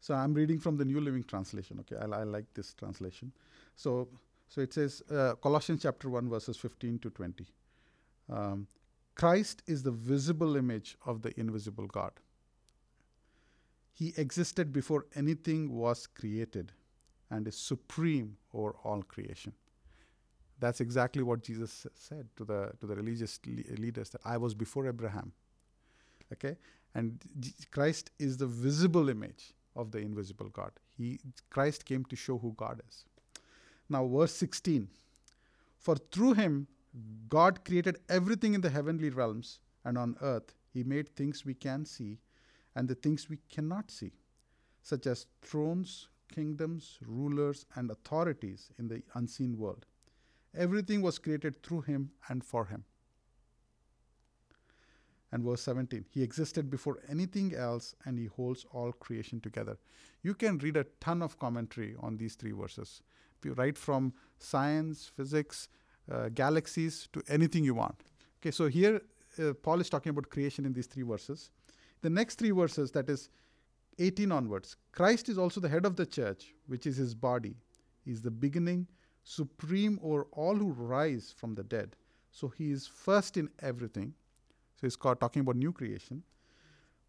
so 0.00 0.14
I'm 0.14 0.34
reading 0.34 0.58
from 0.58 0.76
the 0.76 0.84
New 0.84 1.00
Living 1.00 1.22
Translation. 1.22 1.78
Okay, 1.80 1.96
I, 1.96 2.20
I 2.20 2.22
like 2.24 2.46
this 2.54 2.74
translation. 2.74 3.32
So, 3.76 4.08
so 4.48 4.60
it 4.60 4.72
says 4.72 5.02
uh, 5.10 5.34
Colossians 5.42 5.82
chapter 5.82 6.08
one 6.08 6.28
verses 6.28 6.56
15 6.56 6.98
to 7.00 7.10
20. 7.10 7.46
Um, 8.30 8.66
Christ 9.14 9.62
is 9.66 9.82
the 9.82 9.90
visible 9.90 10.56
image 10.56 10.96
of 11.04 11.22
the 11.22 11.38
invisible 11.38 11.86
God. 11.86 12.12
He 13.92 14.14
existed 14.16 14.72
before 14.72 15.06
anything 15.14 15.70
was 15.72 16.06
created 16.06 16.72
and 17.30 17.46
is 17.46 17.56
supreme 17.56 18.36
over 18.52 18.74
all 18.84 19.02
creation. 19.02 19.52
That's 20.62 20.80
exactly 20.80 21.24
what 21.24 21.42
Jesus 21.42 21.88
said 21.96 22.28
to 22.36 22.44
the, 22.44 22.70
to 22.78 22.86
the 22.86 22.94
religious 22.94 23.40
le- 23.44 23.74
leaders 23.80 24.10
that 24.10 24.20
I 24.24 24.36
was 24.36 24.54
before 24.54 24.86
Abraham. 24.86 25.32
Okay? 26.32 26.56
And 26.94 27.20
J- 27.40 27.50
Christ 27.72 28.12
is 28.20 28.36
the 28.36 28.46
visible 28.46 29.08
image 29.08 29.54
of 29.74 29.90
the 29.90 29.98
invisible 29.98 30.50
God. 30.50 30.70
He 30.96 31.18
Christ 31.50 31.84
came 31.84 32.04
to 32.04 32.14
show 32.14 32.38
who 32.38 32.54
God 32.56 32.80
is. 32.88 33.04
Now 33.88 34.06
verse 34.06 34.34
16. 34.34 34.86
For 35.80 35.96
through 35.96 36.34
him 36.34 36.68
God 37.28 37.64
created 37.64 37.98
everything 38.08 38.54
in 38.54 38.60
the 38.60 38.70
heavenly 38.70 39.10
realms 39.10 39.58
and 39.84 39.98
on 39.98 40.14
earth. 40.22 40.54
He 40.72 40.84
made 40.84 41.08
things 41.16 41.44
we 41.44 41.54
can 41.54 41.84
see 41.84 42.20
and 42.76 42.86
the 42.86 42.94
things 42.94 43.28
we 43.28 43.40
cannot 43.50 43.90
see, 43.90 44.12
such 44.80 45.08
as 45.08 45.26
thrones, 45.42 46.06
kingdoms, 46.32 47.00
rulers, 47.04 47.66
and 47.74 47.90
authorities 47.90 48.70
in 48.78 48.86
the 48.86 49.02
unseen 49.14 49.58
world. 49.58 49.86
Everything 50.56 51.02
was 51.02 51.18
created 51.18 51.62
through 51.62 51.82
him 51.82 52.10
and 52.28 52.44
for 52.44 52.66
him. 52.66 52.84
And 55.32 55.42
verse 55.42 55.62
17, 55.62 56.04
he 56.10 56.22
existed 56.22 56.68
before 56.70 56.98
anything 57.08 57.54
else 57.54 57.94
and 58.04 58.18
he 58.18 58.26
holds 58.26 58.66
all 58.70 58.92
creation 58.92 59.40
together. 59.40 59.78
You 60.22 60.34
can 60.34 60.58
read 60.58 60.76
a 60.76 60.84
ton 61.00 61.22
of 61.22 61.38
commentary 61.38 61.96
on 62.00 62.18
these 62.18 62.34
three 62.34 62.52
verses, 62.52 63.02
right 63.56 63.76
from 63.76 64.12
science, 64.38 65.10
physics, 65.16 65.68
uh, 66.10 66.28
galaxies 66.28 67.08
to 67.14 67.22
anything 67.28 67.64
you 67.64 67.74
want. 67.74 68.02
Okay, 68.40 68.50
so 68.50 68.68
here 68.68 69.00
uh, 69.38 69.54
Paul 69.54 69.80
is 69.80 69.88
talking 69.88 70.10
about 70.10 70.28
creation 70.28 70.66
in 70.66 70.74
these 70.74 70.86
three 70.86 71.02
verses. 71.02 71.50
The 72.02 72.10
next 72.10 72.38
three 72.38 72.50
verses, 72.50 72.90
that 72.92 73.08
is 73.08 73.30
18 73.98 74.32
onwards, 74.32 74.76
Christ 74.90 75.28
is 75.28 75.38
also 75.38 75.60
the 75.60 75.68
head 75.68 75.86
of 75.86 75.96
the 75.96 76.04
church, 76.04 76.54
which 76.66 76.86
is 76.86 76.96
his 76.96 77.14
body. 77.14 77.54
He 78.04 78.10
is 78.10 78.20
the 78.20 78.30
beginning, 78.30 78.86
supreme 79.24 79.98
over 80.02 80.26
all 80.32 80.56
who 80.56 80.72
rise 80.72 81.34
from 81.36 81.54
the 81.54 81.62
dead. 81.62 81.96
So 82.30 82.48
he 82.48 82.70
is 82.70 82.86
first 82.86 83.36
in 83.36 83.50
everything. 83.60 84.14
So 84.76 84.86
he's 84.86 84.96
talking 84.96 85.40
about 85.40 85.56
new 85.56 85.72
creation. 85.72 86.22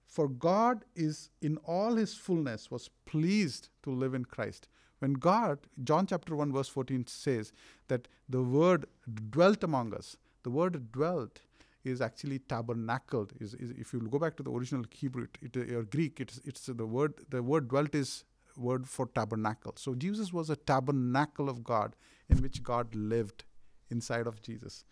For 0.06 0.28
God 0.28 0.86
is 0.96 1.30
in 1.42 1.58
all 1.66 1.96
his 1.96 2.14
fullness 2.14 2.70
was 2.70 2.90
pleased 3.06 3.70
to 3.84 3.90
live 3.90 4.14
in 4.14 4.26
Christ. 4.26 4.68
When 5.00 5.14
God, 5.14 5.60
John 5.84 6.06
chapter 6.06 6.36
1, 6.36 6.54
verse 6.54 6.70
14 6.70 7.08
says 7.08 7.52
that 7.88 8.08
the 8.30 8.42
word 8.42 8.86
dwelt 9.32 9.64
among 9.64 9.94
us, 9.94 10.18
the 10.44 10.50
word 10.50 10.92
dwelt 10.92 11.40
is 11.84 12.00
actually 12.02 12.40
tabernacled. 12.40 13.34
Is, 13.40 13.54
is 13.56 13.72
if 13.72 13.94
you 13.94 14.00
go 14.02 14.20
back 14.20 14.38
to 14.38 14.44
the 14.44 14.52
original 14.52 14.86
Hebrew 14.92 15.28
it, 15.42 15.56
it, 15.56 15.72
or 15.74 15.84
Greek, 15.84 16.20
it's 16.20 16.40
it's 16.46 16.68
the 16.68 16.86
word 16.86 17.14
the 17.30 17.44
word 17.44 17.68
dwelt 17.68 17.96
is 17.96 18.24
word 18.58 18.88
for 18.88 19.08
tabernacle. 19.08 19.74
So 19.78 19.96
Jesus 19.96 20.32
was 20.32 20.50
a 20.50 20.56
tabernacle 20.56 21.50
of 21.50 21.64
God 21.64 21.96
in 22.30 22.42
which 22.42 22.64
God 22.64 22.94
lived 22.96 23.44
inside 23.90 24.28
of 24.28 24.42
Jesus. 24.42 24.84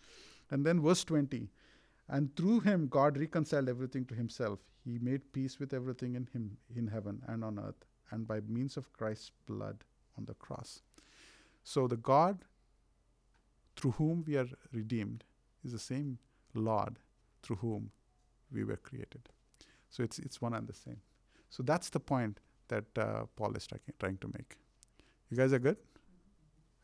And 0.50 0.64
then 0.64 0.80
verse 0.80 1.04
20, 1.04 1.48
and 2.08 2.34
through 2.36 2.60
him 2.60 2.88
God 2.88 3.18
reconciled 3.18 3.68
everything 3.68 4.04
to 4.06 4.14
himself. 4.14 4.58
He 4.84 4.98
made 4.98 5.32
peace 5.32 5.58
with 5.58 5.72
everything 5.72 6.14
in 6.16 6.28
him 6.32 6.56
in 6.74 6.88
heaven 6.88 7.22
and 7.28 7.44
on 7.44 7.58
earth, 7.58 7.84
and 8.10 8.26
by 8.26 8.40
means 8.40 8.76
of 8.76 8.92
Christ's 8.92 9.30
blood 9.46 9.84
on 10.18 10.24
the 10.24 10.34
cross. 10.34 10.82
So 11.62 11.86
the 11.86 11.96
God 11.96 12.44
through 13.76 13.92
whom 13.92 14.24
we 14.26 14.36
are 14.36 14.48
redeemed 14.72 15.24
is 15.64 15.72
the 15.72 15.78
same 15.78 16.18
Lord 16.54 16.98
through 17.42 17.56
whom 17.56 17.90
we 18.52 18.64
were 18.64 18.76
created. 18.76 19.28
So 19.88 20.02
it's, 20.02 20.18
it's 20.18 20.40
one 20.40 20.54
and 20.54 20.66
the 20.66 20.74
same. 20.74 21.00
So 21.50 21.62
that's 21.62 21.90
the 21.90 22.00
point 22.00 22.40
that 22.68 22.84
uh, 22.96 23.24
Paul 23.36 23.54
is 23.54 23.66
trying, 23.66 24.18
to 24.18 24.28
make. 24.28 24.56
You 25.30 25.36
guys 25.36 25.52
are 25.52 25.58
good? 25.58 25.76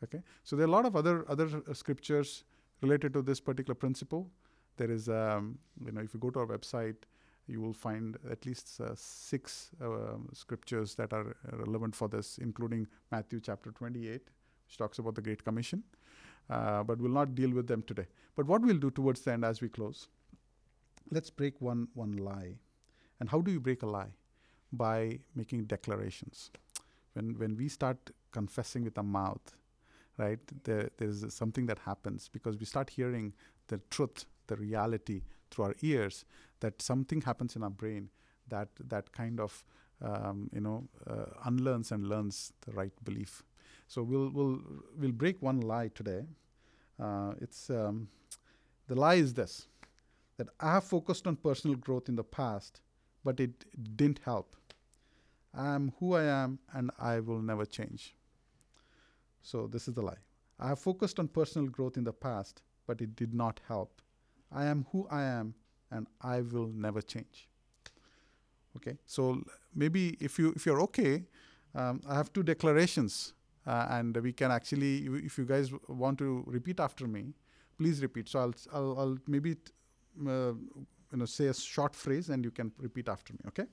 Okay. 0.03 0.21
So 0.43 0.55
there 0.55 0.65
are 0.65 0.69
a 0.69 0.71
lot 0.71 0.85
of 0.85 0.95
other 0.95 1.25
other 1.29 1.49
scriptures 1.73 2.43
related 2.81 3.13
to 3.13 3.21
this 3.21 3.39
particular 3.39 3.75
principle. 3.75 4.29
There 4.77 4.89
is, 4.89 5.09
um, 5.09 5.59
you 5.85 5.91
know, 5.91 6.01
if 6.01 6.13
you 6.13 6.19
go 6.19 6.29
to 6.29 6.39
our 6.39 6.47
website, 6.47 6.95
you 7.47 7.59
will 7.59 7.73
find 7.73 8.17
at 8.31 8.45
least 8.45 8.79
uh, 8.79 8.91
six 8.95 9.71
uh, 9.83 10.17
scriptures 10.33 10.95
that 10.95 11.11
are 11.11 11.35
relevant 11.51 11.95
for 11.95 12.07
this, 12.07 12.37
including 12.37 12.87
Matthew 13.11 13.41
chapter 13.41 13.71
28, 13.71 14.21
which 14.67 14.77
talks 14.77 14.99
about 14.99 15.15
the 15.15 15.21
Great 15.21 15.43
Commission 15.43 15.83
uh, 16.49 16.83
but 16.83 16.99
we'll 16.99 17.11
not 17.11 17.35
deal 17.35 17.51
with 17.51 17.67
them 17.67 17.83
today. 17.83 18.07
But 18.35 18.47
what 18.47 18.61
we'll 18.61 18.77
do 18.77 18.91
towards 18.91 19.21
the 19.21 19.33
end 19.33 19.45
as 19.45 19.61
we 19.61 19.69
close, 19.69 20.07
let's 21.11 21.29
break 21.29 21.61
one, 21.61 21.87
one 21.93 22.17
lie. 22.17 22.55
And 23.19 23.29
how 23.29 23.41
do 23.41 23.51
you 23.51 23.59
break 23.59 23.83
a 23.83 23.85
lie? 23.85 24.13
By 24.71 25.19
making 25.35 25.65
declarations. 25.65 26.51
When, 27.13 27.37
when 27.39 27.57
we 27.57 27.69
start 27.69 27.97
confessing 28.31 28.83
with 28.83 28.97
our 28.97 29.03
mouth, 29.03 29.55
right, 30.17 30.39
there, 30.63 30.89
there's 30.97 31.33
something 31.33 31.65
that 31.65 31.79
happens 31.79 32.29
because 32.31 32.57
we 32.57 32.65
start 32.65 32.91
hearing 32.91 33.33
the 33.67 33.79
truth, 33.89 34.25
the 34.47 34.55
reality 34.55 35.23
through 35.49 35.65
our 35.65 35.75
ears, 35.81 36.23
that 36.59 36.81
something 36.81 37.21
happens 37.21 37.55
in 37.55 37.63
our 37.63 37.69
brain 37.71 38.09
that, 38.47 38.69
that 38.87 39.11
kind 39.11 39.39
of 39.39 39.63
um, 40.01 40.49
you 40.53 40.61
know, 40.61 40.87
uh, 41.09 41.25
unlearns 41.45 41.91
and 41.91 42.07
learns 42.07 42.53
the 42.65 42.71
right 42.71 42.93
belief. 43.03 43.43
So 43.87 44.03
we'll 44.03 44.29
we'll 44.29 44.59
we'll 44.97 45.11
break 45.11 45.41
one 45.41 45.61
lie 45.61 45.89
today. 45.93 46.25
Uh, 46.99 47.33
it's 47.41 47.69
um, 47.69 48.07
the 48.87 48.95
lie 48.95 49.15
is 49.15 49.33
this: 49.33 49.67
that 50.37 50.47
I 50.59 50.73
have 50.73 50.83
focused 50.83 51.27
on 51.27 51.35
personal 51.35 51.75
growth 51.75 52.07
in 52.07 52.15
the 52.15 52.23
past, 52.23 52.81
but 53.29 53.39
it 53.39 53.65
didn't 53.95 54.19
help. 54.25 54.55
I 55.53 55.75
am 55.75 55.91
who 55.99 56.15
I 56.15 56.23
am, 56.23 56.57
and 56.73 56.89
I 56.97 57.19
will 57.19 57.43
never 57.49 57.63
change. 57.63 58.15
So 59.43 59.67
this 59.67 59.87
is 59.87 59.93
the 59.93 60.01
lie. 60.01 60.23
I 60.59 60.69
have 60.69 60.79
focused 60.79 61.19
on 61.19 61.27
personal 61.27 61.67
growth 61.67 61.95
in 61.95 62.05
the 62.05 62.11
past, 62.11 62.63
but 62.87 63.01
it 63.01 63.15
did 63.15 63.35
not 63.35 63.59
help. 63.67 64.01
I 64.51 64.65
am 64.65 64.87
who 64.91 65.07
I 65.11 65.21
am, 65.25 65.53
and 65.91 66.07
I 66.21 66.41
will 66.41 66.71
never 66.85 67.03
change. 67.03 67.47
Okay, 68.77 68.97
so 69.05 69.43
maybe 69.75 70.17
if 70.19 70.39
you 70.39 70.53
if 70.55 70.65
you're 70.65 70.81
okay, 70.87 71.13
um, 71.75 72.01
I 72.07 72.15
have 72.15 72.33
two 72.33 72.41
declarations 72.41 73.33
uh, 73.67 73.97
and 73.97 74.17
we 74.17 74.33
can 74.33 74.51
actually, 74.51 74.95
if 75.29 75.37
you 75.37 75.45
guys 75.45 75.71
want 75.87 76.17
to 76.17 76.43
repeat 76.47 76.79
after 76.79 77.05
me, 77.07 77.35
please 77.77 78.01
repeat. 78.01 78.27
So 78.29 78.39
I'll, 78.39 78.55
I'll, 78.73 78.99
I'll 78.99 79.17
maybe 79.27 79.55
t- 79.55 79.71
uh, 80.27 80.53
you 81.11 81.17
know 81.17 81.25
say 81.25 81.47
a 81.47 81.53
short 81.53 81.95
phrase 81.95 82.29
and 82.29 82.43
you 82.43 82.51
can 82.51 82.71
repeat 82.77 83.09
after 83.09 83.33
me. 83.33 83.39
Okay. 83.47 83.65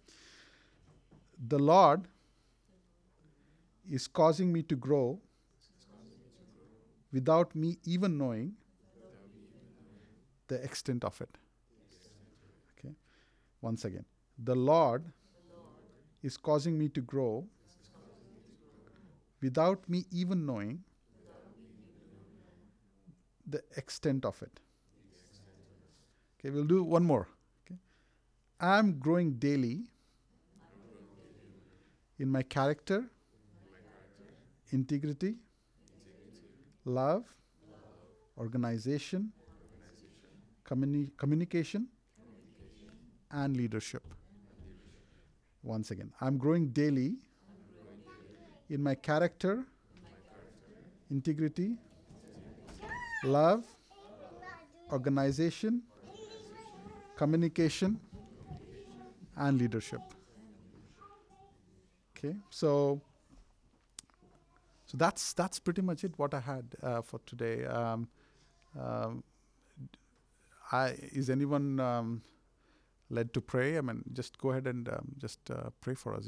The 1.48 1.58
Lord 1.58 2.08
is 3.90 4.06
causing 4.06 4.52
me 4.52 4.62
to 4.64 4.76
grow 4.76 5.20
without 7.12 7.54
me 7.54 7.78
even 7.84 8.16
knowing 8.18 8.54
the 10.48 10.62
extent 10.62 11.04
of 11.04 11.20
it. 11.20 11.38
Okay. 12.78 12.94
Once 13.60 13.84
again, 13.84 14.04
the 14.42 14.54
Lord 14.54 15.04
is 16.22 16.36
causing 16.36 16.78
me 16.78 16.88
to 16.90 17.00
grow 17.00 17.44
without 19.42 19.88
me 19.88 20.04
even 20.10 20.46
knowing 20.46 20.82
the 23.46 23.62
extent 23.76 24.24
of 24.24 24.40
it. 24.42 24.60
Okay, 26.38 26.50
we'll 26.50 26.64
do 26.64 26.82
one 26.84 27.04
more. 27.04 27.28
Okay. 27.64 27.78
I'm 28.60 28.98
growing 28.98 29.32
daily 29.34 29.84
in 32.18 32.30
my 32.30 32.42
character, 32.42 33.04
integrity, 34.70 35.36
love, 36.84 37.24
organization, 38.38 39.32
communi- 40.64 41.10
communication, 41.16 41.88
and 43.30 43.56
leadership. 43.56 44.02
Once 45.62 45.90
again, 45.90 46.12
I'm 46.20 46.38
growing 46.38 46.68
daily 46.68 47.16
in 48.68 48.82
my 48.82 48.94
character, 48.94 49.64
integrity, 51.10 51.76
love, 53.24 53.64
organization, 54.92 55.82
communication, 57.16 58.00
and 59.36 59.58
leadership. 59.58 60.00
Okay, 62.16 62.36
so 62.50 63.00
so 64.86 64.96
that's 64.96 65.32
that's 65.32 65.58
pretty 65.58 65.82
much 65.82 66.04
it. 66.04 66.12
What 66.16 66.34
I 66.34 66.40
had 66.40 66.64
uh, 66.82 67.02
for 67.02 67.20
today. 67.26 67.64
Um, 67.64 68.08
um, 68.78 69.24
I, 70.72 70.96
is 71.12 71.30
anyone 71.30 71.78
um, 71.80 72.22
led 73.08 73.32
to 73.34 73.40
pray? 73.40 73.78
I 73.78 73.80
mean, 73.80 74.02
just 74.12 74.38
go 74.38 74.50
ahead 74.50 74.66
and 74.66 74.88
um, 74.88 75.12
just 75.18 75.50
uh, 75.50 75.70
pray 75.80 75.94
for 75.94 76.14
us 76.14 76.20
if 76.20 76.24